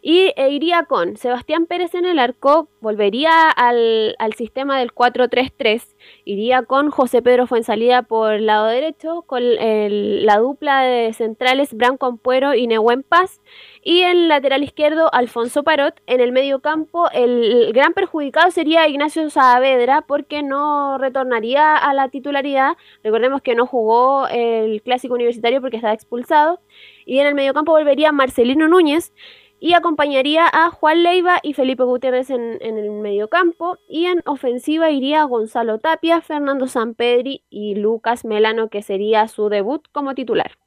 [0.04, 5.96] Y eh, iría con Sebastián Pérez en el arco, volvería al, al sistema del 4-3-3,
[6.26, 11.76] iría con José Pedro Fuensalida por el lado derecho, con el- la dupla de centrales
[11.76, 13.42] Branco Ampuero y Nehuen Paz,
[13.84, 19.30] y el lateral izquierdo Alfonso Parot, en el medio campo el gran perjudicado sería Ignacio
[19.30, 25.78] Saavedra porque no retornaría a la titularidad, recordemos que no jugó el clásico universitario porque
[25.78, 26.60] estaba expulsado,
[27.06, 29.14] y en el medio campo volvería Marcelino Núñez,
[29.62, 33.78] y acompañaría a Juan Leiva y Felipe Gutiérrez en, en el mediocampo.
[33.88, 39.88] Y en ofensiva iría Gonzalo Tapia, Fernando Sampedri y Lucas Melano, que sería su debut
[39.92, 40.58] como titular.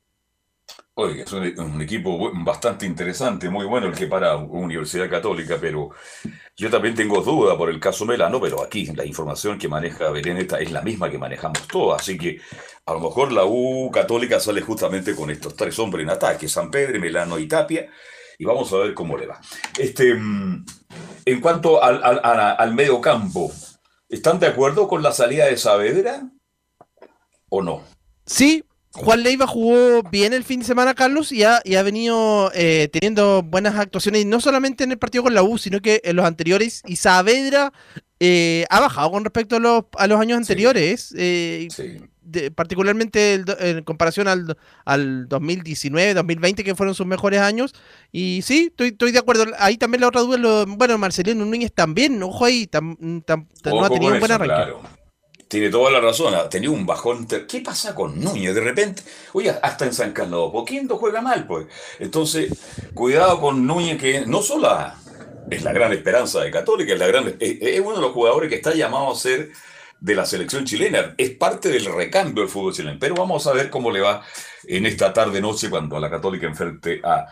[0.94, 5.90] Oiga, es un, un equipo bastante interesante, muy bueno el que para Universidad Católica, pero
[6.56, 10.36] yo también tengo duda por el caso Melano, pero aquí la información que maneja Belén
[10.36, 12.40] esta es la misma que manejamos todos, así que
[12.86, 16.70] a lo mejor la U Católica sale justamente con estos tres hombres en ataque, San
[16.70, 17.90] Pedro, Melano y Tapia,
[18.38, 19.40] y vamos a ver cómo le va.
[19.78, 20.64] Este, mm,
[21.26, 23.52] en cuanto al, al, medio campo,
[24.08, 26.22] ¿están de acuerdo con la salida de Saavedra
[27.48, 27.82] o no?
[28.26, 32.52] Sí, Juan Leiva jugó bien el fin de semana, Carlos, y ha, y ha venido
[32.54, 36.14] eh, teniendo buenas actuaciones, no solamente en el partido con la U, sino que en
[36.14, 36.82] los anteriores.
[36.86, 37.72] Y Saavedra
[38.20, 41.68] eh, ha bajado con respecto a los, a los años anteriores, eh,
[42.34, 47.72] de- particularmente el en comparación al, al 2019, 2020, que fueron sus mejores años.
[48.12, 49.46] Y sí, estoy, estoy de acuerdo.
[49.58, 53.84] Ahí también la otra duda, lo, bueno, Marcelino Núñez también, ojo ahí, tam- tam- no
[53.84, 54.54] ha tenido un buen arranque.
[54.54, 54.80] claro.
[55.46, 57.28] Tiene toda la razón, ha tenido un bajón.
[57.28, 58.54] ¿Qué pasa con Núñez?
[58.54, 59.02] De repente,
[59.34, 61.66] oye, hasta en San Carlos Poquindo juega mal, pues.
[62.00, 62.50] Entonces,
[62.92, 64.68] cuidado con Núñez, que no solo
[65.50, 68.48] es la gran esperanza de Católica, es, la gran, es, es uno de los jugadores
[68.48, 69.50] que está llamado a ser
[70.04, 71.14] de la selección chilena.
[71.16, 72.98] Es parte del recambio del fútbol chileno.
[73.00, 74.22] Pero vamos a ver cómo le va
[74.64, 77.26] en esta tarde-noche cuando la Católica enfrente a,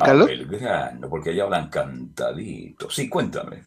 [0.00, 0.12] a.
[0.14, 2.88] Belgrano, porque allá hablan cantadito.
[2.88, 3.66] Sí, cuéntame.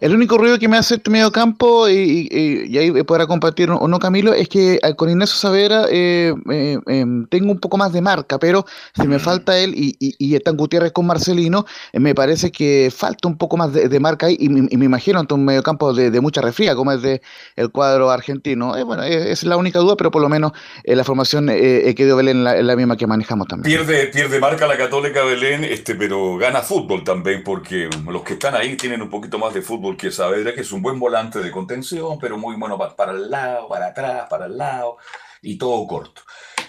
[0.00, 3.70] El único ruido que me hace este medio campo, y, y- y- ahí podrá compartir
[3.70, 7.76] o no Camilo, es que al- con Ignacio Saavedra eh, eh, em, tengo un poco
[7.76, 11.66] más de marca, pero si me falta él y, y, y están Gutiérrez con Marcelino,
[11.92, 14.76] eh, me parece que falta un poco más de, de marca ahí y, me- y
[14.76, 17.22] me imagino ante un medio campo de, de mucha refría, como es de
[17.56, 18.76] el cuadro argentino.
[18.76, 20.52] Eh, bueno, eh, es la única duda, pero por lo menos
[20.84, 23.76] eh, la formación eh, eh, que dio Belén la, es la misma que manejamos también.
[23.78, 28.54] Pierde, pierde marca la Católica Belén, este, pero gana fútbol también, porque los que están
[28.54, 31.50] ahí tienen un poquito más de fútbol que Saavedra, que es un buen volante de
[31.50, 34.96] contención, pero muy bueno pa- para el lado, para atrás, para el lado,
[35.42, 36.22] y todo corto.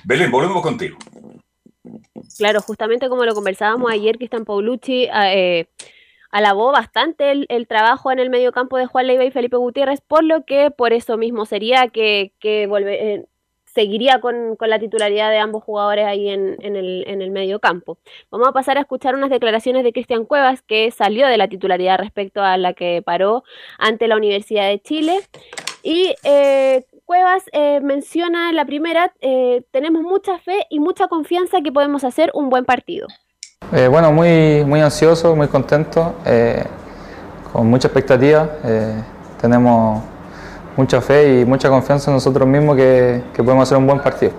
[0.03, 0.97] Belén, volvemos contigo.
[2.37, 5.67] Claro, justamente como lo conversábamos ayer, Cristian Paulucci a- eh,
[6.31, 10.23] alabó bastante el, trabajo en el medio campo de Juan Leiva y Felipe Gutiérrez, por
[10.23, 13.25] lo que por eso mismo sería que, que volve- eh,
[13.77, 17.59] seguiría con, con la titularidad de ambos jugadores ahí en, en el, en el medio
[17.59, 17.99] campo.
[18.31, 21.99] Vamos a pasar a escuchar unas declaraciones de Cristian Cuevas, que salió de la titularidad
[21.99, 23.43] respecto a la que paró
[23.77, 25.19] ante la Universidad de Chile.
[25.83, 31.61] Y eh, Cuevas eh, menciona en la primera, eh, tenemos mucha fe y mucha confianza
[31.61, 33.05] que podemos hacer un buen partido.
[33.69, 36.15] Bueno, muy, muy ansioso, muy contento,
[37.51, 38.49] con mucha expectativa.
[39.39, 40.01] tenemos
[40.77, 44.31] mucha fe y mucha confianza en nosotros mismos que, que podemos hacer un buen partido.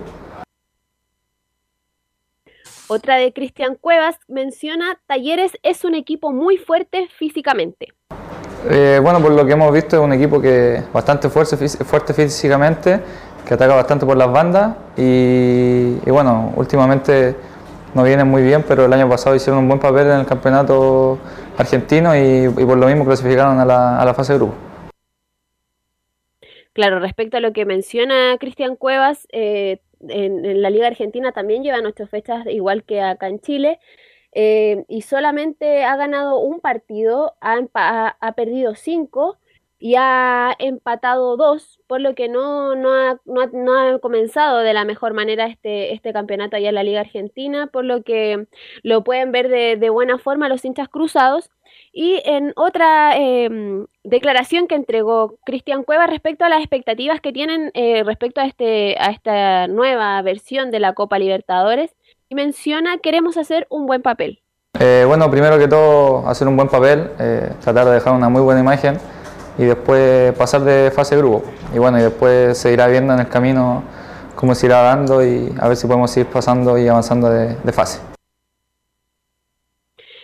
[2.87, 7.89] Otra de Cristian Cuevas menciona, Talleres es un equipo muy fuerte físicamente.
[8.67, 12.13] Eh, bueno, por lo que hemos visto es un equipo que bastante fuerte, fí- fuerte
[12.15, 12.99] físicamente,
[13.45, 17.35] que ataca bastante por las bandas y, y bueno, últimamente
[17.93, 21.19] no vienen muy bien, pero el año pasado hicieron un buen papel en el campeonato
[21.57, 24.55] argentino y, y por lo mismo clasificaron a la, a la fase de grupo.
[26.79, 31.85] Claro, respecto a lo que menciona Cristian Cuevas, eh, en, la Liga Argentina también llevan
[31.85, 33.81] ocho fechas, igual que acá en Chile,
[34.31, 39.37] eh, y solamente ha ganado un partido, ha- ha perdido cinco
[39.79, 44.59] y ha empatado dos, por lo que no, no, ha, no, ha, no ha comenzado
[44.59, 48.45] de la mejor manera este, este campeonato allá en la Liga Argentina, por lo que
[48.83, 51.49] lo pueden ver de, de buena forma los hinchas cruzados.
[51.93, 57.71] Y en otra em, declaración que entregó Cristian Cueva respecto a las expectativas que tienen
[57.73, 61.95] eh, respecto a, este, a esta nueva versión de la Copa Libertadores,
[62.27, 64.43] y menciona queremos hacer un buen papel.
[64.79, 68.41] Eh, bueno, primero que todo, hacer un buen papel, eh, tratar de dejar una muy
[68.41, 68.99] buena imagen
[69.59, 71.43] y después pasar de fase grupo.
[71.75, 73.83] Y bueno, y después se irá viendo en el camino
[74.35, 77.73] cómo se irá dando y a ver si podemos ir pasando y avanzando de, de
[77.73, 77.99] fase.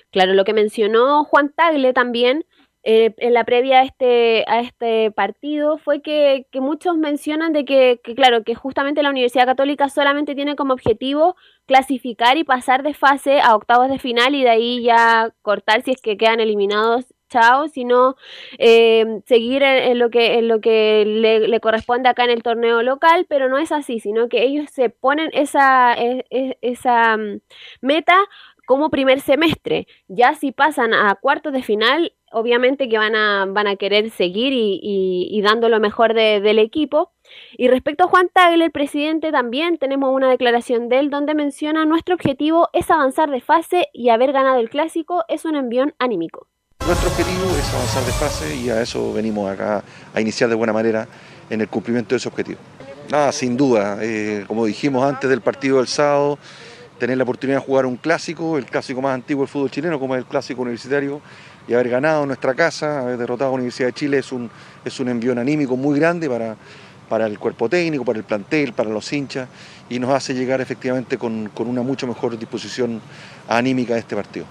[0.09, 2.45] Claro, lo que mencionó Juan Tagle también
[2.87, 7.65] eh, en la previa a este, a este partido fue que, que muchos mencionan de
[7.65, 12.83] que, que, claro, que justamente la Universidad Católica solamente tiene como objetivo clasificar y pasar
[12.83, 16.39] de fase a octavos de final y de ahí ya cortar si es que quedan
[16.39, 18.15] eliminados, chao, sino
[18.59, 22.81] eh, seguir en, lo que, en lo que le, le corresponde acá en el torneo
[22.83, 27.39] local, pero no es así, sino que ellos se ponen esa, e- e- esa mm,
[27.81, 28.15] meta
[28.65, 29.87] como primer semestre.
[30.07, 34.53] Ya si pasan a cuartos de final, obviamente que van a, van a querer seguir
[34.53, 37.11] y, y- y dando lo mejor de- del equipo.
[37.57, 41.85] Y respecto a Juan Tagle, el presidente, también tenemos una declaración de él donde menciona
[41.85, 46.47] nuestro objetivo es avanzar de fase y haber ganado el clásico es un envión anímico.
[46.85, 50.71] Nuestro objetivo es avanzar de fase y a eso venimos acá a iniciar de buena
[50.71, 51.07] manera
[51.49, 52.59] en el cumplimiento de ese objetivo.
[53.09, 56.37] Nada, sin duda, eh, como dijimos antes del partido del sábado,
[56.99, 60.13] tener la oportunidad de jugar un clásico, el clásico más antiguo del fútbol chileno, como
[60.13, 61.21] es el clásico universitario,
[61.67, 64.51] y haber ganado nuestra casa, haber derrotado a la Universidad de Chile es un,
[64.85, 66.55] es un envío anímico muy grande para,
[67.09, 69.49] para el cuerpo técnico, para el plantel, para los hinchas,
[69.89, 73.01] y nos hace llegar efectivamente con, con una mucho mejor disposición
[73.47, 74.45] anímica a este partido.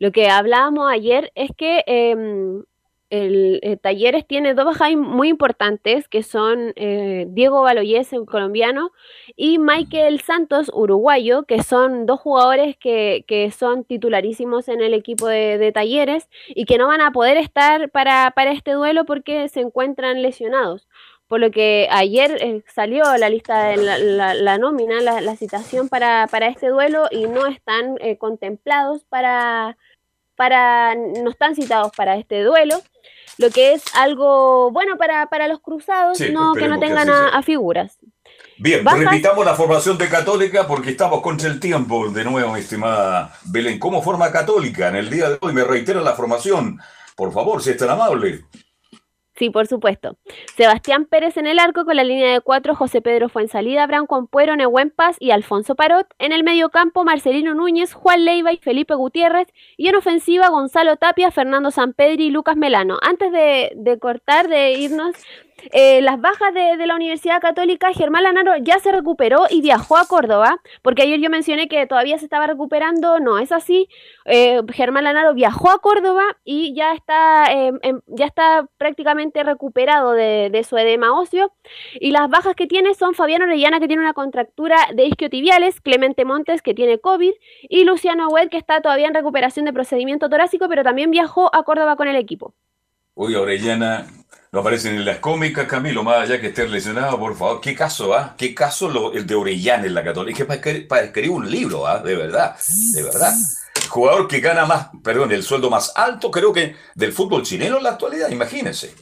[0.00, 2.64] Lo que hablábamos ayer es que em,
[3.10, 8.92] el, eh, Talleres tiene dos bajas muy importantes, que son eh, Diego Baloyes, el colombiano,
[9.36, 15.26] y Michael Santos, uruguayo, que son dos jugadores que, que son titularísimos en el equipo
[15.26, 19.60] de, Talleres y que no van a poder estar para, para este duelo porque se
[19.60, 20.88] encuentran lesionados.
[21.28, 25.36] Por lo que ayer eh, salió la lista de la, la- la nómina, la, la
[25.36, 29.76] citación para, para este duelo y no están contemplados para,
[30.40, 32.80] para, no están citados para este duelo,
[33.36, 37.10] lo que es algo bueno para, para los cruzados, Sí, no, que no que tengan
[37.10, 37.98] a, figuras.
[38.56, 42.08] Bien, Bajas- repitamos la formación de Católica porque estamos contra el tiempo.
[42.08, 45.52] De nuevo, mi estimada Belén, ¿cómo forma Católica en el día de hoy?
[45.52, 46.80] Me reitera la formación.
[47.16, 48.44] Por favor, si es tan amable.
[49.40, 50.18] Sí, por supuesto.
[50.54, 54.54] Sebastián Pérez en el arco con la línea de cuatro, José Pedro Fuensalida, Branco Ampuero,
[54.54, 56.06] Nehuen Paz y Alfonso Parot.
[56.18, 59.48] En el medio campo, Marcelino Núñez, Juan Leiva y Felipe Gutiérrez.
[59.78, 62.98] Y en ofensiva, Gonzalo Tapia, Fernando Sampedri y Lucas Melano.
[63.00, 65.16] Antes de, de cortar, de irnos,
[65.72, 70.06] eh, las bajas de, la Universidad Católica, Germán Lanaro ya se recuperó y viajó a
[70.06, 73.88] Córdoba, porque ayer yo mencioné que todavía se estaba recuperando, no es así.
[74.24, 80.12] Eh, Germán Lanaro viajó a Córdoba y ya está, eh, em- ya está prácticamente recuperado
[80.12, 81.52] de, su edema óseo.
[81.94, 86.24] Y las bajas que tiene son Fabián Orellana, que tiene una contractura de isquiotibiales, Clemente
[86.24, 87.32] Montes, que tiene COVID,
[87.68, 91.62] y Luciano Wed, que está todavía en recuperación de procedimiento torácico, pero también viajó a
[91.64, 92.54] Córdoba con el equipo.
[93.14, 94.06] Oye, Orellana,
[94.52, 97.60] no aparecen en las cómicas, Camilo, más allá que esté lesionado, por favor.
[97.60, 98.34] ¿Qué caso, ah?
[98.36, 100.44] ¿Qué caso lo, el de Orellana en la Católica?
[100.48, 102.56] Es que para escribir, un libro, ah, de verdad,
[102.94, 103.32] de verdad.
[103.88, 107.84] Jugador que gana más, perdón, el sueldo más alto, creo que del fútbol chileno en
[107.84, 108.92] la actualidad, imagínense.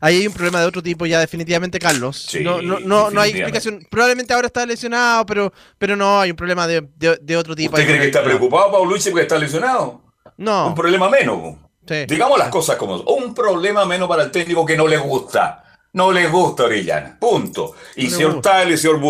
[0.00, 2.26] Ahí hay un problema de otro tipo ya definitivamente, Carlos.
[2.28, 3.86] Sí, no, no, no, no hay explicación.
[3.88, 7.72] Probablemente ahora está lesionado, pero, pero no, hay un problema de, de- de otro tipo.
[7.76, 10.02] ¿Usted cree que está preocupado, Paulucci, porque está lesionado?
[10.36, 10.68] No.
[10.68, 11.56] Un problema menos.
[11.86, 12.06] Sí.
[12.06, 13.06] Digamos las cosas como son.
[13.08, 15.62] Un problema menos para el técnico que no le gusta.
[15.92, 17.16] No le gusta Orellana.
[17.18, 17.74] Punto.
[17.96, 18.40] Y No señor.
[18.42, 19.00] Tal y señor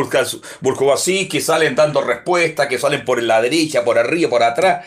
[0.61, 4.87] Burkovasí, que salen dando respuestas, que salen por la derecha, por arriba, por atrás.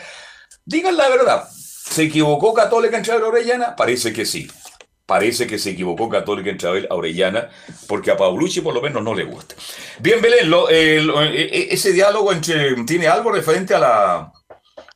[0.64, 1.48] Digan la verdad.
[1.50, 3.76] ¿Se equivocó Católica en a Orellana?
[3.76, 4.50] Parece que sí.
[5.04, 7.50] Parece que se equivocó Católica en a Orellana,
[7.88, 9.56] porque a Paulucci por lo menos no le gusta.
[9.98, 14.32] Bien, Belén, lo- eh, lo- eh, eh, ese diálogo entre, tiene algo referente a la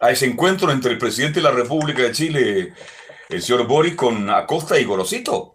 [0.05, 2.75] a ese encuentro entre el presidente de la República de Chile,
[3.31, 5.55] el señor Boris, con Acosta y Gorosito.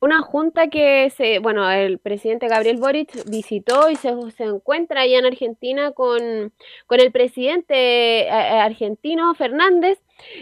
[0.00, 5.24] una junta que se, bueno, el presidente Gabriel Boric visitó y se, encuentra allá en
[5.24, 6.52] Argentina con,
[6.86, 9.98] con el presidente eh, argentino Fernández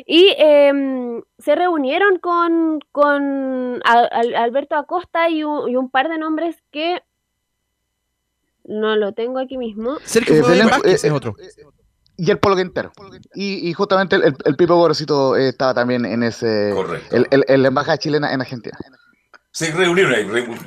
[0.07, 7.01] y em, se reunieron con, con Alberto Acosta y un par de nombres que
[8.65, 9.99] no lo tengo aquí mismo.
[10.05, 11.37] Sergio eh, es otro.
[12.17, 12.93] Y el Polo Quintero.
[13.35, 16.71] Y, y justamente el, el, Pipo Gorosito estaba también en ese.
[16.75, 17.17] Correcto.
[17.31, 18.79] El, la embajada chilena en Argentina.
[19.51, 20.15] Se reunieron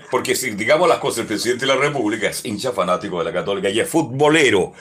[0.09, 3.33] porque si digamos las cosas, el presidente de la República es hincha fanático de la
[3.33, 4.73] Católica y es futbolero.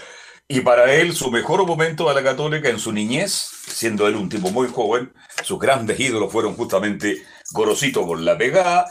[0.49, 4.29] Y para él, su mejor momento de la Católica en su niñez, siendo él un
[4.29, 5.13] tipo muy joven,
[5.43, 8.87] sus grandes ídolos fueron justamente Gorosito con la pegada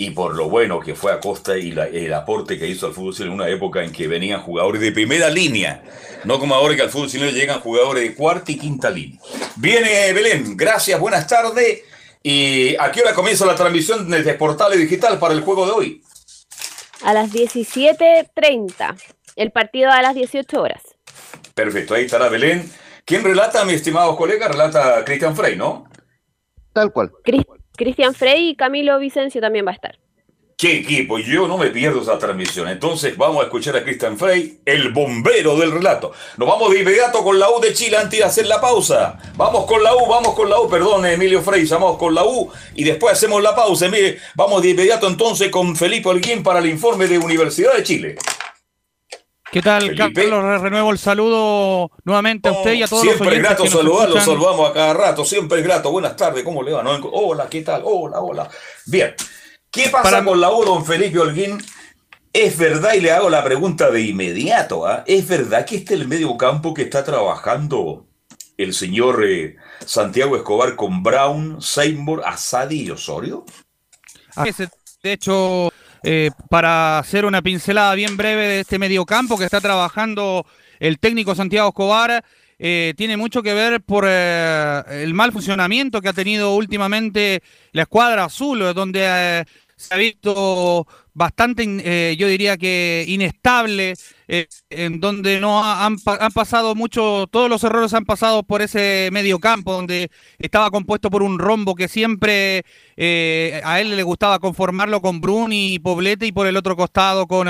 [0.00, 3.34] y por lo bueno que fue Acosta y el aporte que hizo al fútbol chileno
[3.34, 5.82] en una época en que venían jugadores de primera línea,
[6.24, 9.20] no como ahora que al fútbol chileno llegan jugadores de cuarta y quinta línea.
[9.56, 11.82] Viene Belén, gracias, buenas tardes.
[12.22, 16.02] ¿Y a qué hora comienza la transmisión desde Portales Digital para el juego de hoy?
[17.02, 18.96] A las 17.30.
[19.36, 20.82] El partido a las 18 horas.
[21.54, 22.72] Perfecto, ahí estará Belén.
[23.04, 24.48] ¿Quién relata, mi estimado colega?
[24.48, 25.84] Relata Cristian Frey, ¿no?
[26.72, 27.12] Tal cual.
[27.22, 27.59] Cristian
[28.14, 29.98] Frey y Camilo Vicencio también va a estar.
[30.60, 31.18] ¿Qué equipo?
[31.18, 32.68] Yo no me pierdo esa transmisión.
[32.68, 36.12] Entonces vamos a escuchar a Cristian Frey, el bombero del relato.
[36.36, 39.18] Nos vamos de inmediato con la U de Chile antes de hacer la pausa.
[39.36, 42.52] Vamos con la U, vamos con la U, perdón, Emilio Frey, vamos con la U
[42.74, 43.88] y después hacemos la pausa.
[43.88, 48.16] Mire, vamos de inmediato entonces con Felipe Holguín para el informe de Universidad de Chile.
[49.52, 50.60] ¿Qué tal, Carlos?
[50.60, 53.32] Renuevo el saludo nuevamente a usted y a todos los oyentes.
[53.32, 55.90] Siempre grato saludarlo, saludamos a cada rato, siempre es grato.
[55.90, 56.84] Buenas tardes, ¿cómo le va?
[57.12, 57.82] Hola, ¿qué tal?
[57.84, 58.48] Hola, hola.
[58.86, 59.14] Bien,
[59.70, 61.58] ¿qué pasa con la U, don Felipe Holguín?
[62.32, 65.02] Es verdad, y le hago la pregunta de inmediato, ¿ah?
[65.04, 68.06] ¿es verdad que este es el medio campo que está trabajando
[68.56, 73.44] el señor eh, Santiago Escobar con Brown, Seymour, Asadi y Osorio?
[75.02, 75.72] De hecho,
[76.02, 80.46] eh, para hacer una pincelada bien breve de este mediocampo que está trabajando
[80.78, 82.24] el técnico Santiago Escobar.
[82.58, 87.42] Eh, tiene mucho que ver por eh, el mal funcionamiento que ha tenido últimamente
[87.72, 89.46] la escuadra azul, donde
[89.80, 93.94] se ha visto bastante, eh, yo diría que inestable,
[94.28, 99.08] eh, en donde no han, han, pasado mucho, todos los errores han pasado por ese
[99.10, 102.64] medio campo, donde estaba compuesto por un rombo que siempre
[102.96, 107.26] eh, a él le gustaba conformarlo con Bruni y Poblete y por el otro costado
[107.26, 107.48] con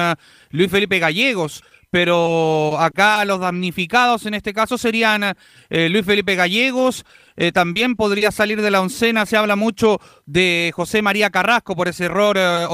[0.51, 5.37] Luis Felipe Gallegos pero acá los damnificados en este caso serían
[5.69, 7.05] eh, Luis Felipe Gallegos,
[7.37, 11.89] eh, también podría salir de la oncena, se habla mucho de José María Carrasco por
[11.89, 12.67] ese error eh,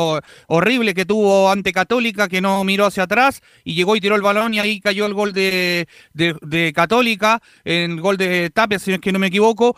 [0.49, 4.23] horrible que tuvo ante Católica, que no miró hacia atrás y llegó y tiró el
[4.23, 5.87] balón y ahí cayó el gol de,
[6.75, 9.77] Católica, el gol de Tapia, si es que no me equivoco,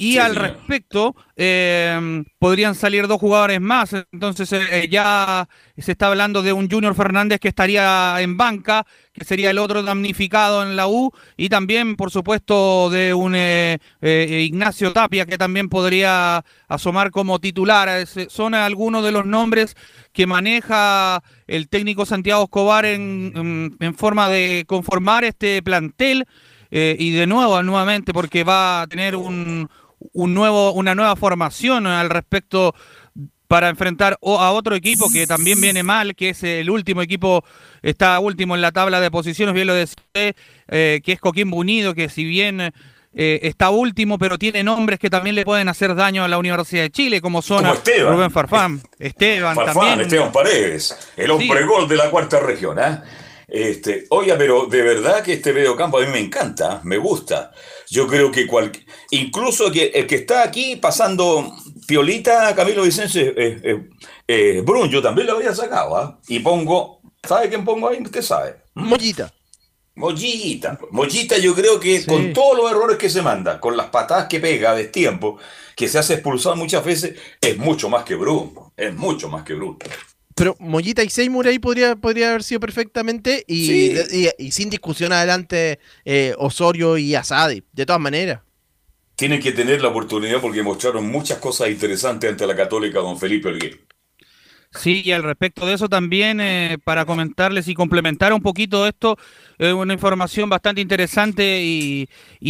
[0.00, 3.92] y al respecto, eh, podrían salir dos jugadores más.
[4.12, 9.24] Entonces eh, ya se está hablando de un Junior Fernández que estaría en banca, que
[9.24, 11.10] sería el otro damnificado en la U.
[11.36, 18.06] Y también, por supuesto, de un eh, Ignacio Tapia que también podría asomar como titular.
[18.28, 19.74] son algunos de los nombres
[20.12, 26.24] que maneja el técnico Santiago Escobar en, en forma de conformar este plantel.
[26.70, 29.68] y de nuevo, nuevamente, porque va a tener un,
[30.12, 32.74] un nuevo, una nueva formación al respecto
[33.48, 37.44] para enfrentar a otro equipo que también viene mal, que es el último equipo,
[37.82, 39.96] está último en la tabla de posiciones, bien lo decía,
[40.68, 45.08] eh, que es Coquimbo Unido, que si bien eh, está último, pero tiene nombres que
[45.08, 49.56] también le pueden hacer daño a la Universidad de Chile, como son Rubén Farfán, Esteban,
[49.56, 50.02] también.
[50.02, 52.78] Esteban Paredes, el hombre gol de la cuarta región.
[52.78, 53.00] ¿eh?
[53.48, 57.50] Este, oiga, pero de verdad que este campo a mí me encanta, me gusta.
[57.90, 58.72] Yo creo que cual,
[59.10, 61.54] incluso que el que está aquí pasando
[61.86, 63.88] piolita Camilo Vicencio eh, eh,
[64.26, 66.20] eh, Brun, yo también lo había sacado, ¿ah?
[66.28, 68.02] Y pongo, ¿sabe quién pongo ahí?
[68.02, 68.56] Usted sabe.
[68.74, 68.88] ¿Mm?
[68.88, 69.32] Mollita.
[69.94, 70.78] Mollita.
[70.90, 74.38] Mollita yo creo que con todos los errores que se manda, con las patadas que
[74.38, 75.38] pega de tiempo,
[75.74, 78.52] que se hace expulsar muchas veces, es mucho más que Brun.
[78.76, 79.78] Es mucho más que Brun.
[80.38, 83.96] Pero Mollita y Seymour ahí podría, podría haber sido perfectamente y,
[84.52, 88.40] sin discusión adelante eh, Osorio y Asadi, de todas maneras.
[89.16, 93.48] Tienen que tener la oportunidad porque mostraron muchas cosas interesantes ante la Católica don Felipe
[93.48, 93.80] Alguer.
[94.70, 99.16] Sí, y al respecto de eso también, eh, para comentarles y complementar un poquito esto,
[99.58, 102.06] eh, una información bastante interesante y,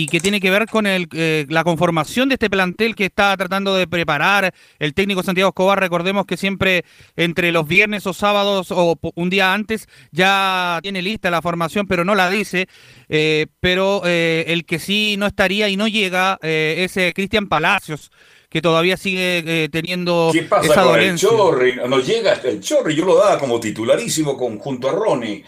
[0.08, 3.74] que tiene que ver con el, eh, la conformación de este plantel que está tratando
[3.76, 5.78] de preparar el técnico Santiago Escobar.
[5.78, 6.84] Recordemos que siempre
[7.16, 12.04] entre los viernes o sábados o un día antes ya tiene lista la formación, pero
[12.04, 12.68] no la dice.
[13.60, 18.10] pero el que sí no estaría y no llega es Cristian Palacios
[18.48, 21.16] que todavía sigue eh, teniendo ¿Qué pasa esa con el.
[21.16, 21.76] Chorri?
[21.88, 25.44] No llega hasta el Chorri, yo lo daba como titularísimo con, junto a Ronnie.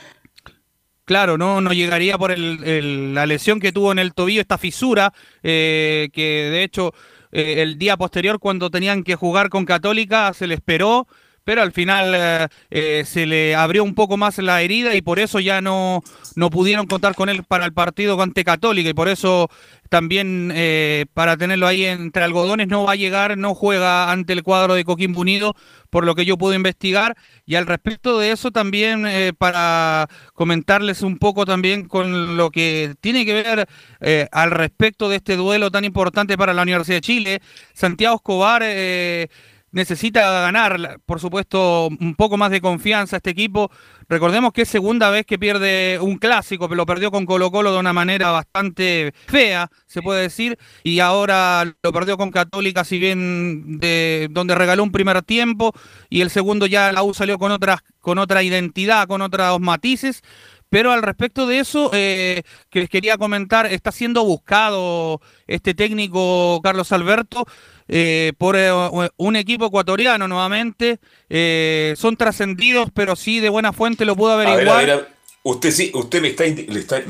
[1.04, 4.58] Claro, no, no llegaría por el- el- la lesión que tuvo en el tobillo, esta
[4.58, 6.22] fisura, eh, que
[6.52, 6.92] de hecho
[7.32, 11.08] eh, el día posterior cuando tenían que jugar con Católica se le esperó,
[11.42, 15.40] pero al final eh, se le abrió un poco más la herida y por eso
[15.40, 16.02] ya no,
[16.36, 19.48] no pudieron contar con él para el partido ante Católica y por eso
[19.90, 24.44] también eh, para tenerlo ahí entre algodones no va a llegar, no juega ante el
[24.44, 25.56] cuadro de Coquimbo Unido,
[25.90, 27.16] por lo que yo pude investigar.
[27.44, 32.94] Y al respecto de eso también eh, para comentarles un poco también con lo que
[33.00, 33.68] tiene que ver
[34.00, 37.42] eh, al respecto de este duelo tan importante para la Universidad de Chile.
[37.74, 39.28] Santiago Escobar eh,
[39.72, 43.70] necesita ganar, por supuesto, un poco más de confianza este equipo.
[44.08, 47.72] Recordemos que es segunda vez que pierde un clásico, pero lo perdió con Colo Colo
[47.72, 52.98] de una manera bastante fea, se puede decir, y ahora lo perdió con Católica, si
[52.98, 55.72] bien de donde regaló un primer tiempo,
[56.08, 60.22] y el segundo ya la U salió con otras, con otra identidad, con otros matices.
[60.70, 66.60] Pero al respecto de eso, eh, que les quería comentar, está siendo buscado este técnico
[66.62, 67.44] Carlos Alberto
[67.92, 68.70] eh, por eh,
[69.16, 71.00] un equipo ecuatoriano nuevamente.
[71.28, 74.68] Eh, son trascendidos, pero sí de buena fuente lo pudo averiguar.
[74.68, 75.08] a ver, a ver.
[75.42, 77.02] Usted sí, usted me está, le está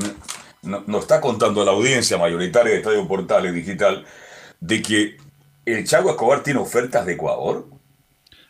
[0.63, 4.05] no, no está contando a la audiencia mayoritaria de Estadio Portales Digital
[4.59, 5.17] de que
[5.65, 7.67] el Chago Escobar tiene ofertas de Ecuador.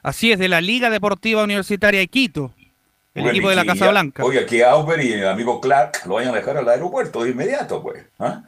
[0.03, 2.53] Así es, de la Liga Deportiva Universitaria de Quito,
[3.13, 4.23] el Bueno, equipo de la Casa ya- Blanca.
[4.23, 7.81] Oiga, que Auber y el amigo Clark lo vayan a dejar al aeropuerto de inmediato,
[7.83, 8.03] pues.
[8.19, 8.43] ¿ah?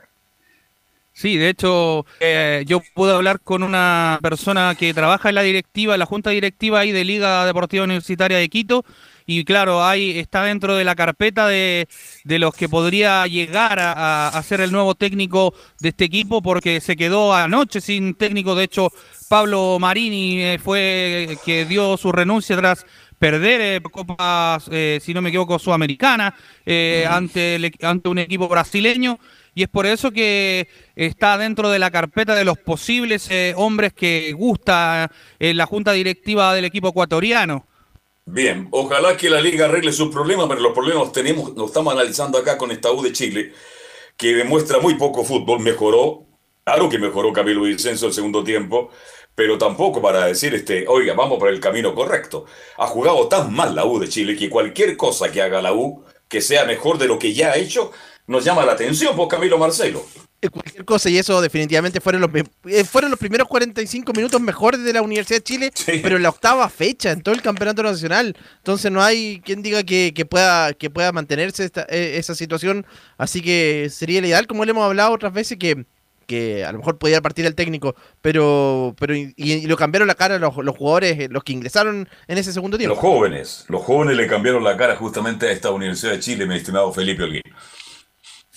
[1.16, 5.94] Sí, de hecho, eh, yo pude hablar con una persona que trabaja en la directiva,
[5.94, 8.84] en la junta directiva ahí de Liga Deportiva Universitaria de Quito,
[9.28, 11.88] y claro, ahí está dentro de la carpeta de,
[12.24, 16.82] de los que podría llegar a, a- ser el nuevo técnico de este equipo, porque
[16.82, 18.56] se quedó anoche sin técnico.
[18.56, 18.92] De hecho,
[19.28, 22.86] Pablo Marini eh, fue que dio su renuncia tras
[23.20, 26.36] perder eh, copas, eh, si no me equivoco, sudamericana
[26.66, 29.20] eh, ante, el equ- ante un equipo brasileño.
[29.56, 33.94] Y es por eso que está dentro de la carpeta de los posibles eh, hombres
[33.94, 37.68] que gusta en la junta directiva del equipo ecuatoriano.
[38.26, 41.94] Bien, ojalá que la liga arregle sus problemas, pero los problemas los tenemos, los estamos
[41.94, 43.52] analizando acá con esta U de Chile,
[44.16, 46.26] que demuestra muy poco fútbol, mejoró,
[46.64, 48.92] claro que mejoró Camilo Vicenzo el segundo tiempo,
[49.36, 52.46] pero tampoco para decir, este, oiga, vamos por el camino correcto.
[52.78, 56.06] Ha jugado tan mal la U de Chile que cualquier cosa que haga la U,
[56.30, 57.92] que sea mejor de lo que ya ha hecho,
[58.28, 60.06] nos llama la atención por Camilo Marcelo.
[60.52, 62.30] cualquier cosa y eso definitivamente fueron los
[62.66, 65.72] eh, fueron los primeros 45 minutos mejores de la Universidad de Chile,
[66.02, 68.36] pero en la octava fecha en todo el campeonato nacional.
[68.58, 72.86] Entonces no hay quien diga que, que pueda que pueda mantenerse esta- eh, esa situación,
[73.18, 75.86] así que sería el ideal como le hemos hablado otras veces que
[76.26, 80.16] que a lo mejor podía partir el técnico, pero pero y, y lo cambiaron la
[80.16, 82.96] cara los, los jugadores, eh, los que ingresaron en ese segundo tiempo.
[82.96, 86.56] Los jóvenes, los jóvenes le cambiaron la cara justamente a esta Universidad de Chile, mi
[86.56, 87.44] estimado Felipe Olguín.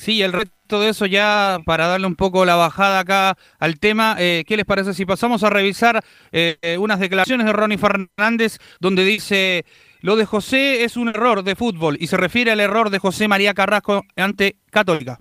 [0.06, 4.14] Sí, el resto de eso ya para darle un poco la bajada acá al tema,
[4.20, 6.00] eh, ¿qué les parece si pasamos a revisar
[6.30, 9.64] eh, eh, unas declaraciones de Ronnie Fernández donde dice,
[10.02, 13.26] lo de José es un error de fútbol y se refiere al error de José
[13.26, 15.18] María Carrasco ante Católica?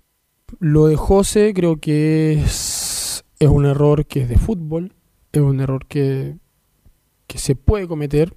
[0.59, 4.93] Lo de José creo que es, un error que es de fútbol,
[5.31, 6.36] es un error que,
[7.33, 8.36] se puede cometer,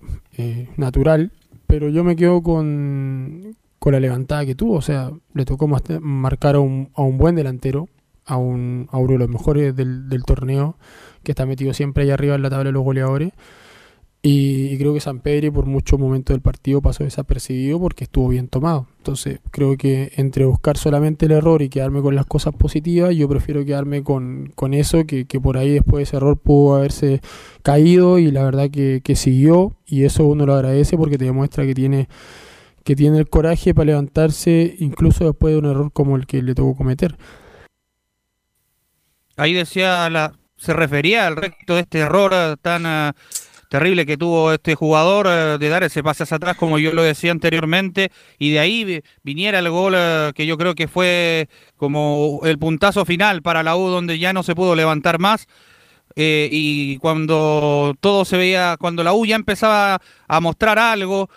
[0.79, 1.31] natural,
[1.67, 5.69] pero yo me quedo con, con la levantada que tuvo, o sea, le tocó
[6.01, 7.89] marcar a un, a un buen delantero,
[8.25, 10.77] a, un, a uno de los mejores del, torneo,
[11.23, 13.33] que está metido siempre ahí arriba en la tabla de los goleadores.
[14.21, 18.49] Y, creo que San Pedro por muchos momentos del partido pasó desapercibido porque estuvo bien
[18.49, 18.89] tomado.
[18.99, 23.29] Entonces creo que entre buscar solamente el error y quedarme con las cosas positivas, yo
[23.29, 27.21] prefiero quedarme con, eso, que, que por ahí después de ese error pudo haberse
[27.63, 31.65] caído y la verdad que, que siguió y eso uno lo agradece porque te demuestra
[31.65, 32.09] que tiene
[32.89, 36.55] que tiene el coraje para levantarse incluso después de un error como el que le
[36.55, 37.19] tocó cometer.
[39.37, 43.13] Ahí decía, la, se refería al recto de este error eh, tan eh,
[43.69, 47.03] terrible que tuvo este jugador eh, de dar ese pase hacia atrás, como yo lo
[47.03, 49.95] decía anteriormente, y de ahí vi- viniera el gol
[50.35, 54.43] que yo creo que fue como el puntazo final para la U, donde ya no
[54.43, 55.47] se pudo levantar más.
[56.17, 61.29] y cuando todo se veía, cuando la U ya empezaba a mostrar algo,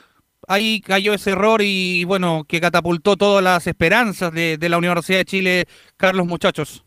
[0.51, 5.19] ahí cayó ese error y bueno, que catapultó todas las esperanzas de, de la Universidad
[5.19, 5.65] de Chile,
[5.97, 6.83] Carlos Muchachos.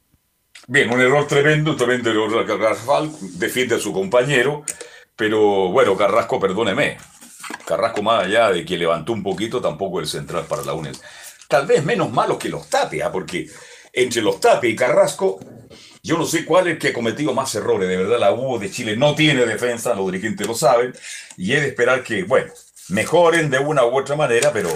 [0.66, 4.64] Bien, un error tremendo, tremendo error de Carrascal, defiende a su compañero,
[5.14, 6.96] pero bueno, Carrasco, perdóneme,
[7.66, 10.96] Carrasco más allá de que levantó un poquito, tampoco el central para la UNED.
[11.48, 13.48] Tal vez menos malo que los Tapia, porque
[13.92, 15.38] entre los Tapia y Carrasco,
[16.06, 17.88] Yo no sé cuál es el que ha cometido más errores.
[17.88, 20.92] De verdad, la U de Chile no tiene defensa, los dirigentes lo saben.
[21.38, 22.52] Y es de esperar que, bueno,
[22.88, 24.70] mejoren de una u otra manera, pero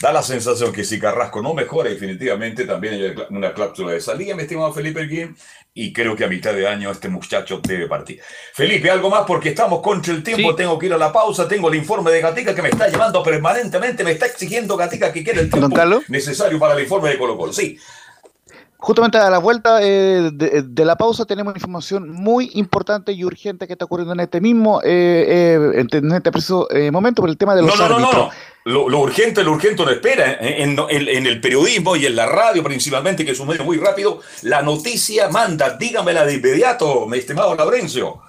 [0.00, 4.34] da la sensación que si Carrasco no mejora, definitivamente también hay una cláusula de salida,
[4.34, 5.36] mi estimado Felipe Erguín,
[5.74, 8.20] y creo que a mitad de año este muchacho debe partir.
[8.54, 11.68] Felipe, algo más porque estamos contra el tiempo, tengo que ir a la pausa, tengo
[11.68, 15.40] el informe de Gatica que me está llevando permanentemente, me está exigiendo Gatica que quiera
[15.40, 15.76] el tiempo
[16.08, 17.52] necesario para el informe de Colo Colo.
[17.52, 17.78] Sí,
[18.82, 23.74] Justamente a la vuelta eh, de, la pausa tenemos información muy importante y urgente que
[23.74, 27.60] está ocurriendo en este mismo, eh, eh, en este preciso momento por el tema de
[27.60, 28.14] los no, no, árbitros.
[28.14, 28.30] No, no,
[28.64, 30.38] lo, lo, urgente, lo urgente no espera.
[30.40, 34.20] En, en, el periodismo y en la radio principalmente, que es un medio muy rápido,
[34.42, 38.22] la noticia manda, dígamela de inmediato, mi estimado Laurencio.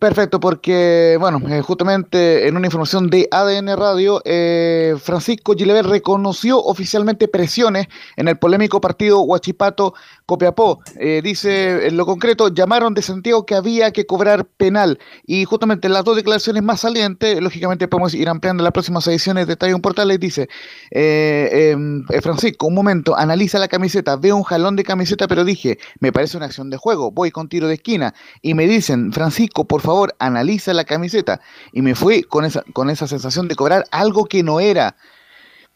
[0.00, 6.58] Perfecto, porque, bueno, eh, justamente en una información de ADN Radio, eh, Francisco Gilever reconoció
[6.58, 7.86] oficialmente presiones
[8.16, 9.92] en el polémico partido Huachipato
[10.30, 10.80] Copiapó.
[10.94, 15.00] Eh, dice en lo concreto, llamaron de Santiago que había que cobrar penal.
[15.26, 19.54] Y justamente las dos declaraciones más salientes, lógicamente podemos ir ampliando las próximas ediciones de
[19.54, 20.48] Estadio Portales, dice,
[20.92, 26.12] em, Francisco, un momento, analiza la camiseta, veo un jalón de camiseta, pero dije, me
[26.12, 28.14] parece una acción de juego, voy con tiro de esquina.
[28.40, 31.40] Y me dicen, Francisco, por favor, analiza la camiseta.
[31.72, 34.94] Y me fui con esa, con esa sensación de cobrar algo que no era.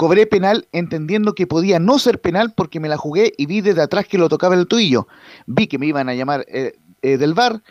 [0.04, 3.80] Cobré penal entendiendo que podía no ser penal porque me la jugué y vi desde
[3.80, 5.08] atrás que lo tocaba el tuyo.
[5.46, 7.62] Vi que me iban a llamar eh, eh, del bar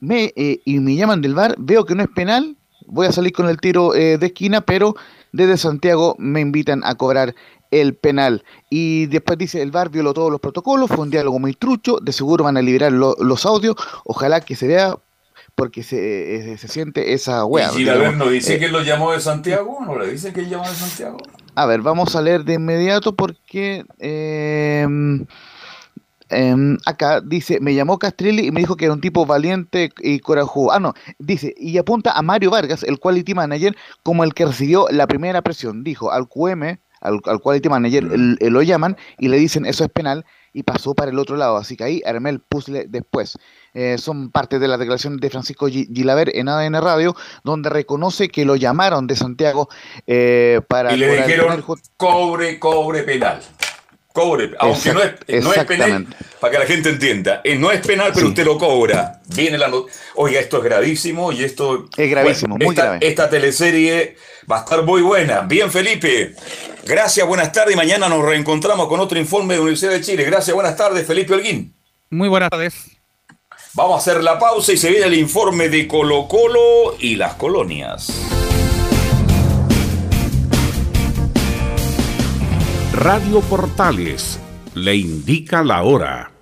[0.00, 2.56] me, eh, y me llaman del bar, veo que no es penal,
[2.86, 4.96] voy a salir con el tiro de esquina, pero
[5.30, 7.36] desde Santiago me invitan a cobrar
[7.70, 8.42] el penal.
[8.68, 12.10] Y después dice, el bar violó todos los protocolos, fue un diálogo muy trucho, de
[12.10, 14.96] seguro van a liberar los audios, ojalá que se vea
[15.56, 17.70] porque se, eh, se siente esa wea.
[17.72, 19.78] ¿Y Gilaver no dice eh, que lo llamó de Santiago?
[19.84, 21.18] ¿No le dicen que llamó de Santiago?
[21.56, 25.26] A ver, vamos a leer de inmediato porque em,
[26.84, 30.72] acá dice, me llamó Castrilli y me dijo que era un tipo valiente y corajudo.
[30.72, 34.86] Ah, no, dice, y apunta a Mario Vargas, el quality manager, como el que recibió
[34.90, 35.82] la primera presión.
[35.82, 40.26] Dijo al QM, al, quality manager, lo llaman y le dicen, eso es penal,
[40.56, 41.58] y pasó para el otro lado.
[41.58, 43.38] Así que ahí armé el puzzle después.
[43.74, 47.14] Eh, son parte de la declaración de Francisco Gilaver en ADN Radio,
[47.44, 49.68] donde reconoce que lo llamaron de Santiago
[50.06, 50.94] eh, para...
[50.94, 51.62] Y le dijeron
[51.98, 53.42] cobre, cobre penal.
[54.16, 56.06] Cobre, aunque no es, no es, penal,
[56.40, 59.20] para que la gente entienda, eh, no es penal, pero usted lo cobra.
[59.26, 59.70] Viene la
[60.14, 61.90] Oiga, esto es gravísimo y esto...
[61.94, 62.98] Es gravísimo, muy esta, grave.
[63.02, 64.16] Esta teleserie
[64.50, 65.40] va a estar muy buena.
[65.42, 66.34] Bien, Felipe.
[66.86, 70.24] Gracias, buenas tardes y mañana nos reencontramos con otro informe de Universidad de Chile.
[70.24, 71.76] Gracias, buenas tardes, Felipe Holguín.
[72.08, 72.96] Muy buenas tardes.
[73.74, 77.34] Vamos a hacer la pausa y se viene el informe de Colo Colo y las
[77.34, 78.35] colonias.
[82.96, 84.40] Radio Portales
[84.74, 86.32] le indica la hora.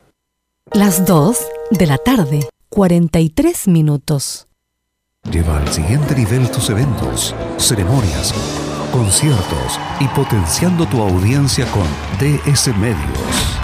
[0.72, 1.36] Las 2
[1.72, 4.46] de la tarde, 43 minutos.
[5.28, 8.32] Lleva al siguiente nivel tus eventos, ceremonias,
[8.92, 11.86] conciertos y potenciando tu audiencia con
[12.20, 13.63] DS Medios.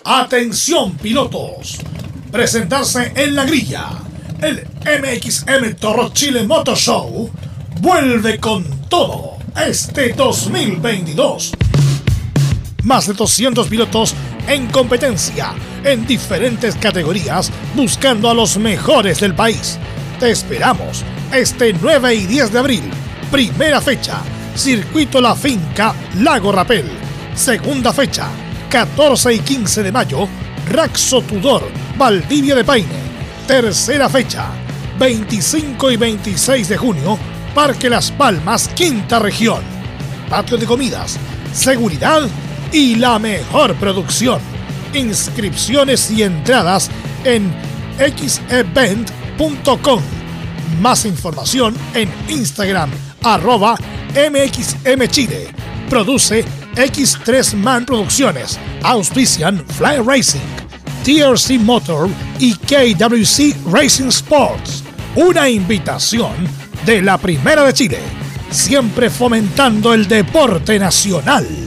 [0.03, 1.77] Atención pilotos.
[2.31, 3.89] Presentarse en la grilla.
[4.41, 7.30] El MXM Toro Chile Motor Show
[7.80, 11.53] vuelve con todo este 2022
[12.88, 14.15] más de 200 pilotos
[14.47, 15.53] en competencia
[15.84, 19.77] en diferentes categorías buscando a los mejores del país.
[20.19, 21.03] Te esperamos
[21.34, 22.84] este 9 y 10 de abril.
[23.30, 24.22] Primera fecha,
[24.55, 26.89] Circuito La Finca, Lago Rapel.
[27.35, 28.30] Segunda fecha,
[28.69, 30.27] 14 y 15 de mayo,
[30.69, 33.07] Raxo Tudor, Valdivia de Paine.
[33.45, 34.47] Tercera fecha,
[34.97, 37.19] 25 y 26 de junio,
[37.53, 39.61] Parque Las Palmas, Quinta Región.
[40.30, 41.18] Patio de comidas,
[41.53, 42.27] seguridad
[42.72, 44.39] y la mejor producción.
[44.94, 46.89] Inscripciones y entradas
[47.23, 47.52] en
[47.98, 50.02] xevent.com.
[50.81, 52.89] Más información en Instagram
[53.23, 53.77] arroba
[54.14, 55.48] mxmchile.
[55.89, 56.45] Produce
[56.76, 58.60] X3 Man Producciones.
[58.84, 60.39] Auspician Fly Racing.
[61.03, 64.84] TRC Motor y KWC Racing Sports.
[65.15, 66.34] Una invitación
[66.85, 67.99] de la Primera de Chile,
[68.52, 71.66] siempre fomentando el deporte nacional.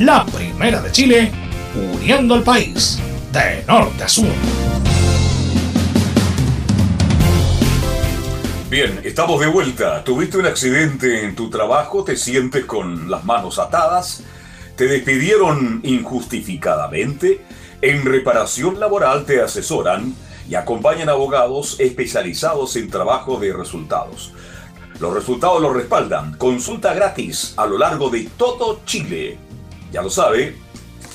[0.00, 1.30] La primera de Chile,
[1.94, 2.98] uniendo al país
[3.30, 4.26] de norte a sur.
[8.70, 10.02] Bien, estamos de vuelta.
[10.02, 12.04] ¿Tuviste un accidente en tu trabajo?
[12.04, 14.24] ¿Te sientes con las manos atadas?
[14.76, 17.44] ¿Te despidieron injustificadamente?
[17.82, 20.14] En reparación laboral te asesoran
[20.48, 24.32] y acompañan abogados especializados en trabajo de resultados.
[25.00, 26.36] Los resultados los respaldan.
[26.38, 29.51] Consulta gratis a lo largo de todo Chile.
[29.92, 30.56] Ya lo sabe,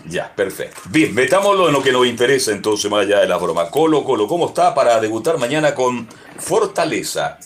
[0.06, 0.80] Ya, perfecto.
[0.90, 3.70] Bien, metámoslo en lo que nos interesa entonces, más allá de la broma.
[3.70, 6.08] Colo, Colo, ¿cómo está para debutar mañana con
[6.38, 7.38] Fortaleza?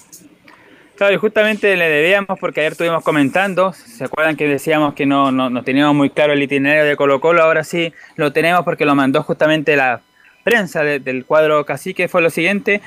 [0.96, 5.32] Claro, y justamente le debíamos, porque ayer estuvimos comentando, ¿se acuerdan que decíamos que no,
[5.32, 7.42] no, no teníamos muy claro el itinerario de Colo Colo?
[7.42, 10.02] Ahora sí lo tenemos porque lo mandó justamente la
[10.44, 12.80] prensa de- del cuadro cacique, fue lo siguiente.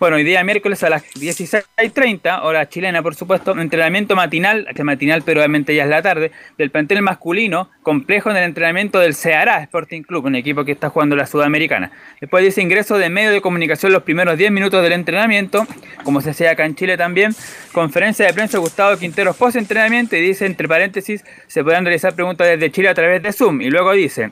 [0.00, 5.22] Bueno, hoy día miércoles a las 16.30, hora chilena por supuesto, entrenamiento matinal, este matinal
[5.22, 9.60] pero obviamente ya es la tarde, del plantel masculino, complejo en el entrenamiento del Ceará
[9.60, 11.90] Sporting Club, un equipo que está jugando la Sudamericana.
[12.20, 15.66] Después dice ingreso de medio de comunicación los primeros 10 minutos del entrenamiento,
[16.04, 17.34] como se hacía acá en Chile también,
[17.72, 22.46] conferencia de prensa Gustavo Quinteros post entrenamiento y dice entre paréntesis se podrán realizar preguntas
[22.46, 24.30] desde Chile a través de Zoom y luego dice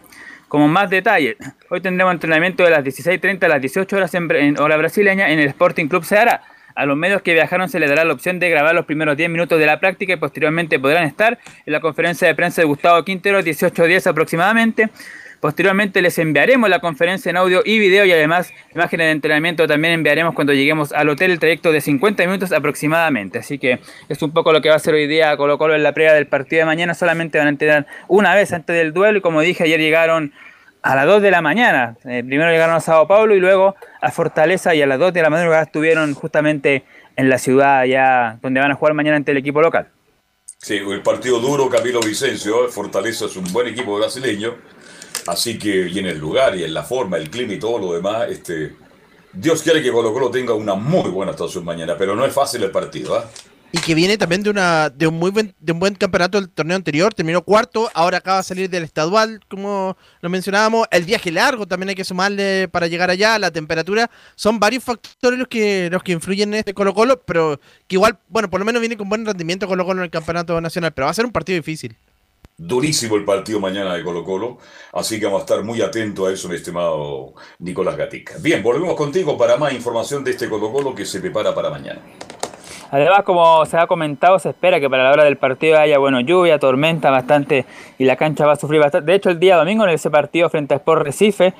[0.48, 1.36] como más detalles,
[1.70, 5.38] hoy tendremos entrenamiento de las 16.30 a las 18 horas en, en hora brasileña en
[5.38, 6.42] el Sporting Club Ceará.
[6.76, 9.30] A los medios que viajaron se les dará la opción de grabar los primeros 10
[9.30, 13.02] minutos de la práctica y posteriormente podrán estar en la conferencia de prensa de Gustavo
[13.02, 14.90] Quintero 18.10 aproximadamente.
[15.40, 19.94] Posteriormente les enviaremos la conferencia en audio y video y además imágenes de entrenamiento también
[19.94, 23.38] enviaremos cuando lleguemos al hotel el trayecto de 50 minutos aproximadamente.
[23.38, 25.82] Así que es un poco lo que va a hacer hoy día Colo Colo en
[25.82, 26.94] la previa del partido de mañana.
[26.94, 30.32] Solamente van a entrenar una vez antes del duelo y como dije ayer llegaron
[30.82, 31.96] a las 2 de la mañana.
[32.04, 35.22] Eh, primero llegaron a Sao Paulo y luego a Fortaleza y a las 2 de
[35.22, 36.84] la madrugada estuvieron justamente
[37.16, 39.88] en la ciudad ya donde van a jugar mañana ante el equipo local.
[40.58, 42.68] Sí, el partido duro, Camilo Vicencio.
[42.68, 44.54] Fortaleza es un buen equipo brasileño.
[45.26, 47.92] Así que, y en el lugar, y en la forma, el clima y todo lo
[47.92, 48.74] demás, este,
[49.32, 52.62] Dios quiere que Colo Colo tenga una muy buena actuación mañana, pero no es fácil
[52.62, 53.24] el partido, ¿ah?
[53.72, 56.48] Y que viene también de una de un muy buen, de un buen campeonato del
[56.48, 61.32] torneo anterior, terminó cuarto, ahora acaba de salir del estadual, como lo mencionábamos, el viaje
[61.32, 65.90] largo también hay que sumarle para llegar allá, la temperatura, son varios factores los que
[65.90, 68.96] los que influyen en este Colo Colo, pero que igual, bueno, por lo menos viene
[68.96, 71.56] con buen rendimiento Colo Colo en el campeonato nacional, pero va a ser un partido
[71.56, 71.96] difícil.
[72.58, 74.56] Durísimo el partido mañana de Colo Colo,
[74.94, 78.36] así que vamos a estar muy atentos a eso, mi estimado Nicolás Gatica.
[78.40, 82.00] Bien, volvemos contigo para más información de este Colo Colo que se prepara para mañana.
[82.90, 86.18] Además, como se ha comentado, se espera que para la hora del partido haya bueno
[86.20, 87.66] lluvia, tormenta bastante
[87.98, 89.10] y la cancha va a sufrir bastante.
[89.10, 91.52] De hecho, el día domingo en ese partido frente a Sport Recife,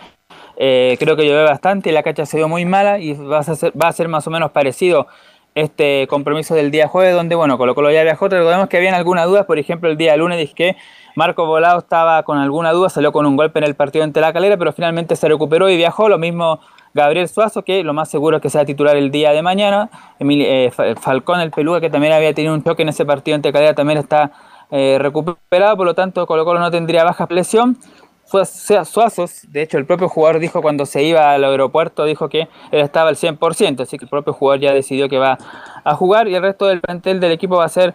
[0.56, 3.92] eh, creo que llovió bastante y la cancha se vio muy mala y va a
[3.92, 5.08] ser más o menos parecido
[5.56, 8.28] este compromiso del día jueves, donde bueno, Colo Colo ya viajó.
[8.28, 10.76] Recordemos que habían algunas dudas, por ejemplo, el día lunes que
[11.14, 14.34] Marco Volado estaba con alguna duda, salió con un golpe en el partido ante la
[14.34, 16.10] calera, pero finalmente se recuperó y viajó.
[16.10, 16.60] Lo mismo
[16.92, 19.88] Gabriel Suazo, que lo más seguro es que sea titular el día de mañana.
[20.18, 20.70] Emil, eh,
[21.00, 23.98] Falcón, el Peluga, que también había tenido un choque en ese partido ante Calera, también
[23.98, 24.32] está
[24.70, 27.78] eh, recuperado, por lo tanto Colo Colo no tendría baja presión.
[28.26, 32.80] Suazos, de hecho el propio jugador dijo cuando se iba al aeropuerto, dijo que él
[32.80, 35.38] estaba al 100%, así que el propio jugador ya decidió que va
[35.84, 37.94] a jugar y el resto del plantel del equipo va a ser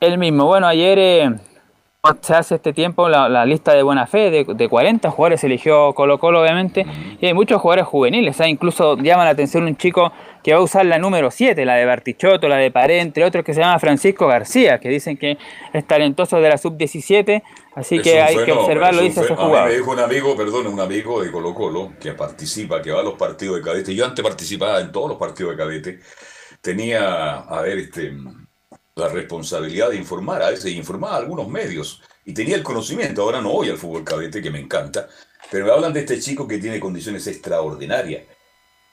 [0.00, 0.44] el mismo.
[0.46, 1.30] Bueno, ayer eh,
[2.20, 6.18] se hace este tiempo la, lista de buena fe de, de, 40 jugadores eligió Colo
[6.18, 6.84] Colo obviamente
[7.20, 8.48] y hay muchos jugadores juveniles, ¿eh?
[8.48, 10.12] incluso llama la atención un chico
[10.42, 13.44] que va a usar la número 7, la de Bartichotto, la de Paré, entre otros
[13.44, 15.38] que se llama Francisco García, que dicen que
[15.72, 17.42] es talentoso de la sub-17,
[17.74, 19.68] así que hay que observarlo, dice ese jugador.
[19.68, 23.04] me dijo un amigo, perdón, un amigo de Colo Colo que participa, que va a
[23.04, 26.00] los partidos de cadete, yo antes participaba en todos los partidos de cadete,
[26.60, 28.12] tenía, a ver, este
[28.94, 32.02] la responsabilidad de informar, a veces informar a algunos medios.
[32.24, 35.08] Y tenía el conocimiento, ahora no voy al fútbol cadete, que me encanta,
[35.50, 38.24] pero me hablan de este chico que tiene condiciones extraordinarias.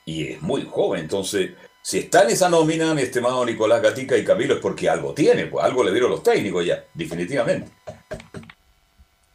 [0.04, 1.50] Y es muy joven, entonces,
[1.82, 5.46] si está en esa nómina, mi estimado Nicolás Gatica y Camilo, es porque algo tiene,
[5.46, 7.70] pues algo le dieron los técnicos ya, definitivamente.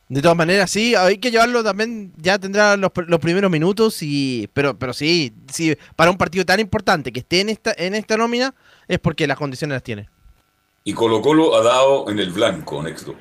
[0.08, 4.48] De todas maneras, sí, hay que llevarlo también, ya tendrá los, los, primeros minutos, y
[4.54, 8.16] pero pero sí, sí, para un partido tan importante que esté en esta, en esta
[8.16, 8.54] nómina,
[8.88, 10.08] es porque las condiciones las tiene.
[10.84, 13.16] Y Colo Colo ha dado en el blanco, Nexto,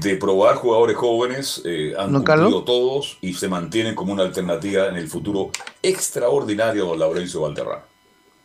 [0.00, 4.88] de probar jugadores jóvenes, eh, han ¿No, cumplido todos y se mantienen como una alternativa
[4.88, 5.50] en el futuro
[5.82, 7.84] extraordinario de Laurencio Valderrama.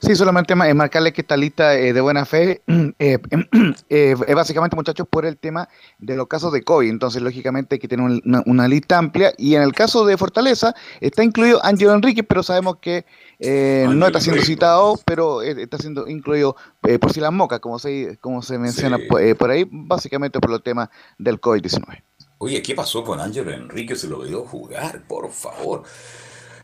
[0.01, 2.61] Sí, solamente marcarle que esta lista eh, de buena fe
[2.99, 3.19] eh,
[3.89, 5.67] eh, es básicamente, muchachos, por el tema
[5.97, 6.89] de los casos de COVID.
[6.89, 9.33] Entonces, lógicamente, hay que tener una, una lista amplia.
[9.37, 13.05] Y en el caso de Fortaleza, está incluido Ángelo Enrique, pero sabemos que
[13.39, 16.55] no está siendo citado, pero está siendo incluido
[16.99, 19.03] por si las mocas, como se, como se menciona Sí.
[19.09, 22.03] por, por ahí, básicamente por los temas del COVID-19.
[22.39, 23.95] Oye, ¿qué pasó con Ángelo Enrique?
[23.95, 25.83] Se lo vio jugar, por favor.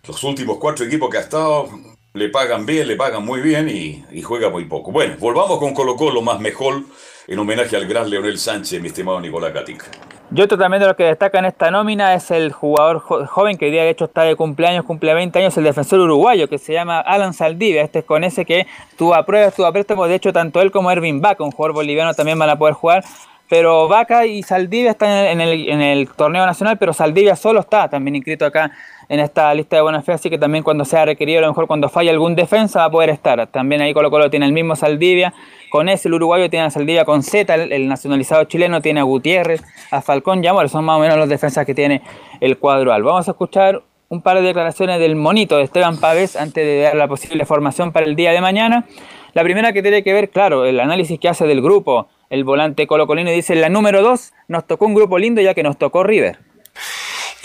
[0.08, 1.68] Los últimos cuatro equipos que ha estado
[2.16, 4.92] le pagan bien, le pagan muy bien y, juega muy poco.
[4.92, 6.82] Bueno, volvamos con Colo Colo más mejor
[7.28, 9.86] en homenaje al gran Leonel Sánchez, mi estimado Nicolás Gatica.
[10.34, 13.58] Y otro también de los que destaca en esta nómina es el jugador jo- joven
[13.58, 16.58] que hoy día de hecho está de cumpleaños, cumple 20 años, el defensor uruguayo que
[16.58, 17.84] se llama Alan Saldivia.
[17.84, 18.66] Este es con ese que
[18.98, 20.08] tuvo a prueba, estuvo a préstamo.
[20.08, 23.04] De hecho, tanto él como Ervin Vaca, un jugador boliviano, también van a poder jugar.
[23.48, 27.88] Pero Vaca y Saldivia están en el- en el torneo nacional, pero Saldivia solo está
[27.88, 28.72] también inscrito acá
[29.10, 31.68] en esta lista de buena fe, así que también cuando sea requerido, a lo mejor
[31.68, 33.48] cuando falle algún defensa va a poder estar.
[33.48, 35.34] También ahí Colo Colo tiene el mismo Saldivia,
[35.70, 39.64] con ese el uruguayo tiene a Saldivia con Z, el, nacionalizado chileno tiene a Gutiérrez,
[39.92, 42.02] a Falcón y a son más o menos los defensas que tiene
[42.40, 43.04] el cuadro al.
[43.04, 46.96] Vamos a escuchar un par de declaraciones del monito de Esteban Pávez antes de dar
[46.96, 48.86] la posible formación para el día de mañana.
[49.34, 52.88] La primera que tiene que ver, claro, el análisis que hace del grupo, el volante
[52.88, 56.40] colocolino dice, la número 2 nos tocó un grupo lindo ya que nos tocó River.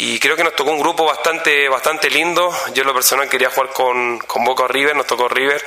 [0.03, 2.51] Y creo que nos tocó un grupo bastante bastante lindo.
[2.73, 5.63] Yo lo personal quería jugar con, con Boca River, nos tocó River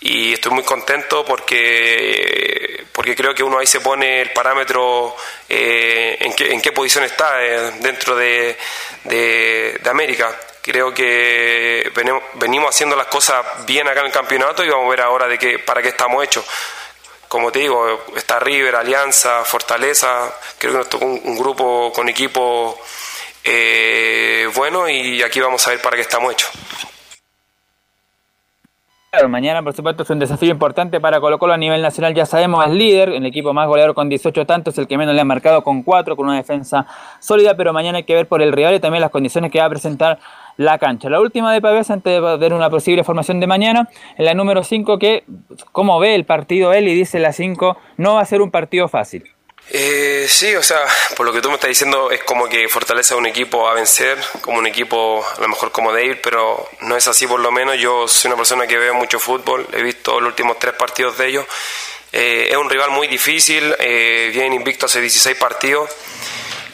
[0.00, 5.14] y estoy muy contento porque porque creo que uno ahí se pone el parámetro
[5.50, 8.56] eh, en, qué, en qué posición está eh, dentro de,
[9.04, 10.34] de, América.
[10.62, 11.92] Creo que
[12.36, 15.38] venimos, haciendo las cosas bien acá en el campeonato y vamos a ver ahora de
[15.38, 16.46] qué, para qué estamos hechos
[17.28, 22.08] como te digo, está River, Alianza, Fortaleza, creo que nos tocó un, un grupo con
[22.08, 22.80] equipo
[23.44, 26.50] eh, bueno y aquí vamos a ver para qué estamos hechos.
[29.14, 32.26] Claro, mañana por supuesto es un desafío importante para Colo Colo a nivel nacional, ya
[32.26, 35.24] sabemos, es líder, el equipo más goleador con 18 tantos, el que menos le ha
[35.24, 36.84] marcado con 4, con una defensa
[37.20, 39.66] sólida, pero mañana hay que ver por el rival y también las condiciones que va
[39.66, 40.18] a presentar
[40.56, 41.08] la cancha.
[41.08, 43.88] La última de Pavés antes de ver una posible formación de mañana,
[44.18, 45.22] en la número 5 que,
[45.70, 48.88] como ve el partido él y dice la 5, no va a ser un partido
[48.88, 49.33] fácil.
[49.70, 50.80] Eh, sí, o sea,
[51.16, 53.74] por lo que tú me estás diciendo es como que Fortaleza es un equipo a
[53.74, 57.50] vencer, como un equipo a lo mejor como David, pero no es así por lo
[57.50, 57.78] menos.
[57.78, 61.28] Yo soy una persona que veo mucho fútbol, he visto los últimos tres partidos de
[61.28, 61.46] ellos.
[62.12, 65.90] Eh, es un rival muy difícil, eh, vienen invicto hace 16 partidos.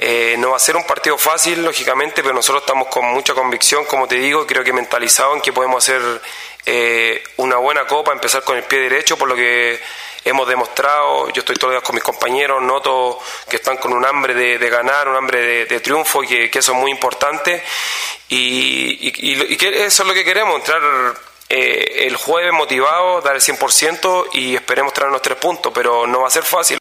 [0.03, 3.85] Eh, no va a ser un partido fácil, lógicamente, pero nosotros estamos con mucha convicción,
[3.85, 6.01] como te digo, creo que mentalizado en que podemos hacer
[6.65, 9.79] eh, una buena copa, empezar con el pie derecho, por lo que
[10.25, 13.19] hemos demostrado, yo estoy todos los días con mis compañeros, noto
[13.49, 16.79] que están con un hambre de, ganar, un hambre de, triunfo y que, eso es
[16.79, 17.63] muy importante.
[18.29, 20.81] Y, y- y- y que eso es lo que queremos, entrar
[21.49, 26.29] eh, el jueves motivado, dar el 100% y esperemos traernos tres puntos, pero no va
[26.29, 26.80] a ser fácil.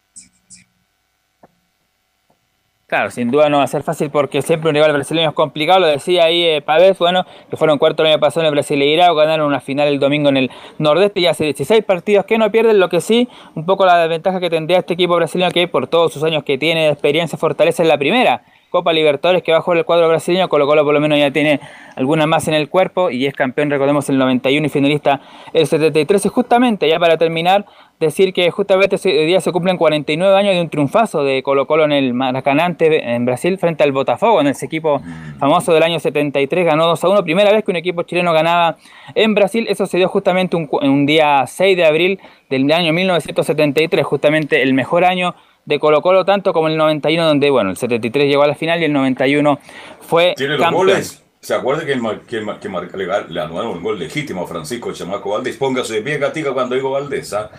[2.90, 5.80] Claro, sin duda no va a ser fácil porque siempre un rival brasileño es complicado,
[5.80, 9.14] lo decía ahí eh, Pavés, bueno, que fueron cuarto el año pasado en el Brasileirao,
[9.14, 12.80] ganaron una final el domingo en el Nordeste y hace 16 partidos que no pierden,
[12.80, 16.11] lo que sí, un poco la desventaja que tendría este equipo brasileño que por todos
[16.11, 19.62] sus años que tiene de experiencia fortaleza en la primera, Copa Libertadores que va a
[19.62, 21.60] jugar el cuadro brasileño, Colo Colo por lo menos ya tiene
[21.96, 25.22] alguna más en el cuerpo y es campeón, recordemos, el 91 y finalista
[25.54, 26.26] el 73.
[26.26, 27.66] Y justamente, ya para terminar,
[28.00, 31.84] decir que justamente hoy día se cumplen 49 años de un triunfazo de Colo Colo
[31.84, 35.02] en el Maracanante en Brasil frente al Botafogo, en ese equipo
[35.40, 38.78] famoso del año 73, ganó 2 a 1, primera vez que un equipo chileno ganaba
[39.16, 42.20] en Brasil, eso se dio justamente un, un día 6 de abril
[42.50, 45.36] del año 1973, justamente el mejor año
[45.70, 48.82] de Colo Colo, tanto como el 91, donde, bueno, el 73 llegó a la final
[48.82, 49.60] y el 91
[50.02, 50.88] fue Tiene los campeón.
[50.88, 51.24] goles.
[51.41, 54.91] ¿Se acuerda que, mar- que, que mar- le, le anularon un gol legítimo a Francisco
[54.91, 55.56] Chamaco Valdés?
[55.56, 57.50] Póngase de pie, Gatica, cuando digo Valdés, ¿ah?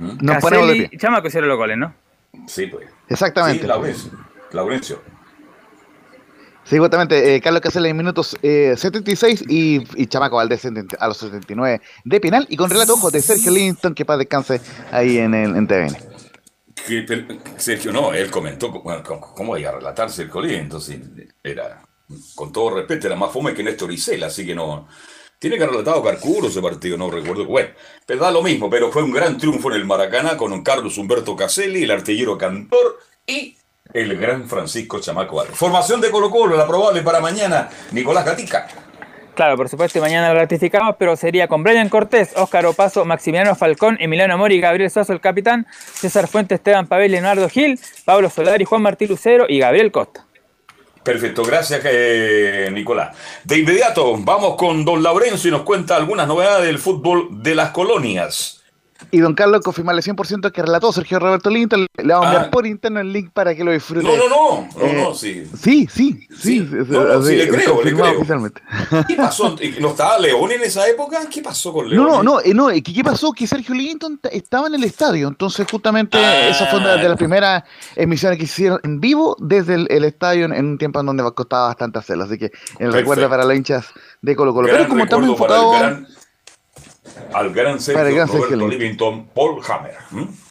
[0.00, 0.98] Nos ponemos de pie.
[0.98, 1.94] Chamaco hicieron los goles, ¿no?
[2.46, 2.88] Sí, pues.
[3.08, 3.60] Exactamente.
[3.62, 4.10] Sí, Laurencio.
[4.50, 5.02] Laurencio.
[6.64, 10.64] Sí, justamente, eh, Carlos Casella en minutos eh, 76 y, y Chamaco Valdés
[10.98, 14.60] a los 79 de penal y con relato, ojo, de Sergio Linton, que paz descanse
[14.92, 15.96] ahí en, el, en TVN.
[16.86, 20.56] Que, Sergio, no, él comentó, bueno, ¿cómo, iba a relatar Sergio Lee?
[20.56, 21.00] Entonces,
[21.42, 21.82] era,
[22.34, 24.88] con todo respeto, era más fome que Néstor Isela, así que no.
[25.38, 27.44] Tiene que haber relatado Carcuro ese partido, no recuerdo.
[27.46, 27.70] Bueno,
[28.06, 30.96] pero da lo mismo, pero fue un gran triunfo en el Maracaná con un Carlos
[30.98, 33.56] Humberto Caselli, el artillero Cantor y
[33.92, 35.44] el gran Francisco Chamaco.
[35.52, 38.68] Formación de Colo Colo, la probable para mañana, Nicolás Gatica.
[39.34, 43.54] Claro, por supuesto, y mañana lo ratificamos, pero sería con Brian Cortés, Óscar Opaso, Maximiliano
[43.54, 48.66] Falcón, Emiliano Mori, Gabriel Soso, el capitán, César Fuentes, Esteban Pavel, Leonardo Gil, Pablo Solari,
[48.66, 50.26] Juan Martí Lucero y Gabriel Costa.
[51.02, 53.16] Perfecto, gracias eh, Nicolás.
[53.44, 57.70] De inmediato vamos con don Laurencio y nos cuenta algunas novedades del fútbol de las
[57.70, 58.61] colonias.
[59.10, 61.86] Y don Carlos, confirmarle 100% que relató Sergio Roberto Linton.
[62.02, 62.50] Le vamos a enviar Ah.
[62.50, 64.06] por interno el link para que lo disfrute.
[64.06, 65.44] No, no, no, no, Eh, no, sí.
[65.60, 66.60] Sí, sí, sí.
[66.88, 68.16] no, no, sí, le creo, le creo.
[68.18, 68.62] oficialmente.
[69.08, 69.56] ¿Qué pasó?
[69.80, 71.20] ¿No estaba León en esa época?
[71.30, 72.04] ¿Qué pasó con León?
[72.04, 73.32] No, no, no, eh, no, eh, ¿qué, qué pasó?
[73.32, 76.48] Que Sergio Linton estaba en el estadio, entonces justamente Ah.
[76.48, 77.64] esa fue una de las primeras
[77.96, 81.66] emisiones que hicieron en vivo desde el, el estadio en, un tiempo en donde costaba
[81.68, 82.96] bastante hacerlo, así que el Perfecto.
[82.96, 83.86] recuerdo para los hinchas
[84.20, 84.68] de Colo Colo.
[84.68, 86.08] Gran Pero como estamos el enfocados...
[87.32, 89.96] al gran Sergio Roberto Livington Paul Hammer.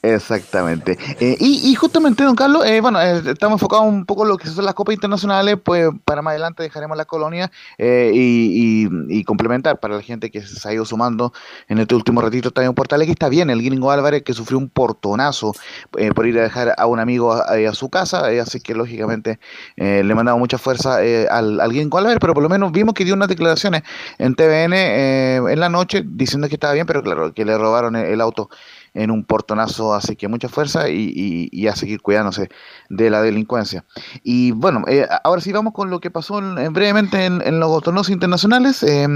[0.04, 0.98] Exactamente.
[1.20, 4.38] Eh, y, y justamente, don Carlos, eh, bueno, eh, estamos enfocados un poco en lo
[4.38, 9.20] que son las copas internacionales, pues para más adelante dejaremos la colonia eh, y, y-
[9.20, 11.34] y complementar para la gente que se ha ido sumando
[11.68, 14.70] en este último ratito Estadio Portales, que está bien, el gringo Álvarez que sufrió un
[14.70, 15.54] portonazo
[15.98, 19.40] eh, por ir a dejar a un amigo a, su casa, así que lógicamente
[19.78, 23.14] le mandamos mucha fuerza al, al gringo Álvarez, pero por lo menos vimos que dio
[23.14, 23.84] unas declaraciones
[24.18, 24.74] en TVN
[25.52, 28.50] en la noche diciendo que estaba bien, pero claro, que le robaron el auto
[28.94, 32.50] en un portonazo, así que mucha fuerza y, y- y a seguir cuidándose
[32.90, 33.86] de la delincuencia.
[34.24, 37.82] Y bueno, eh, ahora sí vamos con lo que pasó en- en brevemente en, los
[37.84, 38.84] torneos internacionales.
[38.84, 39.08] Eh,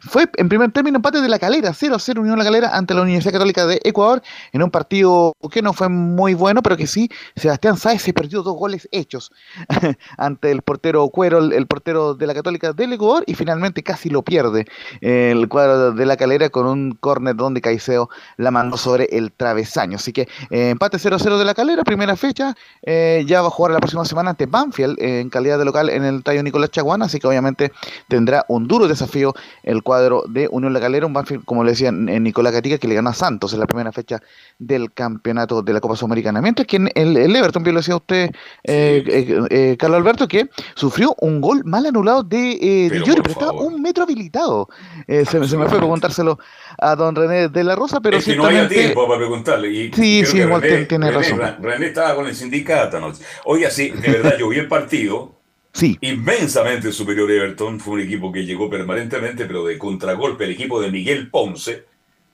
[0.00, 3.32] fue en primer término empate de la calera, 0-0 Unión La Calera ante la Universidad
[3.32, 4.22] Católica de Ecuador
[4.52, 8.42] en un partido que no fue muy bueno, pero que sí, Sebastián Sáez se perdió
[8.42, 9.32] dos goles hechos
[10.18, 14.10] ante el portero Cuero, el, el portero de la Católica del Ecuador, y finalmente casi
[14.10, 14.66] lo pierde
[15.00, 19.96] el cuadro de la calera con un córner donde Caicedo la mandó sobre el travesaño.
[19.96, 23.72] Así que eh, empate 0-0 de la calera, primera fecha, eh, ya va a jugar
[23.72, 27.02] la próxima semana ante Banfield eh, en calidad de local en el estadio Nicolás Chaguán,
[27.02, 27.70] así que obviamente
[28.08, 31.92] tendrá un duro desafío el cuadro de Unión La Calera, un Banfield, como le decía
[31.92, 34.20] Nicolás Gatica, que le ganó a Santos en la primera fecha
[34.58, 36.40] del campeonato de la Copa Sudamericana.
[36.40, 38.30] Mientras que en el, el Everton, bien lo decía usted,
[38.64, 43.52] eh, eh, eh, Carlos Alberto, que sufrió un gol mal anulado de, eh, Pero estaba
[43.52, 44.68] un metro habilitado.
[45.06, 46.38] Se, me- se me fue preguntárselo
[46.78, 49.70] a don René de la Rosa, pero es que no había ciertamente- tiempo para preguntarle.
[49.70, 49.90] Y Sí,
[50.20, 51.38] creo sí, que igual René, tiene- René- razón.
[51.38, 53.22] Ra- René estaba con el sindicato anoche.
[53.44, 55.38] Oiga, sí, de verdad, yo vi el partido.
[55.72, 55.96] Sí.
[56.02, 57.80] Inmensamente superior a Everton.
[57.80, 60.44] Fue un equipo que llegó permanentemente, pero de contragolpe.
[60.44, 61.84] El equipo de Miguel Ponce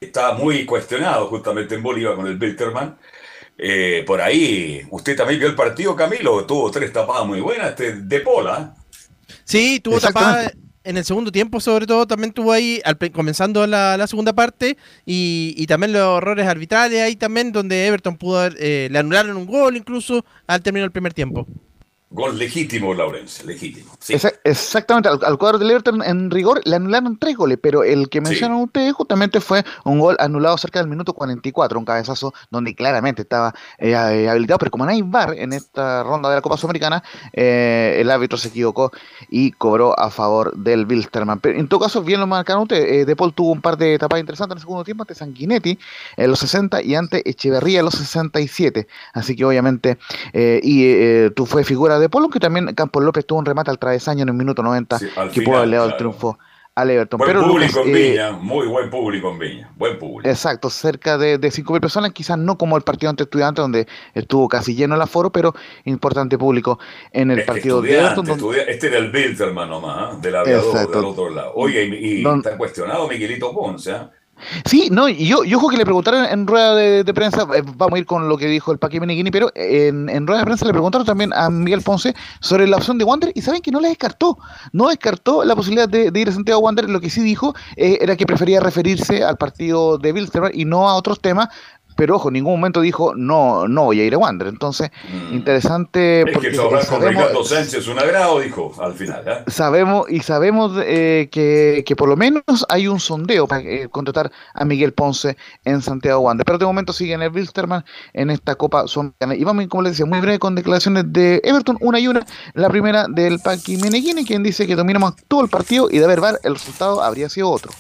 [0.01, 2.97] estaba muy cuestionado justamente en Bolívar con el Bilterman.
[3.57, 6.45] Eh, por ahí, usted también vio el partido, Camilo.
[6.47, 7.71] Tuvo tres tapadas muy buenas.
[7.71, 8.75] Este, de Pola.
[9.45, 10.53] Sí, tuvo tapada
[10.85, 15.55] en el segundo tiempo, sobre todo, también tuvo ahí, al comenzando la, segunda parte, y,
[15.57, 19.77] y también los errores arbitrales ahí también, donde Everton pudo eh, le anularon un gol
[19.77, 21.47] incluso al terminar el primer tiempo.
[22.11, 23.93] Gol legítimo, Laurencio, legítimo.
[23.99, 24.15] Sí.
[24.45, 28.23] Exactamente, al, al cuadro del Everton en rigor le anularon tres goles, pero el que
[28.23, 33.23] mencionan ustedes justamente fue un gol anulado cerca del minuto 44, un cabezazo donde claramente
[33.23, 36.57] estaba eh, eh, habilitado, pero como no hay VAR en esta ronda de la Copa
[36.57, 37.03] Sudamericana,
[37.35, 38.91] eh, el árbitro se equivocó
[39.29, 41.41] y cobró a favor del Wilstermann.
[41.41, 43.99] Pero en todo caso, bien lo marcaron ustedes, eh, De Paul tuvo un par de
[43.99, 45.79] tapadas interesantes en el segundo tiempo ante Sanguinetti
[46.17, 49.99] en los 60 y ante Echeverría en los 67, así que obviamente,
[50.33, 54.23] y tú fue figura de Polo, que también Campos López tuvo un remate al travesaño
[54.23, 56.39] en el minuto 90 Sí, al que pudo haberle dado el triunfo
[56.75, 57.19] al Everton.
[57.19, 60.31] Buen Pero público Lucas, en eh, Viña, muy buen público en Viña, buen público.
[60.31, 64.47] Exacto, cerca de, de 5.000 personas, quizás no como el partido ante estudiantes, donde estuvo
[64.49, 65.55] casi lleno el aforo, pero
[65.87, 66.79] importante público
[67.13, 68.25] en el partido de Everton.
[68.27, 70.19] donde- este era el Bilderman nomás, ¿ah?
[70.23, 71.53] del aviador del otro lado.
[71.57, 74.13] Oye, y, y Don- está cuestionado Miguelito Ponce, ¿ah?
[74.65, 77.97] Sí, no, y yo, yo ojo que le preguntaron en rueda de, prensa, eh, vamos
[77.97, 80.67] a ir con lo que dijo el Paqui Meneghini, pero en, en rueda de prensa
[80.67, 83.81] le preguntaron también a Miguel Ponce sobre la opción de Wander y saben que no
[83.81, 84.39] la descartó,
[84.73, 88.17] no descartó la posibilidad de, ir a Santiago Wander, lo que sí dijo eh, era
[88.17, 91.49] que prefería referirse al partido de Bilsterman y no a otros temas,
[91.99, 94.91] pero ojo, en ningún momento dijo no, no voy a ir a Wander, entonces
[95.33, 96.29] interesante Mm.
[96.29, 99.25] Es porque que trabajar con sabemos- Ricardo Sánchez es un agrado, dijo al final.
[99.29, 99.45] ¿ah?
[99.51, 104.31] Sabemos y sabemos eh, que, que por lo menos hay un sondeo para eh, contratar
[104.55, 106.45] a Miguel Ponce en Santiago Wander.
[106.45, 109.35] Pero de momento sigue en el Wilstermann en esta Copa Sudamericana.
[109.35, 112.25] Y vamos, como les decía, muy breve con declaraciones de Everton, una y una.
[112.55, 116.21] La primera del Paqui Meneghini, quien dice que dominamos todo el partido y de haber
[116.21, 117.73] VAR el resultado habría sido otro.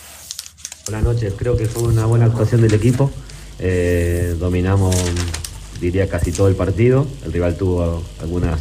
[0.86, 3.10] Buenas noches, creo que fue una buena actuación del equipo.
[3.58, 4.94] Eh, dominamos,
[5.80, 7.06] diría, casi todo el partido.
[7.24, 8.60] El rival tuvo algunas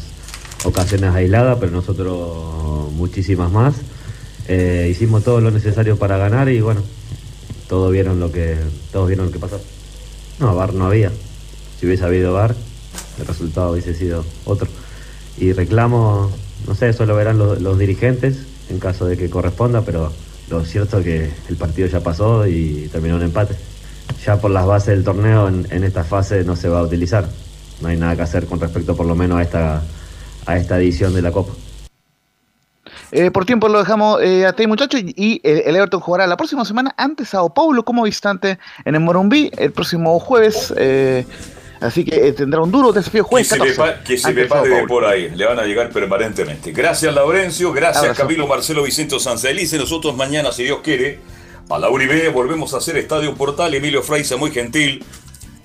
[0.65, 3.75] ocasiones aisladas, pero nosotros muchísimas más.
[4.47, 6.81] Eh, hicimos todo lo necesario para ganar y bueno,
[7.67, 8.55] todos vieron lo que,
[8.91, 9.59] todos vieron lo que pasó.
[10.39, 11.11] No, VAR no había.
[11.79, 12.55] Si hubiese habido VAR,
[13.19, 14.67] el resultado hubiese sido otro.
[15.37, 16.31] Y reclamo,
[16.65, 18.37] no sé, eso lo verán los, los dirigentes
[18.69, 20.11] en caso de que corresponda, pero
[20.49, 23.55] lo cierto es que el partido ya pasó y terminó en empate.
[24.25, 27.25] Ya por las bases del torneo en, en esta fase no se va a utilizar.
[27.81, 29.81] No hay nada que hacer con respecto por lo menos a esta,
[30.45, 31.53] a esta edición de la Copa.
[33.11, 34.99] Eh, por tiempo lo dejamos eh, hasta ahí, muchachos.
[35.01, 38.95] Y, y el, el Everton jugará la próxima semana ante Sao Paulo como visitante en
[38.95, 40.73] el Morumbí el próximo jueves.
[40.77, 41.25] eh,
[41.79, 44.27] así que eh, tendrá un duro desafío Que jueves se, 14 me, pa- que se
[44.27, 46.71] ante me Sao pare de por ahí, le van a llegar permanentemente.
[46.71, 48.21] Gracias, Laurencio, gracias, Abrazo.
[48.23, 49.77] Camilo Marcelo Vicente Sanselice.
[49.77, 51.19] Nosotros mañana, si Dios quiere,
[51.69, 53.73] a la media volvemos a hacer Estadio Portal.
[53.73, 55.03] Emilio Fraiza, muy gentil.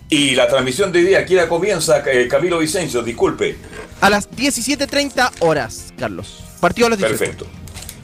[0.08, 3.56] Y la transmisión de día, aquí la comienza eh, Camilo Vicencio, disculpe.
[4.00, 6.44] A las 17.30 horas, Carlos.
[6.60, 7.18] Partido a las 18.
[7.18, 7.46] Perfecto.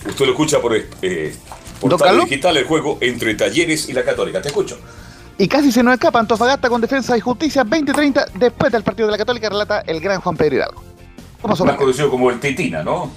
[0.09, 1.35] Usted lo escucha por eh,
[1.81, 2.21] Portal?
[2.21, 4.41] Digital, el juego entre Talleres y la Católica.
[4.41, 4.79] Te escucho.
[5.37, 9.13] Y casi se nos escapa Antofagasta con Defensa y Justicia 2030 después del partido de
[9.13, 10.83] la Católica, relata el gran Juan Pedro Hidalgo.
[11.43, 13.13] ¿Cómo Más conocido como el Titina, ¿no?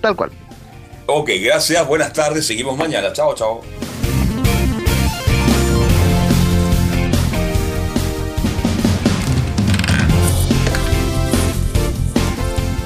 [0.00, 0.30] Tal cual.
[1.12, 3.12] Ok, gracias, buenas tardes, seguimos mañana.
[3.12, 3.62] Chao, chao.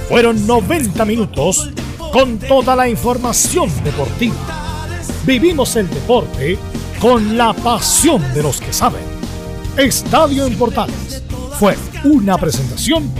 [0.08, 1.70] Fueron 90 minutos
[2.12, 4.34] con toda la información deportiva.
[5.26, 6.56] Vivimos el deporte
[7.00, 9.02] con la pasión de los que saben.
[9.76, 11.22] Estadio en Portales
[11.58, 13.12] fue una presentación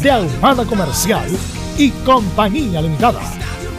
[0.00, 1.28] de Ahumada Comercial
[1.76, 3.20] y Compañía Limitada.